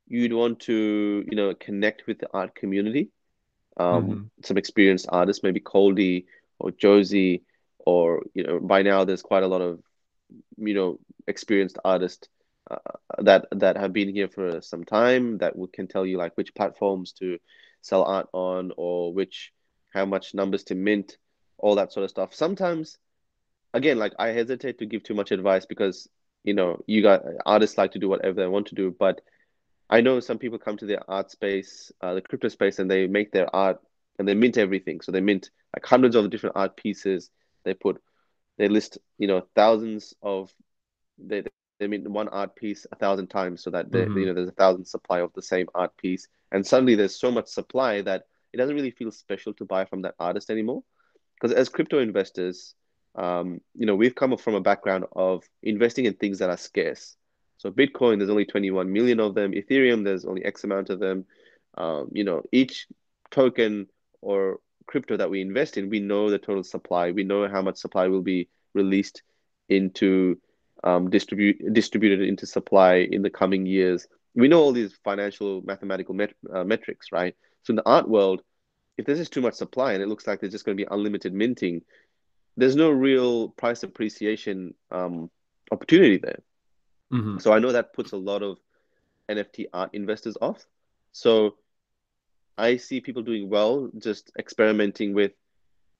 you'd 0.07 0.33
want 0.33 0.59
to 0.59 1.23
you 1.29 1.35
know 1.35 1.53
connect 1.55 2.05
with 2.07 2.19
the 2.19 2.29
art 2.33 2.53
community 2.55 3.09
um, 3.77 4.03
mm-hmm. 4.03 4.21
some 4.43 4.57
experienced 4.57 5.07
artists 5.09 5.43
maybe 5.43 5.59
Coldie 5.59 6.25
or 6.59 6.71
Josie 6.71 7.43
or 7.79 8.23
you 8.33 8.43
know 8.43 8.59
by 8.59 8.81
now 8.81 9.03
there's 9.03 9.21
quite 9.21 9.43
a 9.43 9.47
lot 9.47 9.61
of 9.61 9.79
you 10.57 10.73
know 10.73 10.99
experienced 11.27 11.77
artists 11.83 12.27
uh, 12.71 12.77
that 13.19 13.47
that 13.51 13.77
have 13.77 13.93
been 13.93 14.09
here 14.09 14.27
for 14.27 14.61
some 14.61 14.83
time 14.83 15.37
that 15.39 15.53
can 15.73 15.87
tell 15.87 16.05
you 16.05 16.17
like 16.17 16.35
which 16.35 16.55
platforms 16.55 17.11
to 17.13 17.37
sell 17.81 18.03
art 18.03 18.27
on 18.33 18.71
or 18.77 19.13
which 19.13 19.51
how 19.93 20.05
much 20.05 20.33
numbers 20.33 20.63
to 20.63 20.75
mint 20.75 21.17
all 21.57 21.75
that 21.75 21.91
sort 21.91 22.03
of 22.03 22.09
stuff 22.09 22.33
sometimes 22.33 22.97
again 23.73 23.99
like 23.99 24.13
i 24.17 24.29
hesitate 24.29 24.79
to 24.79 24.85
give 24.85 25.03
too 25.03 25.13
much 25.13 25.31
advice 25.31 25.65
because 25.65 26.09
you 26.45 26.53
know 26.53 26.81
you 26.87 27.01
got 27.01 27.23
artists 27.45 27.77
like 27.77 27.91
to 27.91 27.99
do 27.99 28.07
whatever 28.07 28.41
they 28.41 28.47
want 28.47 28.67
to 28.67 28.75
do 28.75 28.95
but 28.97 29.21
i 29.89 29.99
know 29.99 30.19
some 30.19 30.37
people 30.37 30.57
come 30.57 30.77
to 30.77 30.85
the 30.85 31.03
art 31.07 31.29
space 31.29 31.91
uh, 32.01 32.13
the 32.13 32.21
crypto 32.21 32.47
space 32.47 32.79
and 32.79 32.89
they 32.89 33.07
make 33.07 33.31
their 33.31 33.53
art 33.53 33.79
and 34.17 34.27
they 34.27 34.33
mint 34.33 34.57
everything. 34.57 35.01
So 35.01 35.11
they 35.11 35.21
mint 35.21 35.49
like 35.75 35.85
hundreds 35.85 36.15
of 36.15 36.29
different 36.29 36.55
art 36.55 36.77
pieces. 36.77 37.29
They 37.63 37.73
put 37.73 38.01
they 38.57 38.67
list 38.67 38.97
you 39.17 39.27
know 39.27 39.47
thousands 39.55 40.13
of 40.21 40.53
they 41.17 41.43
they 41.79 41.87
mint 41.87 42.07
one 42.09 42.29
art 42.29 42.55
piece 42.55 42.85
a 42.91 42.95
thousand 42.95 43.27
times 43.27 43.61
so 43.61 43.69
that 43.71 43.91
mm-hmm. 43.91 44.17
you 44.17 44.25
know 44.25 44.33
there's 44.33 44.49
a 44.49 44.53
thousand 44.53 44.85
supply 44.85 45.19
of 45.19 45.33
the 45.33 45.41
same 45.41 45.67
art 45.75 45.95
piece. 45.97 46.27
And 46.51 46.65
suddenly 46.65 46.95
there's 46.95 47.19
so 47.19 47.31
much 47.31 47.47
supply 47.47 48.01
that 48.01 48.23
it 48.53 48.57
doesn't 48.57 48.75
really 48.75 48.91
feel 48.91 49.11
special 49.11 49.53
to 49.55 49.65
buy 49.65 49.85
from 49.85 50.03
that 50.03 50.15
artist 50.19 50.49
anymore. 50.49 50.83
Because 51.35 51.55
as 51.55 51.67
crypto 51.67 51.99
investors 51.99 52.75
um, 53.15 53.61
you 53.73 53.85
know 53.85 53.95
we've 53.95 54.15
come 54.15 54.35
from 54.37 54.55
a 54.55 54.61
background 54.61 55.05
of 55.15 55.43
investing 55.63 56.05
in 56.05 56.13
things 56.13 56.39
that 56.39 56.49
are 56.49 56.57
scarce 56.57 57.15
so 57.57 57.71
bitcoin 57.71 58.17
there's 58.17 58.29
only 58.29 58.45
21 58.45 58.91
million 58.91 59.19
of 59.19 59.35
them 59.35 59.51
ethereum 59.51 60.03
there's 60.03 60.25
only 60.25 60.43
x 60.43 60.63
amount 60.63 60.89
of 60.89 60.99
them 60.99 61.25
um, 61.77 62.09
you 62.11 62.23
know 62.23 62.41
each 62.51 62.87
token 63.31 63.87
or 64.21 64.59
crypto 64.87 65.17
that 65.17 65.29
we 65.29 65.41
invest 65.41 65.77
in 65.77 65.89
we 65.89 65.99
know 65.99 66.29
the 66.29 66.37
total 66.37 66.63
supply 66.63 67.11
we 67.11 67.23
know 67.23 67.47
how 67.47 67.61
much 67.61 67.77
supply 67.77 68.07
will 68.07 68.21
be 68.21 68.47
released 68.73 69.23
into 69.69 70.37
um, 70.85 71.09
distribute 71.09 71.73
distributed 71.73 72.21
into 72.21 72.45
supply 72.45 72.97
in 72.97 73.21
the 73.21 73.29
coming 73.29 73.65
years. 73.65 74.07
We 74.35 74.47
know 74.47 74.61
all 74.61 74.73
these 74.73 74.93
financial 75.03 75.61
mathematical 75.65 76.13
met, 76.13 76.33
uh, 76.53 76.63
metrics, 76.63 77.11
right? 77.11 77.35
So 77.63 77.71
in 77.71 77.77
the 77.77 77.87
art 77.87 78.07
world, 78.07 78.41
if 78.97 79.05
there's 79.05 79.17
just 79.17 79.33
too 79.33 79.41
much 79.41 79.55
supply 79.55 79.93
and 79.93 80.03
it 80.03 80.07
looks 80.07 80.27
like 80.27 80.39
there's 80.39 80.51
just 80.51 80.65
going 80.65 80.77
to 80.77 80.83
be 80.83 80.87
unlimited 80.89 81.33
minting, 81.33 81.81
there's 82.57 82.75
no 82.75 82.89
real 82.89 83.49
price 83.49 83.83
appreciation 83.83 84.73
um, 84.91 85.29
opportunity 85.71 86.17
there. 86.17 86.39
Mm-hmm. 87.11 87.39
So 87.39 87.53
I 87.53 87.59
know 87.59 87.71
that 87.71 87.93
puts 87.93 88.11
a 88.11 88.17
lot 88.17 88.43
of 88.43 88.57
NFT 89.29 89.65
art 89.73 89.91
investors 89.93 90.37
off. 90.41 90.65
So 91.11 91.55
I 92.57 92.77
see 92.77 93.01
people 93.01 93.23
doing 93.23 93.49
well, 93.49 93.89
just 93.97 94.31
experimenting 94.37 95.13
with, 95.13 95.31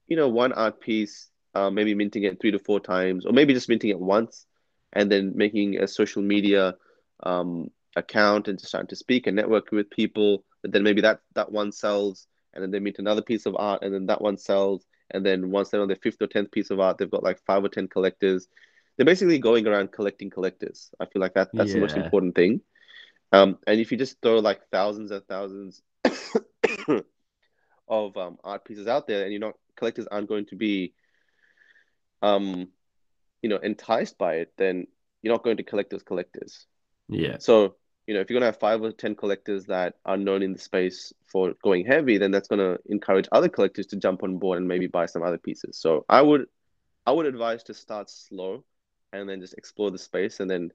you 0.07 0.15
know, 0.15 0.29
one 0.29 0.53
art 0.53 0.79
piece, 0.79 1.29
uh, 1.53 1.69
maybe 1.69 1.93
minting 1.93 2.23
it 2.23 2.39
three 2.39 2.51
to 2.51 2.59
four 2.59 2.79
times, 2.79 3.25
or 3.25 3.33
maybe 3.33 3.53
just 3.53 3.69
minting 3.69 3.89
it 3.89 3.99
once, 3.99 4.45
and 4.93 5.11
then 5.11 5.33
making 5.35 5.79
a 5.79 5.87
social 5.87 6.21
media 6.21 6.75
um, 7.23 7.69
account 7.95 8.47
and 8.47 8.57
just 8.57 8.69
starting 8.69 8.87
to 8.87 8.95
speak 8.95 9.27
and 9.27 9.35
network 9.35 9.71
with 9.71 9.89
people. 9.89 10.43
And 10.63 10.71
then 10.71 10.83
maybe 10.83 11.01
that 11.01 11.21
that 11.33 11.51
one 11.51 11.71
sells, 11.71 12.27
and 12.53 12.63
then 12.63 12.71
they 12.71 12.79
meet 12.79 12.99
another 12.99 13.21
piece 13.21 13.45
of 13.45 13.55
art, 13.57 13.83
and 13.83 13.93
then 13.93 14.05
that 14.07 14.21
one 14.21 14.37
sells. 14.37 14.85
And 15.11 15.25
then 15.25 15.51
once 15.51 15.69
they're 15.69 15.81
on 15.81 15.87
their 15.87 15.97
fifth 15.97 16.21
or 16.21 16.27
tenth 16.27 16.51
piece 16.51 16.71
of 16.71 16.79
art, 16.79 16.97
they've 16.97 17.09
got 17.09 17.23
like 17.23 17.39
five 17.45 17.63
or 17.63 17.69
ten 17.69 17.87
collectors. 17.87 18.47
They're 18.97 19.05
basically 19.05 19.39
going 19.39 19.67
around 19.67 19.91
collecting 19.91 20.29
collectors. 20.29 20.89
I 20.99 21.05
feel 21.05 21.21
like 21.21 21.33
that 21.35 21.49
that's 21.53 21.69
yeah. 21.69 21.75
the 21.75 21.81
most 21.81 21.97
important 21.97 22.35
thing. 22.35 22.61
Um, 23.31 23.57
and 23.67 23.79
if 23.79 23.91
you 23.91 23.97
just 23.97 24.21
throw 24.21 24.39
like 24.39 24.61
thousands 24.71 25.11
and 25.11 25.25
thousands 25.27 25.81
of 27.87 28.17
um, 28.17 28.37
art 28.43 28.65
pieces 28.65 28.87
out 28.87 29.07
there, 29.07 29.23
and 29.23 29.31
you're 29.31 29.41
not 29.41 29.55
collectors 29.75 30.07
aren't 30.07 30.29
going 30.29 30.45
to 30.47 30.55
be 30.55 30.93
um, 32.21 32.69
you 33.41 33.49
know 33.49 33.57
enticed 33.57 34.17
by 34.17 34.35
it, 34.35 34.53
then 34.57 34.87
you're 35.21 35.33
not 35.33 35.43
going 35.43 35.57
to 35.57 35.63
collect 35.63 35.91
those 35.91 36.03
collectors. 36.03 36.65
Yeah. 37.09 37.37
So 37.39 37.75
you 38.07 38.13
know 38.13 38.19
if 38.19 38.29
you're 38.29 38.35
gonna 38.35 38.47
have 38.47 38.59
five 38.59 38.81
or 38.81 38.91
ten 38.91 39.15
collectors 39.15 39.65
that 39.65 39.95
are 40.05 40.17
known 40.17 40.41
in 40.43 40.53
the 40.53 40.59
space 40.59 41.13
for 41.25 41.53
going 41.63 41.85
heavy, 41.85 42.17
then 42.17 42.31
that's 42.31 42.47
gonna 42.47 42.77
encourage 42.87 43.27
other 43.31 43.49
collectors 43.49 43.87
to 43.87 43.95
jump 43.95 44.23
on 44.23 44.37
board 44.37 44.57
and 44.57 44.67
maybe 44.67 44.87
buy 44.87 45.05
some 45.05 45.23
other 45.23 45.37
pieces. 45.37 45.77
So 45.77 46.05
I 46.09 46.21
would 46.21 46.45
I 47.05 47.11
would 47.11 47.25
advise 47.25 47.63
to 47.63 47.73
start 47.73 48.09
slow 48.09 48.63
and 49.13 49.27
then 49.29 49.41
just 49.41 49.53
explore 49.55 49.91
the 49.91 49.97
space 49.97 50.39
and 50.39 50.49
then 50.49 50.71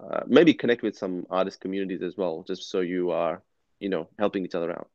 uh, 0.00 0.20
maybe 0.26 0.54
connect 0.54 0.82
with 0.82 0.96
some 0.96 1.26
artist 1.30 1.60
communities 1.60 2.02
as 2.02 2.16
well, 2.16 2.44
just 2.46 2.70
so 2.70 2.80
you 2.80 3.10
are 3.10 3.42
you 3.80 3.88
know 3.88 4.08
helping 4.18 4.44
each 4.44 4.54
other 4.54 4.70
out. 4.70 4.88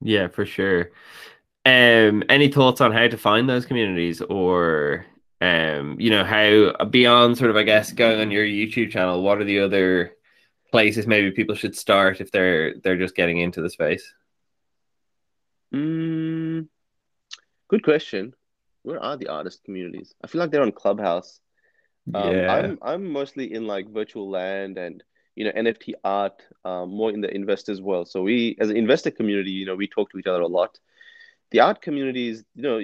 Yeah, 0.00 0.28
for 0.28 0.44
sure. 0.44 0.90
Um, 1.64 2.22
any 2.28 2.48
thoughts 2.48 2.80
on 2.80 2.92
how 2.92 3.08
to 3.08 3.16
find 3.16 3.48
those 3.48 3.66
communities 3.66 4.20
or 4.22 5.06
um 5.42 5.96
you 6.00 6.08
know 6.08 6.24
how 6.24 6.72
beyond 6.86 7.36
sort 7.36 7.50
of 7.50 7.56
i 7.56 7.62
guess 7.62 7.92
going 7.92 8.18
on 8.20 8.30
your 8.30 8.44
youtube 8.44 8.90
channel 8.90 9.22
what 9.22 9.38
are 9.38 9.44
the 9.44 9.60
other 9.60 10.15
places 10.70 11.06
maybe 11.06 11.30
people 11.30 11.54
should 11.54 11.76
start 11.76 12.20
if 12.20 12.30
they're 12.30 12.74
they're 12.82 12.98
just 12.98 13.14
getting 13.14 13.38
into 13.38 13.60
the 13.60 13.70
space 13.70 14.14
mm, 15.74 16.66
good 17.68 17.82
question 17.82 18.34
where 18.82 19.02
are 19.02 19.16
the 19.16 19.28
artist 19.28 19.64
communities 19.64 20.14
i 20.22 20.26
feel 20.26 20.40
like 20.40 20.50
they're 20.50 20.62
on 20.62 20.72
clubhouse 20.72 21.40
um, 22.14 22.34
yeah. 22.34 22.52
i'm 22.52 22.78
i'm 22.82 23.10
mostly 23.10 23.52
in 23.52 23.66
like 23.66 23.88
virtual 23.88 24.30
land 24.30 24.78
and 24.78 25.02
you 25.34 25.44
know 25.44 25.52
nft 25.52 25.92
art 26.04 26.42
um, 26.64 26.90
more 26.90 27.10
in 27.10 27.20
the 27.20 27.34
investors 27.34 27.80
world 27.80 28.08
so 28.08 28.22
we 28.22 28.56
as 28.60 28.70
an 28.70 28.76
investor 28.76 29.10
community 29.10 29.50
you 29.50 29.66
know 29.66 29.74
we 29.74 29.88
talk 29.88 30.10
to 30.10 30.18
each 30.18 30.26
other 30.26 30.40
a 30.40 30.46
lot 30.46 30.78
the 31.50 31.60
art 31.60 31.80
communities, 31.80 32.44
you 32.54 32.62
know, 32.62 32.78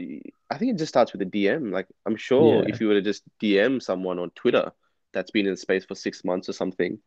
I 0.51 0.59
think 0.59 0.73
it 0.73 0.79
just 0.79 0.91
starts 0.91 1.13
with 1.13 1.23
a 1.23 1.27
DM. 1.27 1.73
Like 1.73 1.89
I'm 2.07 2.17
sure 2.17 2.63
yeah. 2.63 2.73
if 2.73 2.81
you 2.81 2.89
were 2.89 2.95
to 2.95 3.03
just 3.03 3.25
DM 3.43 3.83
someone 3.83 4.19
on 4.19 4.31
Twitter 4.31 4.73
that's 5.13 5.31
been 5.31 5.47
in 5.47 5.57
space 5.57 5.85
for 5.85 5.95
six 5.95 6.25
months 6.25 6.49
or 6.49 6.53
something, 6.53 6.99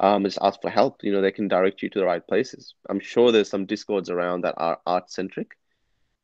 um, 0.00 0.24
just 0.24 0.38
ask 0.40 0.60
for 0.60 0.70
help. 0.70 1.02
You 1.02 1.12
know, 1.12 1.20
they 1.20 1.32
can 1.32 1.48
direct 1.48 1.82
you 1.82 1.90
to 1.90 1.98
the 2.00 2.04
right 2.04 2.26
places. 2.26 2.74
I'm 2.88 3.00
sure 3.00 3.30
there's 3.30 3.50
some 3.50 3.66
discords 3.66 4.10
around 4.10 4.42
that 4.42 4.54
are 4.56 4.80
art 4.86 5.10
centric. 5.10 5.52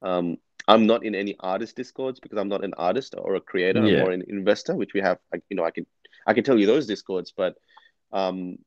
Um, 0.03 0.39
I'm 0.67 0.87
not 0.87 1.05
in 1.05 1.15
any 1.15 1.37
artist 1.41 1.77
discords 1.77 2.21
because 2.21 2.39
I'm 2.39 2.49
not 2.49 2.65
an 2.65 2.75
artist 2.77 3.15
or 3.17 3.35
a 3.35 3.41
creator. 3.41 3.85
Yeah. 3.85 4.05
I'm 4.05 4.13
an 4.13 4.25
investor, 4.29 4.75
which 4.75 4.95
we 4.95 5.01
have. 5.01 5.19
You 5.49 5.57
know, 5.57 5.65
I 5.65 5.71
can 5.71 5.87
I 6.27 6.35
can 6.35 6.45
tell 6.45 6.59
you 6.59 6.67
those 6.67 6.87
discords, 6.87 7.33
but 7.37 7.57
um, 8.13 8.59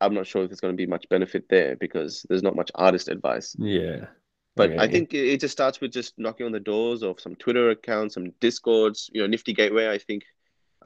I'm 0.00 0.14
not 0.14 0.26
sure 0.26 0.42
if 0.42 0.50
there's 0.50 0.60
going 0.60 0.74
to 0.74 0.76
be 0.76 0.86
much 0.86 1.08
benefit 1.08 1.44
there 1.48 1.76
because 1.76 2.24
there's 2.28 2.42
not 2.42 2.56
much 2.56 2.70
artist 2.74 3.08
advice. 3.08 3.54
Yeah. 3.58 4.06
But 4.54 4.70
okay. 4.70 4.78
I 4.78 4.88
think 4.88 5.12
it 5.12 5.40
just 5.40 5.52
starts 5.52 5.82
with 5.82 5.92
just 5.92 6.18
knocking 6.18 6.46
on 6.46 6.52
the 6.52 6.60
doors 6.60 7.02
of 7.02 7.20
some 7.20 7.34
Twitter 7.36 7.70
accounts, 7.70 8.14
some 8.14 8.30
Discords, 8.40 9.10
you 9.12 9.20
know, 9.20 9.26
Nifty 9.26 9.52
Gateway. 9.52 9.88
I 9.88 9.98
think 9.98 10.22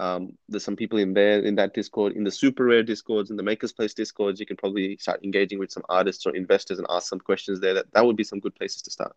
um, 0.00 0.36
there's 0.48 0.64
some 0.64 0.76
people 0.76 0.98
in 0.98 1.12
there 1.12 1.40
in 1.40 1.54
that 1.56 1.74
Discord, 1.74 2.14
in 2.14 2.24
the 2.24 2.30
SuperRare 2.30 2.84
Discords, 2.84 3.30
in 3.30 3.36
the 3.36 3.42
MakersPlace 3.42 3.94
Discords. 3.94 4.40
You 4.40 4.46
can 4.46 4.57
probably 4.57 4.96
start 4.96 5.22
engaging 5.22 5.59
with 5.59 5.70
some 5.70 5.82
artists 5.88 6.26
or 6.26 6.34
investors 6.34 6.78
and 6.78 6.86
ask 6.90 7.09
some 7.09 7.20
questions 7.20 7.61
there. 7.61 7.74
That 7.74 7.92
that 7.92 8.05
would 8.05 8.16
be 8.16 8.24
some 8.24 8.40
good 8.40 8.55
places 8.55 8.82
to 8.82 8.90
start. 8.90 9.14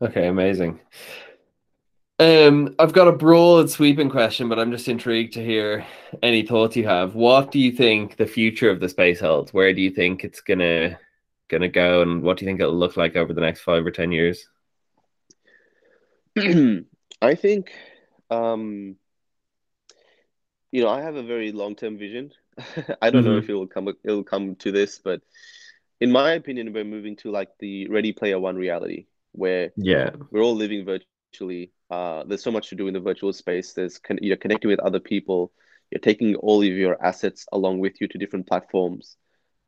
Okay, 0.00 0.28
amazing. 0.28 0.80
Um, 2.20 2.74
I've 2.78 2.92
got 2.92 3.08
a 3.08 3.12
broad 3.12 3.70
sweeping 3.70 4.10
question, 4.10 4.48
but 4.48 4.58
I'm 4.58 4.72
just 4.72 4.88
intrigued 4.88 5.34
to 5.34 5.44
hear 5.44 5.86
any 6.22 6.44
thoughts 6.44 6.76
you 6.76 6.86
have. 6.86 7.14
What 7.14 7.52
do 7.52 7.58
you 7.58 7.72
think 7.72 8.16
the 8.16 8.26
future 8.26 8.70
of 8.70 8.80
the 8.80 8.88
space 8.88 9.20
holds? 9.20 9.52
Where 9.52 9.72
do 9.72 9.80
you 9.80 9.90
think 9.90 10.24
it's 10.24 10.40
gonna 10.40 10.98
going 11.48 11.62
to 11.62 11.68
go, 11.68 12.02
and 12.02 12.22
what 12.22 12.36
do 12.36 12.44
you 12.44 12.48
think 12.48 12.60
it'll 12.60 12.74
look 12.74 12.96
like 12.96 13.16
over 13.16 13.32
the 13.32 13.40
next 13.40 13.62
five 13.62 13.84
or 13.84 13.90
ten 13.90 14.12
years? 14.12 14.46
I 16.38 17.34
think, 17.34 17.72
um, 18.30 18.96
you 20.70 20.82
know, 20.82 20.88
I 20.88 21.02
have 21.02 21.16
a 21.16 21.22
very 21.22 21.52
long 21.52 21.74
term 21.76 21.98
vision. 21.98 22.32
I 23.02 23.10
don't 23.10 23.22
mm-hmm. 23.22 23.32
know 23.32 23.38
if 23.38 23.48
it 23.48 23.54
will 23.54 23.66
come 23.66 23.88
it 23.88 23.98
will 24.04 24.24
come 24.24 24.56
to 24.56 24.72
this, 24.72 24.98
but 24.98 25.20
in 26.00 26.12
my 26.12 26.32
opinion, 26.32 26.72
we're 26.72 26.84
moving 26.84 27.16
to 27.16 27.30
like 27.30 27.50
the 27.58 27.88
Ready 27.88 28.12
Player 28.12 28.38
One 28.38 28.56
reality, 28.56 29.06
where 29.32 29.70
yeah, 29.76 30.10
we're 30.30 30.42
all 30.42 30.56
living 30.56 30.84
virtually 30.84 31.06
virtually. 31.32 31.72
Uh, 31.90 32.24
there's 32.24 32.42
so 32.42 32.50
much 32.50 32.68
to 32.68 32.74
do 32.74 32.88
in 32.88 32.94
the 32.94 33.00
virtual 33.00 33.32
space. 33.32 33.72
There's 33.72 33.98
con- 33.98 34.18
you're 34.22 34.36
connecting 34.36 34.70
with 34.70 34.80
other 34.80 35.00
people. 35.00 35.52
You're 35.90 36.00
taking 36.00 36.36
all 36.36 36.60
of 36.60 36.68
your 36.68 37.02
assets 37.04 37.46
along 37.52 37.78
with 37.78 38.00
you 38.00 38.08
to 38.08 38.18
different 38.18 38.46
platforms. 38.46 39.16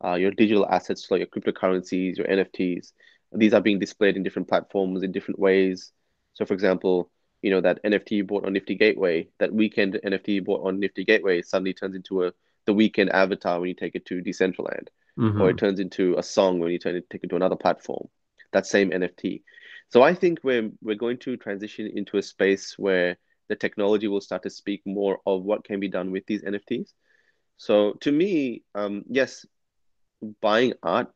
Uh, 0.03 0.15
your 0.15 0.31
digital 0.31 0.67
assets, 0.67 1.07
like 1.09 1.19
your 1.19 1.27
cryptocurrencies, 1.27 2.17
your 2.17 2.27
NFTs, 2.27 2.91
these 3.33 3.53
are 3.53 3.61
being 3.61 3.79
displayed 3.79 4.17
in 4.17 4.23
different 4.23 4.47
platforms 4.47 5.03
in 5.03 5.11
different 5.11 5.39
ways. 5.39 5.91
So, 6.33 6.45
for 6.45 6.53
example, 6.53 7.11
you 7.41 7.51
know 7.51 7.61
that 7.61 7.83
NFT 7.83 8.11
you 8.11 8.23
bought 8.23 8.45
on 8.45 8.53
Nifty 8.53 8.75
Gateway, 8.75 9.27
that 9.39 9.51
Weeknd 9.51 10.03
NFT 10.03 10.27
you 10.29 10.43
bought 10.43 10.65
on 10.65 10.79
Nifty 10.79 11.03
Gateway 11.03 11.41
suddenly 11.41 11.73
turns 11.73 11.95
into 11.95 12.25
a 12.25 12.33
the 12.65 12.73
Weeknd 12.73 13.09
avatar 13.09 13.59
when 13.59 13.69
you 13.69 13.75
take 13.75 13.95
it 13.95 14.05
to 14.05 14.21
Decentraland, 14.21 14.87
mm-hmm. 15.17 15.41
or 15.41 15.49
it 15.49 15.57
turns 15.57 15.79
into 15.79 16.15
a 16.17 16.23
song 16.23 16.59
when 16.59 16.71
you 16.71 16.79
turn 16.79 16.95
it 16.95 17.09
take 17.09 17.23
it 17.23 17.29
to 17.29 17.35
another 17.35 17.55
platform. 17.55 18.07
That 18.53 18.67
same 18.67 18.91
NFT. 18.91 19.43
So 19.89 20.01
I 20.01 20.13
think 20.13 20.39
we're 20.43 20.69
we're 20.81 20.95
going 20.95 21.17
to 21.19 21.37
transition 21.37 21.91
into 21.93 22.17
a 22.17 22.23
space 22.23 22.75
where 22.77 23.17
the 23.49 23.55
technology 23.55 24.07
will 24.07 24.21
start 24.21 24.43
to 24.43 24.49
speak 24.49 24.81
more 24.85 25.19
of 25.25 25.43
what 25.43 25.63
can 25.63 25.79
be 25.79 25.89
done 25.89 26.11
with 26.11 26.25
these 26.25 26.43
NFTs. 26.43 26.89
So 27.57 27.93
to 28.01 28.11
me, 28.11 28.63
um, 28.73 29.03
yes, 29.09 29.45
buying 30.41 30.73
art 30.81 31.11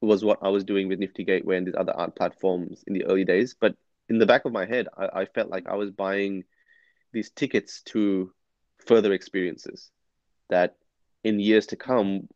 was 0.00 0.24
what 0.24 0.38
I 0.42 0.48
was 0.48 0.64
doing 0.64 0.88
with 0.88 0.98
Nifty 0.98 1.24
Gateway 1.24 1.56
and 1.56 1.66
these 1.66 1.74
other 1.76 1.92
art 1.92 2.16
platforms 2.16 2.84
in 2.86 2.94
the 2.94 3.04
early 3.04 3.24
days. 3.24 3.54
But 3.58 3.74
in 4.10 4.18
the 4.18 4.26
back 4.26 4.44
of 4.44 4.52
my 4.52 4.66
head, 4.66 4.88
I, 4.96 5.20
I 5.20 5.24
felt 5.24 5.50
like 5.50 5.68
I 5.68 5.76
was 5.76 5.90
buying 5.90 6.44
these 7.12 7.30
tickets 7.30 7.82
to 7.86 8.32
further 8.86 9.12
experiences 9.12 9.90
that 10.48 10.76
in 11.24 11.38
years 11.38 11.66
to 11.66 11.76
come, 11.76 12.28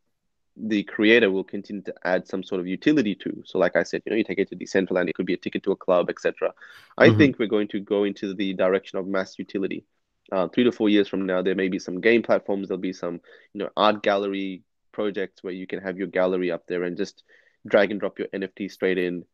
the 0.56 0.84
creator 0.84 1.32
will 1.32 1.42
continue 1.42 1.82
to 1.82 1.94
add 2.04 2.28
some 2.28 2.44
sort 2.44 2.60
of 2.60 2.68
utility 2.68 3.16
to. 3.16 3.42
So, 3.44 3.58
like 3.58 3.74
I 3.74 3.82
said, 3.82 4.02
you 4.06 4.10
know, 4.10 4.16
you 4.16 4.22
take 4.22 4.38
it 4.38 4.48
to 4.50 4.56
Decentraland, 4.56 5.08
it 5.08 5.16
could 5.16 5.26
be 5.26 5.34
a 5.34 5.38
ticket 5.38 5.64
to 5.64 5.72
a 5.72 5.76
club, 5.76 6.08
etc. 6.10 6.52
I 6.96 7.08
mm-hmm. 7.08 7.18
think 7.18 7.38
we're 7.38 7.48
going 7.48 7.68
to 7.68 7.80
go 7.80 8.04
into 8.04 8.34
the 8.34 8.54
direction 8.54 8.98
of 8.98 9.08
mass 9.08 9.36
utility. 9.36 9.84
Uh, 10.30 10.48
three 10.48 10.64
to 10.64 10.72
four 10.72 10.88
years 10.88 11.08
from 11.08 11.26
now, 11.26 11.42
there 11.42 11.56
may 11.56 11.68
be 11.68 11.80
some 11.80 12.00
game 12.00 12.22
platforms. 12.22 12.68
There'll 12.68 12.80
be 12.80 12.92
some, 12.92 13.20
you 13.52 13.58
know, 13.58 13.68
art 13.76 14.02
gallery 14.02 14.62
projects 14.92 15.42
where 15.42 15.52
you 15.52 15.66
can 15.66 15.80
have 15.80 15.98
your 15.98 16.06
gallery 16.06 16.52
up 16.52 16.66
there 16.68 16.84
and 16.84 16.96
just 16.96 17.24
drag 17.66 17.90
and 17.90 17.98
drop 17.98 18.18
your 18.20 18.28
NFT 18.28 18.70
straight 18.70 18.96
in. 18.96 19.24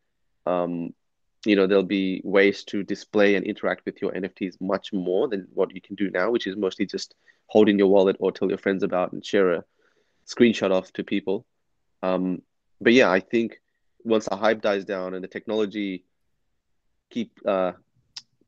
Um, 0.47 0.95
you 1.45 1.57
know, 1.57 1.67
there'll 1.67 1.83
be 1.83 2.21
ways 2.25 2.65
to 2.65 2.83
display 2.83 3.35
and 3.35 3.47
interact 3.47 3.87
with 3.87 4.01
your 4.03 4.13
NFTs 4.13 4.61
much 4.61 4.93
more 4.93 5.29
than 5.29 5.49
what 5.55 5.75
you 5.75 5.81
can 5.81 5.97
do 5.97 6.11
now, 6.11 6.31
which 6.31 6.47
is 6.47 6.57
mostly 6.57 6.87
just 6.87 7.15
hold 7.47 7.69
in 7.69 7.79
your 7.79 7.89
wallet 7.89 8.17
or 8.21 8.31
tell 8.31 8.49
your 8.49 8.59
friends 8.59 8.83
about 8.83 9.13
and 9.13 9.25
share 9.25 9.53
a 9.53 9.65
screenshot 10.27 10.71
off 10.71 10.93
to 10.93 11.05
people. 11.05 11.47
Um, 12.03 12.43
but 12.81 12.93
yeah, 12.93 13.11
I 13.11 13.21
think 13.21 13.61
once 14.05 14.27
the 14.27 14.37
hype 14.37 14.61
dies 14.61 14.85
down 14.85 15.15
and 15.15 15.25
the 15.25 15.29
technology 15.29 16.05
keep 17.11 17.33
uh, 17.47 17.73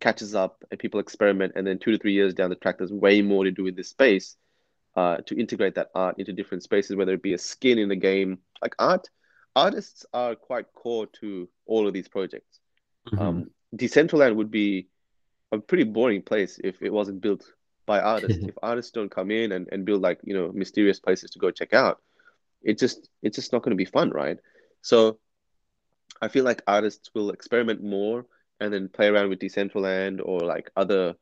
catches 0.01 0.35
up 0.35 0.65
and 0.71 0.79
people 0.79 1.01
experiment, 1.01 1.53
and 1.57 1.67
then 1.67 1.79
two 1.79 1.93
to 1.93 1.99
three 1.99 2.13
years 2.13 2.35
down 2.35 2.51
the 2.51 2.57
track, 2.57 2.79
there's 2.79 2.93
way 2.93 3.23
more 3.23 3.45
to 3.45 3.51
do 3.51 3.67
in 3.67 3.75
this 3.75 3.89
space 3.89 4.37
uh, 4.97 5.19
to 5.27 5.39
integrate 5.39 5.75
that 5.77 5.91
art 5.95 6.19
into 6.19 6.33
different 6.33 6.63
spaces, 6.63 6.97
whether 6.97 7.15
it 7.15 7.23
be 7.23 7.35
a 7.35 7.39
skin 7.39 7.79
in 7.79 7.89
the 7.89 7.97
game, 7.97 8.39
like 8.61 8.75
art 8.79 9.09
artists 9.55 10.07
are 10.13 10.35
quite 10.35 10.73
core 10.75 11.07
to 11.21 11.49
all 11.67 11.87
of 11.87 11.93
these 11.93 12.09
projects. 12.09 12.61
Mm-hmm. 13.09 13.21
Um, 13.21 13.51
Decentraland 13.75 14.37
would 14.37 14.51
be 14.51 14.89
a 15.51 15.59
pretty 15.59 15.85
boring 15.85 16.23
place 16.23 16.59
if 16.63 16.83
it 16.83 16.93
wasn't 16.93 17.21
built 17.21 17.45
by 17.87 18.01
artists. 18.01 18.45
if 18.49 18.55
artists 18.63 18.93
don't 18.93 19.11
come 19.11 19.31
in 19.31 19.53
and, 19.53 19.69
and 19.73 19.85
build 19.85 20.03
like 20.03 20.21
you 20.25 20.35
know 20.35 20.53
mysterious 20.53 21.01
places 21.01 21.31
to 21.31 21.39
go 21.39 21.51
check 21.51 21.73
out, 21.73 22.01
it 22.63 22.79
just 22.79 23.09
it's 23.23 23.37
just 23.37 23.53
not 23.53 23.63
going 23.63 23.71
to 23.71 23.77
be 23.77 23.85
fun, 23.85 24.11
right? 24.11 24.39
So 24.83 25.19
I 26.21 26.29
feel 26.29 26.45
like 26.45 26.63
artists 26.67 27.11
will 27.15 27.31
experiment 27.31 27.83
more 27.83 28.27
and 28.61 28.73
then 28.73 28.89
play 28.89 29.09
around 29.09 29.29
with 29.29 29.41
Decentraland 29.41 30.21
or 30.25 30.41
like 30.41 30.71
other 30.77 31.15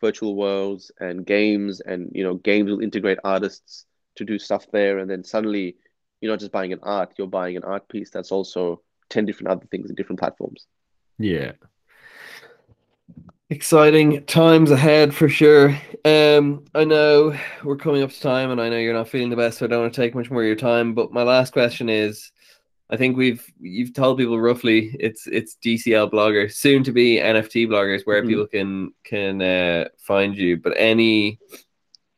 virtual 0.00 0.34
worlds 0.34 0.90
and 0.98 1.26
games, 1.26 1.80
and 1.80 2.10
you 2.14 2.24
know 2.24 2.34
games 2.34 2.70
will 2.70 2.80
integrate 2.80 3.18
artists 3.24 3.86
to 4.16 4.24
do 4.24 4.38
stuff 4.38 4.66
there, 4.72 4.98
and 4.98 5.10
then 5.10 5.22
suddenly 5.22 5.76
you're 6.20 6.32
not 6.32 6.40
just 6.40 6.52
buying 6.52 6.72
an 6.72 6.80
art, 6.82 7.14
you're 7.16 7.26
buying 7.26 7.56
an 7.56 7.64
art 7.64 7.88
piece 7.88 8.10
that's 8.10 8.32
also 8.32 8.82
10 9.08 9.24
different 9.24 9.48
other 9.48 9.66
things 9.70 9.88
in 9.88 9.96
different 9.96 10.18
platforms. 10.18 10.66
Yeah. 11.20 11.52
Exciting 13.50 14.24
times 14.24 14.70
ahead 14.70 15.14
for 15.14 15.28
sure. 15.28 15.76
Um, 16.04 16.64
I 16.74 16.84
know 16.84 17.38
we're 17.62 17.76
coming 17.76 18.02
up 18.02 18.10
to 18.10 18.20
time 18.20 18.50
and 18.50 18.60
I 18.60 18.70
know 18.70 18.78
you're 18.78 18.94
not 18.94 19.08
feeling 19.08 19.28
the 19.28 19.36
best, 19.36 19.58
so 19.58 19.66
I 19.66 19.68
don't 19.68 19.82
want 19.82 19.92
to 19.92 20.00
take 20.00 20.14
much 20.14 20.30
more 20.30 20.40
of 20.40 20.46
your 20.46 20.56
time. 20.56 20.94
But 20.94 21.12
my 21.12 21.22
last 21.22 21.52
question 21.52 21.90
is 21.90 22.32
I 22.88 22.96
think 22.96 23.18
we've 23.18 23.44
you've 23.60 23.92
told 23.92 24.16
people 24.16 24.40
roughly 24.40 24.96
it's 24.98 25.26
it's 25.26 25.58
DCL 25.62 26.10
bloggers, 26.10 26.54
soon 26.54 26.82
to 26.84 26.92
be 26.92 27.18
NFT 27.18 27.68
bloggers, 27.68 28.06
where 28.06 28.20
mm-hmm. 28.20 28.28
people 28.28 28.46
can 28.46 28.92
can 29.04 29.42
uh, 29.42 29.88
find 29.98 30.34
you. 30.34 30.56
But 30.56 30.72
any 30.76 31.38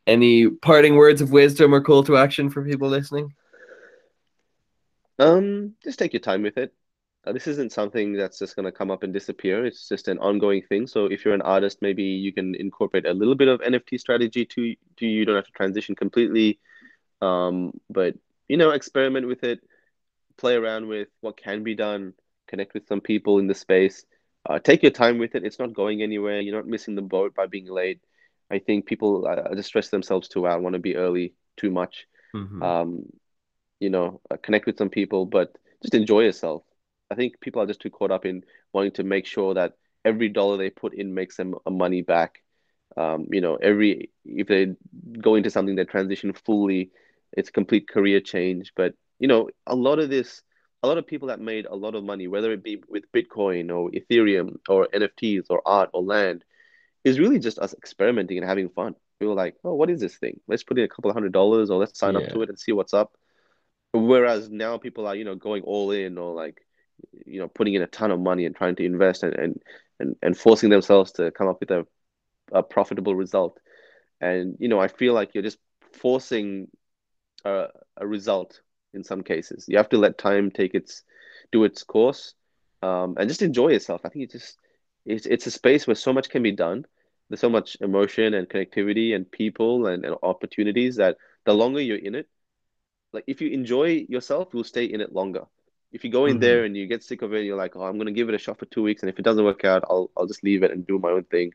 any 0.07 0.49
parting 0.49 0.95
words 0.95 1.19
of 1.19 1.31
wisdom 1.31 1.75
or 1.75 1.81
call 1.81 2.03
to 2.03 2.15
action 2.15 2.49
for 2.49 2.63
people 2.63 2.87
listening? 2.87 3.33
Um, 5.19 5.73
just 5.83 5.99
take 5.99 6.13
your 6.13 6.21
time 6.21 6.41
with 6.41 6.57
it. 6.57 6.73
Uh, 7.25 7.31
this 7.31 7.47
isn't 7.47 7.71
something 7.71 8.13
that's 8.13 8.37
just 8.37 8.55
going 8.55 8.65
to 8.65 8.71
come 8.71 8.91
up 8.91 9.03
and 9.03 9.13
disappear. 9.13 9.65
It's 9.65 9.87
just 9.87 10.09
an 10.09 10.19
ongoing 10.19 10.61
thing. 10.61 10.87
So 10.87 11.05
if 11.05 11.23
you're 11.23 11.33
an 11.33 11.41
artist, 11.41 11.77
maybe 11.81 12.03
you 12.03 12.33
can 12.33 12.53
incorporate 12.55 13.05
a 13.05 13.13
little 13.13 13.35
bit 13.35 13.47
of 13.47 13.61
NFT 13.61 13.99
strategy 13.99 14.45
to 14.45 14.75
to 14.97 15.05
you. 15.05 15.25
don't 15.25 15.35
have 15.35 15.45
to 15.45 15.51
transition 15.51 15.95
completely, 15.95 16.59
um, 17.21 17.71
but 17.89 18.15
you 18.49 18.57
know, 18.57 18.71
experiment 18.71 19.27
with 19.27 19.43
it, 19.43 19.61
play 20.37 20.55
around 20.55 20.87
with 20.87 21.07
what 21.21 21.37
can 21.37 21.63
be 21.63 21.75
done, 21.75 22.13
connect 22.47 22.73
with 22.73 22.87
some 22.87 22.99
people 22.99 23.39
in 23.39 23.47
the 23.47 23.55
space. 23.55 24.05
Uh, 24.45 24.59
take 24.59 24.83
your 24.83 24.91
time 24.91 25.17
with 25.17 25.35
it. 25.35 25.45
It's 25.45 25.59
not 25.59 25.73
going 25.73 26.01
anywhere. 26.01 26.41
You're 26.41 26.57
not 26.57 26.67
missing 26.67 26.95
the 26.95 27.01
boat 27.01 27.33
by 27.33 27.45
being 27.47 27.67
late. 27.67 28.01
I 28.51 28.59
think 28.59 28.85
people 28.85 29.25
uh, 29.25 29.55
just 29.55 29.69
stress 29.69 29.87
themselves 29.87 30.27
too 30.27 30.45
out, 30.45 30.61
want 30.61 30.73
to 30.73 30.79
be 30.79 30.97
early 30.97 31.33
too 31.55 31.71
much. 31.71 32.05
Mm-hmm. 32.35 32.61
Um, 32.61 33.05
you 33.79 33.89
know, 33.89 34.19
uh, 34.29 34.35
connect 34.37 34.65
with 34.65 34.77
some 34.77 34.89
people, 34.89 35.25
but 35.25 35.57
just 35.81 35.93
enjoy 35.93 36.21
yourself. 36.21 36.63
I 37.13 37.15
think 37.15 37.39
people 37.39 37.61
are 37.61 37.67
just 37.67 37.79
too 37.79 37.91
caught 37.91 38.09
up 38.09 38.25
in 38.25 38.43
wanting 38.73 38.91
to 38.93 39.03
make 39.03 39.27
sure 39.27 39.53
that 39.53 39.73
every 40.03 40.29
dollar 40.29 40.57
they 40.57 40.71
put 40.71 40.95
in 40.95 41.13
makes 41.13 41.37
them 41.37 41.53
a 41.67 41.69
money 41.69 42.01
back. 42.01 42.41
Um, 42.97 43.27
you 43.31 43.39
know, 43.39 43.55
every 43.55 44.09
if 44.25 44.47
they 44.47 44.75
go 45.21 45.35
into 45.35 45.51
something 45.51 45.75
that 45.75 45.89
transition 45.89 46.33
fully, 46.33 46.89
it's 47.31 47.49
a 47.49 47.51
complete 47.51 47.87
career 47.87 48.19
change. 48.19 48.73
But 48.75 48.95
you 49.19 49.27
know, 49.27 49.49
a 49.67 49.75
lot 49.75 49.99
of 49.99 50.09
this, 50.09 50.41
a 50.81 50.87
lot 50.87 50.97
of 50.97 51.05
people 51.05 51.27
that 51.27 51.39
made 51.39 51.67
a 51.67 51.75
lot 51.75 51.93
of 51.93 52.03
money, 52.03 52.27
whether 52.27 52.51
it 52.51 52.63
be 52.63 52.81
with 52.89 53.11
Bitcoin 53.11 53.71
or 53.71 53.91
Ethereum 53.91 54.55
or 54.67 54.87
NFTs 54.91 55.45
or 55.51 55.61
art 55.67 55.91
or 55.93 56.01
land, 56.01 56.43
is 57.03 57.19
really 57.19 57.37
just 57.37 57.59
us 57.59 57.73
experimenting 57.73 58.39
and 58.39 58.47
having 58.47 58.69
fun. 58.69 58.95
We 59.21 59.27
were 59.27 59.35
like, 59.35 59.55
oh, 59.63 59.75
what 59.75 59.91
is 59.91 60.01
this 60.01 60.17
thing? 60.17 60.39
Let's 60.47 60.63
put 60.63 60.79
in 60.79 60.83
a 60.83 60.89
couple 60.89 61.11
of 61.11 61.15
hundred 61.15 61.31
dollars 61.31 61.69
or 61.69 61.79
let's 61.79 61.99
sign 61.99 62.15
yeah. 62.15 62.21
up 62.21 62.29
to 62.29 62.41
it 62.41 62.49
and 62.49 62.57
see 62.57 62.71
what's 62.71 62.93
up. 62.93 63.15
Whereas 63.93 64.49
now 64.49 64.79
people 64.79 65.05
are, 65.05 65.15
you 65.15 65.23
know, 65.23 65.35
going 65.35 65.61
all 65.61 65.91
in 65.91 66.17
or 66.17 66.33
like, 66.33 66.65
you 67.25 67.39
know, 67.39 67.47
putting 67.47 67.73
in 67.73 67.81
a 67.81 67.87
ton 67.87 68.11
of 68.11 68.19
money 68.19 68.45
and 68.45 68.55
trying 68.55 68.75
to 68.75 68.85
invest 68.85 69.23
and 69.23 69.33
and 69.35 69.61
and, 69.99 70.15
and 70.21 70.37
forcing 70.37 70.69
themselves 70.69 71.11
to 71.13 71.31
come 71.31 71.47
up 71.47 71.59
with 71.59 71.71
a, 71.71 71.85
a 72.51 72.63
profitable 72.63 73.15
result. 73.15 73.59
And 74.21 74.57
you 74.59 74.67
know, 74.67 74.79
I 74.79 74.87
feel 74.87 75.13
like 75.13 75.33
you're 75.33 75.43
just 75.43 75.59
forcing 75.93 76.67
a, 77.45 77.67
a 77.97 78.07
result 78.07 78.61
in 78.93 79.03
some 79.03 79.23
cases. 79.23 79.65
You 79.67 79.77
have 79.77 79.89
to 79.89 79.97
let 79.97 80.17
time 80.17 80.51
take 80.51 80.73
its 80.75 81.03
do 81.51 81.63
its 81.63 81.83
course, 81.83 82.33
um, 82.81 83.15
and 83.17 83.29
just 83.29 83.41
enjoy 83.41 83.69
yourself. 83.69 84.01
I 84.03 84.09
think 84.09 84.25
it's 84.25 84.33
just 84.33 84.57
it's 85.05 85.25
it's 85.25 85.47
a 85.47 85.51
space 85.51 85.87
where 85.87 85.95
so 85.95 86.13
much 86.13 86.29
can 86.29 86.43
be 86.43 86.51
done. 86.51 86.85
There's 87.29 87.39
so 87.39 87.49
much 87.49 87.77
emotion 87.81 88.33
and 88.33 88.47
connectivity 88.47 89.15
and 89.15 89.29
people 89.29 89.87
and, 89.87 90.05
and 90.05 90.15
opportunities 90.21 90.97
that 90.97 91.17
the 91.45 91.53
longer 91.53 91.81
you're 91.81 91.97
in 91.97 92.15
it, 92.15 92.27
like 93.11 93.23
if 93.27 93.41
you 93.41 93.49
enjoy 93.49 94.05
yourself, 94.07 94.49
you'll 94.53 94.63
stay 94.63 94.85
in 94.85 95.01
it 95.01 95.13
longer. 95.13 95.45
If 95.93 96.03
you 96.03 96.09
go 96.09 96.25
in 96.25 96.33
mm-hmm. 96.33 96.41
there 96.41 96.63
and 96.65 96.75
you 96.75 96.87
get 96.87 97.03
sick 97.03 97.21
of 97.21 97.33
it, 97.33 97.45
you're 97.45 97.57
like, 97.57 97.75
oh, 97.75 97.83
I'm 97.83 97.97
gonna 97.97 98.11
give 98.11 98.27
it 98.27 98.35
a 98.35 98.39
shot 98.39 98.59
for 98.59 98.65
two 98.65 98.83
weeks, 98.83 99.03
and 99.03 99.09
if 99.09 99.19
it 99.19 99.21
doesn't 99.23 99.45
work 99.45 99.63
out, 99.63 99.83
I'll 99.89 100.09
I'll 100.17 100.25
just 100.25 100.43
leave 100.43 100.63
it 100.63 100.71
and 100.71 100.85
do 100.85 100.99
my 100.99 101.11
own 101.11 101.23
thing. 101.23 101.53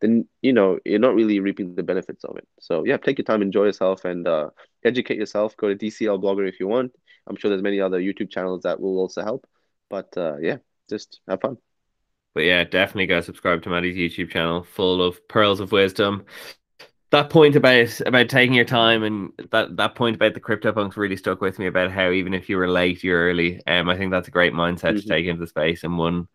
Then 0.00 0.26
you 0.40 0.52
know 0.52 0.78
you're 0.84 0.98
not 0.98 1.14
really 1.14 1.40
reaping 1.40 1.74
the 1.74 1.82
benefits 1.82 2.24
of 2.24 2.36
it. 2.36 2.48
So 2.60 2.84
yeah, 2.84 2.96
take 2.96 3.18
your 3.18 3.24
time, 3.24 3.42
enjoy 3.42 3.64
yourself, 3.64 4.04
and 4.04 4.26
uh, 4.26 4.50
educate 4.84 5.18
yourself. 5.18 5.56
Go 5.56 5.68
to 5.68 5.76
DCL 5.76 6.22
Blogger 6.22 6.48
if 6.48 6.60
you 6.60 6.68
want. 6.68 6.92
I'm 7.26 7.36
sure 7.36 7.50
there's 7.50 7.62
many 7.62 7.80
other 7.80 8.00
YouTube 8.00 8.30
channels 8.30 8.62
that 8.62 8.80
will 8.80 8.98
also 8.98 9.22
help. 9.22 9.46
But 9.90 10.16
uh, 10.16 10.36
yeah, 10.40 10.58
just 10.88 11.20
have 11.28 11.40
fun. 11.40 11.58
But 12.32 12.44
yeah, 12.44 12.62
definitely 12.62 13.06
go 13.06 13.20
subscribe 13.20 13.62
to 13.64 13.70
Matty's 13.70 13.96
YouTube 13.96 14.30
channel, 14.30 14.62
full 14.62 15.02
of 15.02 15.26
pearls 15.26 15.58
of 15.58 15.72
wisdom 15.72 16.26
that 17.10 17.28
point 17.28 17.56
about 17.56 18.00
about 18.06 18.28
taking 18.28 18.54
your 18.54 18.64
time 18.64 19.02
and 19.02 19.32
that 19.50 19.76
that 19.76 19.94
point 19.94 20.16
about 20.16 20.34
the 20.34 20.40
CryptoPunks 20.40 20.96
really 20.96 21.16
stuck 21.16 21.40
with 21.40 21.58
me 21.58 21.66
about 21.66 21.90
how 21.90 22.10
even 22.10 22.34
if 22.34 22.48
you 22.48 22.56
were 22.56 22.68
late, 22.68 23.02
you're 23.02 23.28
early. 23.28 23.60
Um, 23.66 23.88
I 23.88 23.96
think 23.96 24.10
that's 24.10 24.28
a 24.28 24.32
great 24.32 24.52
mindset 24.52 24.90
mm-hmm. 24.90 24.98
to 24.98 25.08
take 25.08 25.26
into 25.26 25.40
the 25.40 25.46
space 25.46 25.82
and 25.84 25.98
one 25.98 26.28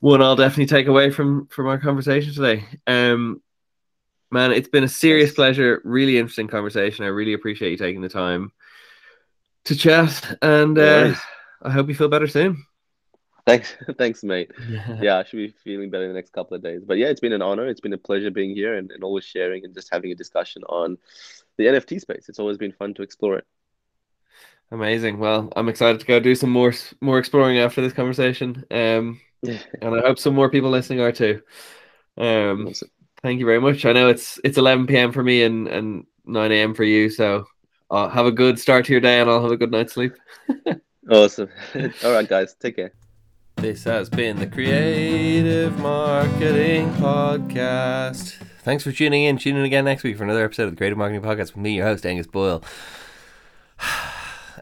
one 0.00 0.22
I'll 0.22 0.36
definitely 0.36 0.66
take 0.66 0.86
away 0.86 1.10
from 1.10 1.46
from 1.48 1.66
our 1.66 1.78
conversation 1.78 2.32
today. 2.32 2.64
Um, 2.86 3.42
man, 4.30 4.52
it's 4.52 4.68
been 4.68 4.84
a 4.84 4.88
serious 4.88 5.32
pleasure, 5.32 5.80
really 5.84 6.18
interesting 6.18 6.48
conversation. 6.48 7.04
I 7.04 7.08
really 7.08 7.34
appreciate 7.34 7.70
you 7.70 7.76
taking 7.76 8.02
the 8.02 8.08
time 8.08 8.52
to 9.64 9.76
chat, 9.76 10.38
and 10.42 10.78
uh, 10.78 11.14
I 11.62 11.70
hope 11.70 11.88
you 11.88 11.94
feel 11.94 12.08
better 12.08 12.26
soon. 12.26 12.64
Thanks, 13.46 13.76
thanks, 13.98 14.24
mate. 14.24 14.52
Yeah, 15.00 15.18
I 15.18 15.24
should 15.24 15.36
be 15.36 15.48
feeling 15.48 15.90
better 15.90 16.04
in 16.04 16.10
the 16.10 16.14
next 16.14 16.32
couple 16.32 16.56
of 16.56 16.62
days. 16.62 16.82
But 16.84 16.96
yeah, 16.96 17.08
it's 17.08 17.20
been 17.20 17.32
an 17.32 17.42
honor. 17.42 17.66
It's 17.66 17.80
been 17.80 17.92
a 17.92 17.98
pleasure 17.98 18.30
being 18.30 18.54
here 18.54 18.76
and, 18.76 18.90
and 18.90 19.04
always 19.04 19.24
sharing 19.24 19.64
and 19.64 19.74
just 19.74 19.92
having 19.92 20.10
a 20.12 20.14
discussion 20.14 20.62
on 20.64 20.96
the 21.58 21.66
NFT 21.66 22.00
space. 22.00 22.28
It's 22.28 22.38
always 22.38 22.56
been 22.56 22.72
fun 22.72 22.94
to 22.94 23.02
explore 23.02 23.36
it. 23.36 23.46
Amazing. 24.70 25.18
Well, 25.18 25.52
I'm 25.56 25.68
excited 25.68 26.00
to 26.00 26.06
go 26.06 26.20
do 26.20 26.34
some 26.34 26.50
more 26.50 26.72
more 27.00 27.18
exploring 27.18 27.58
after 27.58 27.82
this 27.82 27.92
conversation. 27.92 28.64
Um, 28.70 29.20
and 29.42 29.60
I 29.82 30.00
hope 30.00 30.18
some 30.18 30.34
more 30.34 30.50
people 30.50 30.70
listening 30.70 31.00
are 31.00 31.12
too. 31.12 31.42
Um, 32.16 32.68
awesome. 32.68 32.90
thank 33.22 33.40
you 33.40 33.46
very 33.46 33.60
much. 33.60 33.84
I 33.84 33.92
know 33.92 34.08
it's 34.08 34.40
it's 34.42 34.56
11 34.56 34.86
p.m. 34.86 35.12
for 35.12 35.22
me 35.22 35.42
and 35.42 35.68
and 35.68 36.06
9 36.24 36.50
a.m. 36.50 36.74
for 36.74 36.84
you, 36.84 37.10
so 37.10 37.44
uh, 37.90 38.08
have 38.08 38.26
a 38.26 38.32
good 38.32 38.58
start 38.58 38.86
to 38.86 38.92
your 38.92 39.02
day, 39.02 39.20
and 39.20 39.28
I'll 39.28 39.42
have 39.42 39.52
a 39.52 39.56
good 39.56 39.70
night's 39.70 39.92
sleep. 39.92 40.14
awesome. 41.10 41.50
All 42.02 42.12
right, 42.12 42.28
guys, 42.28 42.54
take 42.54 42.76
care. 42.76 42.92
This 43.64 43.84
has 43.84 44.10
been 44.10 44.38
the 44.38 44.46
Creative 44.46 45.74
Marketing 45.78 46.92
Podcast. 46.92 48.34
Thanks 48.58 48.84
for 48.84 48.92
tuning 48.92 49.24
in. 49.24 49.38
Tune 49.38 49.56
in 49.56 49.64
again 49.64 49.86
next 49.86 50.02
week 50.02 50.18
for 50.18 50.22
another 50.22 50.44
episode 50.44 50.64
of 50.64 50.72
the 50.72 50.76
Creative 50.76 50.98
Marketing 50.98 51.22
Podcast 51.22 51.54
with 51.54 51.56
me, 51.56 51.76
your 51.76 51.86
host, 51.86 52.04
Angus 52.04 52.26
Boyle. 52.26 52.62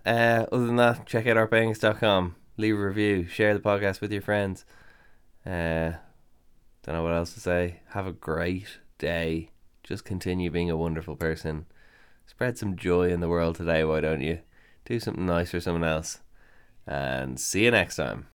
Uh, 0.07 0.47
other 0.51 0.67
than 0.67 0.77
that, 0.77 1.07
check 1.07 1.27
out 1.29 1.37
arpangus.com. 1.37 2.35
Leave 2.57 2.77
a 2.77 2.87
review. 2.87 3.27
Share 3.27 3.55
the 3.55 3.61
podcast 3.61 4.01
with 4.01 4.11
your 4.11 4.23
friends. 4.23 4.65
Uh, 5.47 5.93
don't 6.83 6.95
know 6.95 7.05
what 7.05 7.13
else 7.13 7.35
to 7.35 7.41
say. 7.41 7.81
Have 7.91 8.07
a 8.07 8.13
great 8.13 8.79
day. 8.99 9.51
Just 9.85 10.05
continue 10.05 10.51
being 10.51 10.71
a 10.71 10.77
wonderful 10.77 11.15
person. 11.15 11.67
Spread 12.27 12.59
some 12.59 12.77
joy 12.77 13.11
in 13.11 13.21
the 13.21 13.29
world 13.29 13.57
today, 13.57 13.85
why 13.85 14.01
don't 14.01 14.23
you? 14.23 14.41
Do 14.85 14.99
something 14.99 15.27
nice 15.27 15.51
for 15.51 15.61
someone 15.61 15.85
else. 15.85 16.21
And 16.85 17.39
see 17.39 17.65
you 17.65 17.71
next 17.71 17.95
time. 17.95 18.27